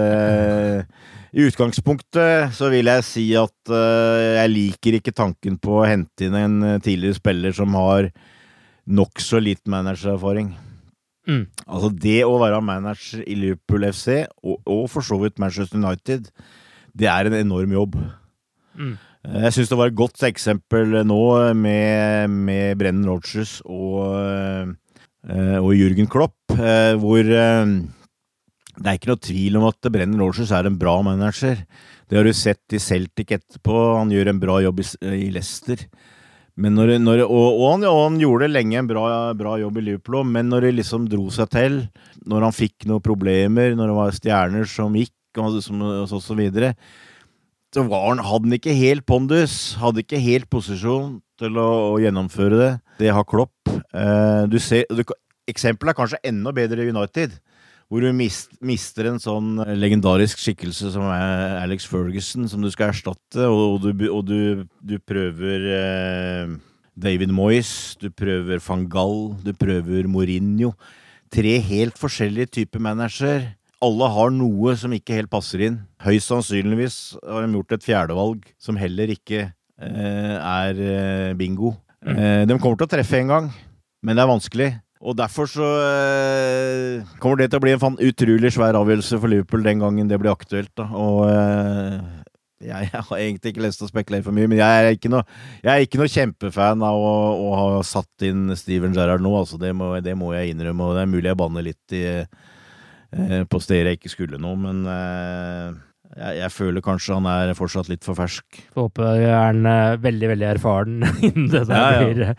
I 1.33 1.47
utgangspunktet 1.49 2.53
så 2.55 2.69
vil 2.71 2.89
jeg 2.89 3.05
si 3.05 3.25
at 3.37 3.73
jeg 3.73 4.53
liker 4.53 4.97
ikke 4.97 5.13
tanken 5.17 5.59
på 5.61 5.81
å 5.81 5.87
hente 5.87 6.29
inn 6.29 6.37
en 6.39 6.59
tidligere 6.81 7.19
spiller 7.19 7.57
som 7.57 7.75
har 7.77 8.09
nokså 8.83 9.41
litt 9.43 9.67
managererfaring. 9.69 10.53
Mm. 11.29 11.45
Altså 11.63 11.89
Det 11.95 12.19
å 12.27 12.35
være 12.41 12.59
manager 12.65 13.23
i 13.23 13.37
Liverpool 13.39 13.87
FC, 13.89 14.25
og, 14.43 14.59
og, 14.65 14.85
for 14.91 15.05
så 15.05 15.17
vidt 15.21 15.39
Manchester 15.41 15.79
United, 15.79 16.29
det 16.93 17.09
er 17.09 17.29
en 17.29 17.39
enorm 17.39 17.73
jobb. 17.73 17.97
Mm. 18.75 18.95
Jeg 19.23 19.55
syns 19.55 19.69
det 19.71 19.79
var 19.79 19.89
et 19.89 19.97
godt 19.97 20.23
eksempel 20.27 20.97
nå 21.07 21.23
med, 21.55 22.27
med 22.27 22.79
Brennan 22.79 23.07
Rogers 23.07 23.61
og, 23.63 24.73
eh, 25.31 25.59
og 25.61 25.71
Jürgen 25.79 26.09
Klopp, 26.11 26.35
eh, 26.57 26.91
hvor 26.99 27.23
eh, 27.23 27.75
det 28.73 28.89
er 28.89 28.97
ikke 28.97 29.13
noe 29.13 29.23
tvil 29.23 29.59
om 29.61 29.69
at 29.69 29.91
Brennan 29.93 30.19
Rogers 30.19 30.51
er 30.51 30.67
en 30.67 30.79
bra 30.81 30.97
manager. 31.05 31.61
Det 32.09 32.19
har 32.19 32.27
du 32.27 32.33
sett 32.35 32.75
i 32.75 32.81
Celtic 32.83 33.31
etterpå. 33.31 33.77
Han 33.95 34.11
gjør 34.11 34.33
en 34.33 34.41
bra 34.41 34.59
jobb 34.65 34.83
i 34.83 35.29
Leicester. 35.31 35.85
Når, 36.53 36.91
når, 37.01 37.23
og, 37.25 37.47
og, 37.47 37.63
han, 37.71 37.85
og, 37.89 37.99
han, 38.03 38.19
gjorde 38.21 38.51
lenge 38.51 38.77
en 38.77 38.89
bra, 38.89 39.05
bra 39.37 39.55
jobb 39.57 39.79
i 39.81 39.85
Liverpool, 39.87 40.21
men 40.29 40.51
når 40.51 40.67
det 40.67 40.75
liksom 40.77 41.07
dro 41.09 41.25
seg 41.33 41.49
til, 41.49 41.79
når 42.29 42.45
han 42.45 42.53
fikk 42.53 42.85
noen 42.89 43.01
problemer, 43.01 43.73
når 43.73 43.89
det 43.89 43.97
var 43.97 44.19
stjerner 44.19 44.69
som 44.69 44.93
gikk, 44.97 45.15
og, 45.41 45.57
så 45.57 46.19
så 47.73 47.81
var 47.89 48.03
han, 48.05 48.21
hadde 48.21 48.45
han 48.45 48.53
ikke 48.59 48.75
helt 48.77 49.05
pondus, 49.09 49.53
hadde 49.81 50.03
ikke 50.03 50.21
helt 50.21 50.45
posisjon 50.53 51.15
til 51.41 51.57
å, 51.57 51.95
å 51.95 51.99
gjennomføre 52.03 52.59
det. 52.59 52.71
Det 52.99 53.09
har 53.09 53.25
Klopp. 53.25 53.55
Eh, 53.65 54.43
du 54.45 54.59
ser, 54.61 54.85
du, 54.93 55.01
eksempelet 55.49 55.93
er 55.93 55.97
kanskje 55.97 56.21
enda 56.29 56.53
bedre 56.53 56.85
i 56.85 56.91
United 56.93 57.33
hvor 57.93 58.01
du 58.01 58.09
mist, 58.17 58.55
mister 58.65 59.05
en 59.05 59.19
sånn 59.21 59.59
legendarisk 59.77 60.39
skikkelse 60.41 60.89
som 60.95 61.03
er 61.13 61.59
Alex 61.59 61.85
Ferguson, 61.85 62.47
som 62.49 62.63
du 62.63 62.71
skal 62.73 62.89
erstatte, 62.89 63.45
og 63.45 63.83
du, 63.85 63.91
og 64.09 64.23
du, 64.25 64.63
du 64.81 64.95
prøver 65.05 65.67
eh, 65.77 66.55
David 66.97 67.29
Moyes, 67.29 67.93
du 68.01 68.07
prøver 68.09 68.57
van 68.65 68.87
Gaal, 68.89 69.19
du 69.45 69.51
prøver 69.53 70.09
Mourinho. 70.09 70.71
Tre 71.29 71.51
helt 71.67 72.01
forskjellige 72.01 72.49
typer 72.57 72.81
manager. 72.81 73.45
Alle 73.85 74.09
har 74.15 74.33
noe 74.33 74.73
som 74.79 74.95
ikke 74.97 75.19
helt 75.19 75.29
passer 75.29 75.61
inn. 75.67 75.77
Høyst 76.01 76.31
sannsynligvis 76.31 76.97
har 77.21 77.45
de 77.45 77.59
gjort 77.59 77.77
et 77.77 77.85
fjerdevalg 77.85 78.47
som 78.57 78.79
heller 78.81 79.13
ikke 79.13 79.43
eh, 79.51 80.33
er 80.33 80.81
eh, 80.81 81.37
bingo. 81.37 81.75
Mm. 82.01 82.17
Eh, 82.17 82.41
de 82.49 82.57
kommer 82.57 82.81
til 82.81 82.89
å 82.89 82.93
treffe 82.97 83.21
en 83.21 83.35
gang, 83.35 83.53
men 84.01 84.17
det 84.17 84.25
er 84.25 84.33
vanskelig. 84.33 84.71
Og 85.03 85.17
derfor 85.19 85.49
så 85.51 85.69
eh, 85.83 87.15
kommer 87.19 87.41
det 87.41 87.49
til 87.51 87.59
å 87.59 87.63
bli 87.63 87.73
en 87.75 87.97
utrolig 88.07 88.53
svær 88.55 88.77
avgjørelse 88.79 89.19
for 89.19 89.31
Liverpool 89.31 89.65
den 89.65 89.83
gangen 89.83 90.07
det 90.07 90.19
blir 90.21 90.31
aktuelt. 90.31 90.71
Da. 90.79 90.87
Og 90.95 91.25
eh, 91.27 91.97
jeg, 92.63 92.87
jeg, 92.87 93.03
har 93.09 93.19
egentlig 93.19 93.51
ikke 93.51 93.65
lyst 93.65 93.81
til 93.81 93.89
å 93.89 93.91
spekulere 93.91 94.23
for 94.23 94.35
mye, 94.35 94.47
men 94.47 94.61
jeg 94.61 94.79
er 94.79 94.95
ikke 94.95 95.11
noe, 95.11 95.27
er 95.59 95.83
ikke 95.83 95.99
noe 95.99 96.11
kjempefan 96.11 96.85
av 96.87 97.03
å, 97.03 97.13
å, 97.35 97.53
ha 97.59 97.85
satt 97.87 98.27
inn 98.29 98.53
Steven 98.59 98.95
Gerrard 98.95 99.25
nå. 99.25 99.33
Altså, 99.41 99.59
det, 99.59 99.73
må, 99.75 99.91
det, 100.05 100.15
må, 100.19 100.31
jeg 100.37 100.53
innrømme, 100.53 100.87
og 100.87 100.95
det 100.95 101.03
er 101.03 101.11
mulig 101.17 101.33
jeg 101.33 101.41
banner 101.43 101.67
litt 101.67 101.97
i, 101.99 102.05
eh, 102.23 103.41
på 103.43 103.63
steder 103.65 103.91
jeg 103.91 103.99
ikke 103.99 104.13
skulle 104.13 104.39
nå, 104.39 104.53
men 104.63 104.87
jeg, 104.87 106.31
jeg, 106.39 106.49
føler 106.53 106.85
kanskje 106.85 107.19
han 107.19 107.27
er 107.27 107.53
fortsatt 107.59 107.91
litt 107.91 108.07
for 108.07 108.15
fersk. 108.15 108.63
Får 108.71 108.87
håpe 108.87 109.11
han 109.19 109.67
er 109.67 109.99
veldig, 109.99 110.31
veldig 110.31 110.49
erfaren 110.53 110.97
innen 111.27 111.51
det 111.51 111.67
ja, 111.67 111.83
ja. 111.83 112.07
blir 112.07 112.25
ja. 112.29 112.33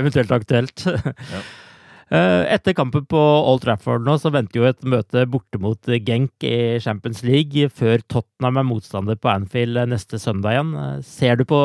eventuelt 0.00 0.34
aktuelt. 0.40 0.86
ja. 0.88 1.46
Eh, 2.08 2.42
etter 2.54 2.72
kampen 2.72 3.04
på 3.04 3.20
Old 3.20 3.60
Trafford 3.66 4.06
nå, 4.06 4.14
så 4.16 4.30
venter 4.32 4.62
jo 4.62 4.68
et 4.68 4.86
møte 4.88 5.26
borte 5.28 5.60
mot 5.60 5.90
Genk 6.06 6.46
i 6.46 6.78
Champions 6.80 7.20
League, 7.26 7.68
før 7.68 8.00
Tottenham 8.08 8.62
er 8.62 8.68
motstander 8.70 9.18
på 9.20 9.28
Anfield 9.28 9.82
neste 9.92 10.20
søndag 10.22 10.56
igjen. 10.56 10.72
Eh, 10.80 11.02
ser 11.04 11.36
du 11.36 11.44
på 11.48 11.60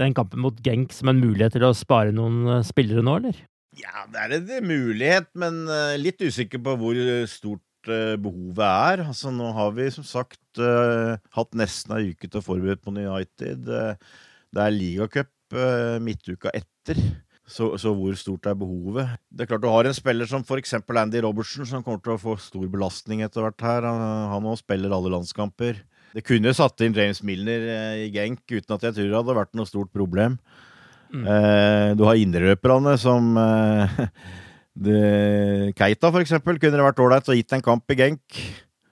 den 0.00 0.16
kampen 0.16 0.42
mot 0.42 0.58
Genk 0.66 0.94
som 0.96 1.12
en 1.12 1.22
mulighet 1.22 1.54
til 1.54 1.68
å 1.68 1.76
spare 1.76 2.14
noen 2.16 2.42
eh, 2.56 2.66
spillere 2.66 3.06
nå, 3.06 3.16
eller? 3.22 3.38
Ja, 3.78 4.02
det 4.10 4.24
er 4.24 4.34
en 4.58 4.66
mulighet, 4.66 5.30
men 5.38 5.62
litt 6.02 6.18
usikker 6.18 6.58
på 6.60 6.74
hvor 6.76 6.98
stort 7.30 7.62
behovet 8.20 8.64
er. 8.66 9.04
Altså, 9.06 9.30
nå 9.32 9.52
har 9.56 9.70
vi 9.76 9.86
som 9.94 10.04
sagt 10.04 10.58
uh, 10.60 11.14
hatt 11.32 11.54
nesten 11.56 11.94
ei 11.96 12.10
uke 12.10 12.26
til 12.26 12.42
å 12.42 12.44
forberede 12.44 12.82
på 12.82 12.92
United. 12.92 13.70
Det 13.70 14.64
er 14.66 14.74
ligacup 14.74 15.54
uh, 15.54 15.96
midtuka 16.02 16.50
etter. 16.52 16.98
Så, 17.50 17.72
så, 17.82 17.90
hvor 17.96 18.14
stort 18.14 18.46
er 18.46 18.54
behovet? 18.54 19.16
Det 19.26 19.42
er 19.42 19.50
klart 19.50 19.64
Du 19.64 19.70
har 19.72 19.88
en 19.88 19.96
spiller 19.96 20.28
som 20.30 20.44
f.eks. 20.46 20.76
Andy 20.78 21.22
Robertson, 21.24 21.66
som 21.66 21.82
kommer 21.82 22.02
til 22.04 22.14
å 22.14 22.20
få 22.22 22.36
stor 22.38 22.66
belastning 22.70 23.24
etter 23.26 23.42
hvert 23.42 23.64
her. 23.66 23.86
Han 24.30 24.46
òg 24.46 24.60
spiller 24.60 24.94
alle 24.94 25.10
landskamper. 25.10 25.80
Det 26.14 26.24
kunne 26.26 26.54
satt 26.54 26.82
inn 26.82 26.94
James 26.94 27.22
Milner 27.26 27.66
eh, 27.70 28.04
i 28.06 28.10
Genk 28.14 28.42
uten 28.50 28.74
at 28.74 28.86
jeg 28.86 28.96
tror 28.96 29.08
det 29.08 29.18
hadde 29.18 29.38
vært 29.38 29.58
noe 29.58 29.68
stort 29.68 29.90
problem. 29.94 30.38
Mm. 31.10 31.26
Eh, 31.26 31.88
du 31.98 32.04
har 32.06 32.18
innrøperne 32.18 32.96
som 33.02 33.34
eh, 33.38 34.00
Keita, 35.78 36.10
for 36.10 36.22
eksempel, 36.22 36.58
kunne 36.58 36.78
det 36.78 36.86
vært 36.86 37.02
ålreit 37.02 37.30
å 37.30 37.36
gitt 37.36 37.54
en 37.54 37.66
kamp 37.66 37.94
i 37.94 37.98
Genk. 37.98 38.42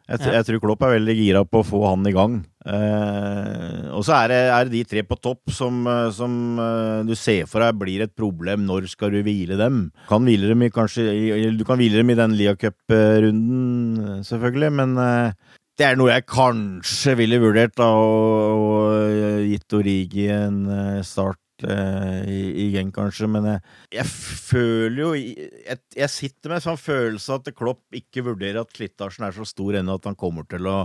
Jeg, 0.08 0.22
jeg, 0.32 0.44
tror 0.48 0.60
Klopp 0.62 0.84
er 0.86 0.94
veldig 0.94 1.14
gira 1.18 1.40
på 1.44 1.60
å 1.60 1.66
få 1.66 1.82
han 1.84 2.06
i 2.08 2.14
gang. 2.16 2.38
Eh, 2.64 3.88
og 3.92 4.00
så 4.06 4.14
er 4.22 4.30
det, 4.32 4.38
er 4.54 4.64
det, 4.64 4.72
de 4.72 4.80
tre 4.88 5.02
på 5.04 5.18
topp 5.20 5.52
som, 5.52 5.82
eh, 5.84 6.06
som 6.16 6.32
uh, 6.56 7.04
du 7.04 7.12
ser 7.12 7.44
for 7.50 7.60
deg 7.60 7.76
blir 7.76 8.04
et 8.06 8.14
problem. 8.16 8.64
Når 8.68 8.88
skal 8.94 9.12
du 9.12 9.20
hvile 9.26 9.58
dem? 9.60 9.90
Kan 10.08 10.24
hvile 10.24 10.48
dem 10.48 10.64
i, 10.64 10.70
kanskje, 10.72 11.04
du 11.52 11.64
kan 11.68 11.80
hvile 11.80 12.00
dem 12.00 12.14
i 12.14 12.16
den 12.16 12.38
Lia 12.40 12.56
Cup-runden, 12.56 14.24
selvfølgelig, 14.24 14.72
men 14.80 14.96
eh, 15.04 15.58
det 15.78 15.90
er 15.90 16.00
noe 16.00 16.14
jeg 16.14 16.28
kanskje 16.32 17.18
ville 17.20 17.42
vurdert, 17.44 17.76
da, 17.76 17.90
og, 17.92 18.64
og 18.64 19.44
gitt 19.44 19.76
Origi 19.76 20.30
en 20.32 20.64
start 21.06 21.38
uh, 21.66 22.22
i, 22.28 22.68
gang, 22.74 22.90
kanskje, 22.94 23.28
men 23.30 23.46
jeg, 23.50 23.62
jeg 23.98 24.06
føler 24.08 25.00
jo 25.02 25.12
jeg, 25.18 25.78
jeg, 25.96 26.10
sitter 26.12 26.52
med 26.52 26.60
en 26.60 26.66
sånn 26.66 26.80
følelse 26.80 27.38
at 27.38 27.52
Klopp 27.56 27.98
ikke 27.98 28.26
vurderer 28.30 28.62
at 28.62 28.74
slitasjen 28.76 29.26
er 29.28 29.36
så 29.36 29.46
stor 29.48 29.80
ennå 29.80 29.98
at 29.98 30.10
han 30.10 30.18
kommer 30.18 30.48
til 30.50 30.68
å 30.70 30.82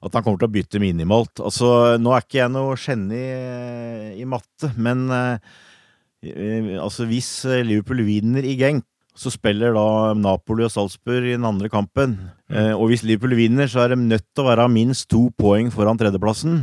at 0.00 0.14
han 0.16 0.24
kommer 0.24 0.40
til 0.40 0.48
å 0.48 0.54
bytte 0.54 0.80
minimalt. 0.80 1.42
Altså, 1.44 1.66
nå 2.00 2.14
er 2.16 2.22
ikke 2.24 2.38
jeg 2.38 2.52
noe 2.54 2.76
geni 2.80 3.18
i 4.16 4.24
matte, 4.24 4.70
men 4.80 5.02
eh, 5.12 6.70
altså 6.80 7.04
hvis 7.04 7.28
Liverpool 7.68 8.00
vinner 8.06 8.46
i 8.48 8.54
Genk, 8.56 8.86
så 9.20 9.30
spiller 9.32 9.74
da 9.76 10.14
Napoli 10.16 10.64
og 10.64 10.72
Salzburg 10.72 11.26
i 11.26 11.34
den 11.34 11.46
andre 11.46 11.68
kampen. 11.72 12.16
Mm. 12.16 12.54
Uh, 12.54 12.74
og 12.78 12.90
hvis 12.90 13.04
Liverpool 13.04 13.36
vinner, 13.38 13.68
så 13.68 13.84
er 13.84 13.94
de 13.94 14.00
nødt 14.00 14.26
til 14.32 14.44
å 14.44 14.48
være 14.48 14.70
minst 14.72 15.10
to 15.12 15.26
poeng 15.38 15.68
foran 15.74 16.00
tredjeplassen. 16.00 16.62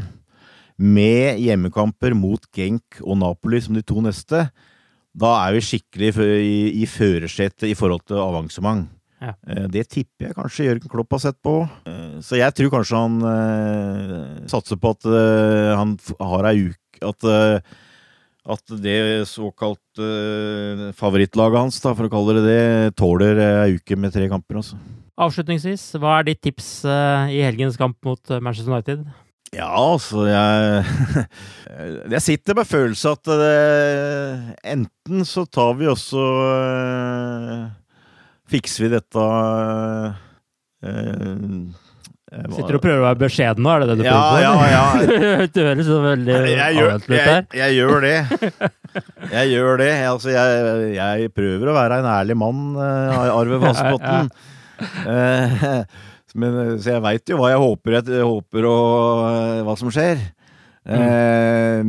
Med 0.78 1.40
hjemmekamper 1.42 2.14
mot 2.18 2.44
Genk 2.54 3.00
og 3.02 3.18
Napoli 3.22 3.62
som 3.64 3.74
de 3.78 3.82
to 3.86 4.02
neste, 4.06 4.48
da 5.18 5.32
er 5.48 5.56
vi 5.56 5.64
skikkelig 5.66 6.12
i, 6.44 6.84
i 6.84 6.86
førersetet 6.86 7.66
i 7.72 7.76
forhold 7.78 8.04
til 8.06 8.22
avansement. 8.22 8.86
Ja. 9.18 9.32
Eh, 9.50 9.66
Det 9.74 9.88
tipper 9.90 10.28
jeg 10.28 10.36
kanskje 10.38 10.68
Jørgen 10.68 10.92
Klopp 10.94 11.16
har 11.16 11.24
sett 11.24 11.40
på. 11.42 11.56
Eh, 11.90 12.20
Så 12.22 12.38
jeg 12.38 12.54
tror 12.54 12.70
kanskje 12.76 13.00
han 13.02 13.16
eh, 13.26 14.46
satser 14.46 14.78
på 14.78 14.92
at 14.94 15.08
eh, 15.10 15.74
han 15.74 15.98
har 16.22 16.46
ei 16.52 16.68
uke 16.70 17.02
At, 17.02 17.26
eh, 17.26 17.60
at 18.46 18.76
det 18.82 19.28
såkalt 19.30 20.00
favorittlaget 20.98 21.60
hans, 21.60 21.82
da, 21.84 21.92
for 21.98 22.08
å 22.08 22.10
kalle 22.14 22.38
det 22.38 22.44
det, 22.46 22.96
tåler 22.98 23.38
ei 23.42 23.76
uke 23.76 23.98
med 24.00 24.14
tre 24.14 24.30
kamper, 24.32 24.62
altså. 24.62 24.78
Avslutningsvis, 25.18 25.84
hva 26.00 26.20
er 26.20 26.30
ditt 26.30 26.42
tips 26.46 26.70
i 26.86 27.42
helgens 27.44 27.78
kamp 27.78 27.98
mot 28.06 28.22
Manchester 28.42 28.72
United? 28.72 29.04
Ja, 29.56 29.70
altså 29.72 30.26
jeg 30.28 30.84
Jeg 32.18 32.22
sitter 32.26 32.58
med 32.58 32.68
følelse 32.68 33.14
at 33.16 33.30
det, 33.40 33.52
enten 34.74 35.24
så 35.28 35.46
tar 35.48 35.76
vi 35.80 35.88
også 35.88 36.24
eh, 36.52 37.68
Fikser 38.52 38.86
vi 38.86 38.90
dette 38.96 39.24
øh, 39.24 40.08
eh, 40.84 42.48
Sitter 42.52 42.76
du 42.76 42.80
og 42.80 42.84
prøver 42.84 43.00
å 43.00 43.06
være 43.06 43.22
beskjeden 43.22 43.64
nå, 43.64 43.72
er 43.72 43.86
det 43.86 43.90
det 43.94 43.98
du 44.02 44.08
Ja, 44.08 44.18
prøver 44.20 44.44
ja, 44.44 44.52
på? 44.52 44.66
ja. 44.74 45.46
du 45.56 45.60
høres 45.64 45.88
så 45.88 46.00
veldig 46.04 46.34
gjør, 46.76 46.92
ut 46.98 47.08
der. 47.08 47.46
jeg 47.62 47.78
gjør 47.78 48.04
det. 48.04 48.18
Jeg 49.32 49.54
gjør 49.54 49.80
det. 49.80 49.92
Altså, 50.10 50.34
jeg, 50.36 50.90
jeg 50.98 51.32
prøver 51.38 51.72
å 51.72 51.78
være 51.78 52.02
en 52.02 52.10
ærlig 52.18 52.36
mann, 52.44 52.66
eh, 52.84 53.32
Arve 53.32 53.62
Vassbotn. 53.64 54.28
Eh, 56.34 56.40
Men, 56.40 56.58
eh, 56.60 56.76
så 56.82 56.96
jeg 56.98 57.04
veit 57.06 57.30
jo 57.32 57.38
hva 57.40 57.54
jeg 57.54 57.62
håper, 57.64 57.98
jeg 58.02 58.28
håper 58.28 58.68
og 58.68 59.24
eh, 59.32 59.64
hva 59.68 59.76
som 59.80 59.90
skjer. 59.94 60.20
Eh, 60.88 61.82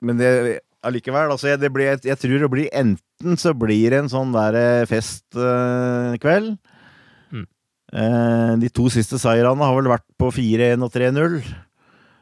men 0.00 0.20
det 0.20 0.60
allikevel, 0.84 1.30
altså 1.34 1.50
jeg, 1.50 1.60
det 1.60 1.70
blir, 1.72 1.90
jeg, 1.92 2.00
jeg 2.08 2.18
tror 2.22 2.38
det 2.40 2.50
blir 2.52 2.70
enten 2.72 3.36
så 3.36 3.52
blir 3.56 3.92
det 3.92 3.98
en 4.00 4.08
sånn 4.12 4.32
der 4.32 4.56
eh, 4.56 4.86
festkveld. 4.88 6.54
Mm. 7.36 7.46
Eh, 7.92 8.52
de 8.64 8.70
to 8.72 8.88
siste 8.92 9.20
seirene 9.20 9.66
har 9.66 9.76
vel 9.76 9.90
vært 9.92 10.06
på 10.20 10.30
4-1 10.32 10.86
og 10.86 10.92
3-0. 10.94 11.40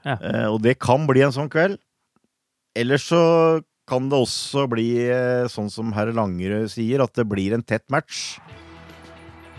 Ja. 0.06 0.16
Eh, 0.18 0.46
og 0.50 0.58
det 0.66 0.78
kan 0.82 1.06
bli 1.06 1.22
en 1.26 1.34
sånn 1.34 1.50
kveld. 1.52 1.78
Ellers 2.78 3.06
så 3.10 3.22
kan 3.88 4.10
det 4.10 4.18
også 4.20 4.66
bli 4.70 4.88
eh, 5.06 5.46
sånn 5.50 5.70
som 5.72 5.94
herr 5.96 6.10
Langerød 6.14 6.68
sier, 6.74 7.02
at 7.02 7.14
det 7.16 7.24
blir 7.30 7.54
en 7.56 7.64
tett 7.64 7.86
match. 7.94 8.36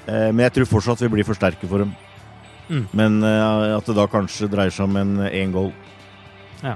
Eh, 0.10 0.30
men 0.34 0.46
jeg 0.48 0.56
tror 0.58 0.70
fortsatt 0.78 1.04
vi 1.06 1.12
blir 1.14 1.28
for 1.28 1.38
sterke 1.38 1.70
for 1.70 1.86
dem. 1.86 1.94
Mm. 2.70 2.84
Men 2.98 3.20
eh, 3.26 3.76
at 3.78 3.86
det 3.90 3.96
da 3.98 4.08
kanskje 4.10 4.50
dreier 4.52 4.74
seg 4.74 4.86
om 4.90 4.98
en 5.02 5.14
én 5.30 5.54
goal. 5.56 5.72
Ja. 6.64 6.76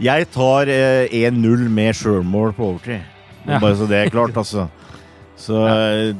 Jeg 0.00 0.28
tar 0.32 0.70
eh, 0.72 1.06
1-0 1.28 1.66
med 1.70 1.96
sjølmål 1.98 2.54
på 2.56 2.68
overtid. 2.74 3.02
Ja. 3.46 3.58
Bare 3.58 3.76
så 3.78 3.88
det 3.90 4.04
er 4.04 4.12
klart, 4.12 4.36
altså. 4.42 4.68
Så 5.40 5.56
ja. 5.64 6.12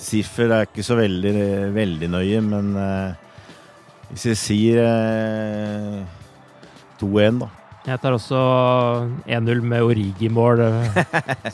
siffer 0.00 0.48
er 0.56 0.64
ikke 0.68 0.84
så 0.86 0.96
veldig, 0.96 1.34
veldig 1.76 2.08
nøye, 2.14 2.40
men 2.44 2.70
eh, 2.80 3.26
hvis 4.08 4.24
jeg 4.30 4.38
sier 4.40 4.82
eh, 4.86 5.98
2-1, 7.00 7.42
da. 7.44 7.50
Jeg 7.88 8.00
tar 8.02 8.12
også 8.16 8.38
1-0 9.24 9.60
med 9.64 9.84
Origi-mål. 9.86 10.60
eh, 10.64 10.98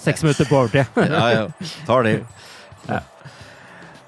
Seks 0.03 0.23
minutter 0.25 0.49
på 0.51 0.63
overtid. 0.63 0.87
Ja, 1.13 1.27
ja. 1.35 1.73
Tar 1.87 2.07
det. 2.09 2.15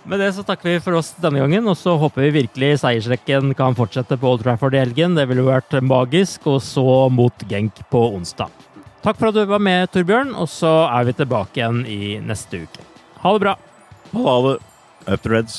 Med 0.06 0.20
det 0.22 0.28
så 0.36 0.44
takker 0.46 0.68
vi 0.70 0.82
for 0.82 0.94
oss 1.00 1.08
denne 1.18 1.40
gangen, 1.42 1.66
og 1.66 1.74
så 1.74 1.96
håper 1.98 2.28
vi 2.28 2.44
virkelig 2.44 2.76
seiersrekken 2.84 3.50
kan 3.58 3.74
fortsette 3.74 4.14
på 4.20 4.30
Old 4.30 4.44
Trafford 4.44 4.76
i 4.76 4.78
helgen. 4.78 5.16
Det 5.18 5.24
ville 5.26 5.42
vært 5.48 5.74
magisk, 5.82 6.46
og 6.46 6.60
så 6.62 7.08
mot 7.10 7.46
Genk 7.50 7.82
på 7.90 8.04
onsdag. 8.14 8.52
Takk 9.02 9.18
for 9.18 9.32
at 9.32 9.34
du 9.34 9.42
var 9.50 9.62
med, 9.62 9.90
Torbjørn, 9.90 10.30
og 10.38 10.46
så 10.50 10.76
er 10.86 11.08
vi 11.10 11.16
tilbake 11.18 11.58
igjen 11.58 11.82
i 11.90 12.16
neste 12.22 12.62
uke. 12.66 12.86
Ha 13.24 13.34
det 13.34 13.42
bra. 13.48 13.56
Ha 14.14 14.36
det. 14.46 14.56
Up 15.06 15.22
the 15.26 15.34
Reds. 15.34 15.58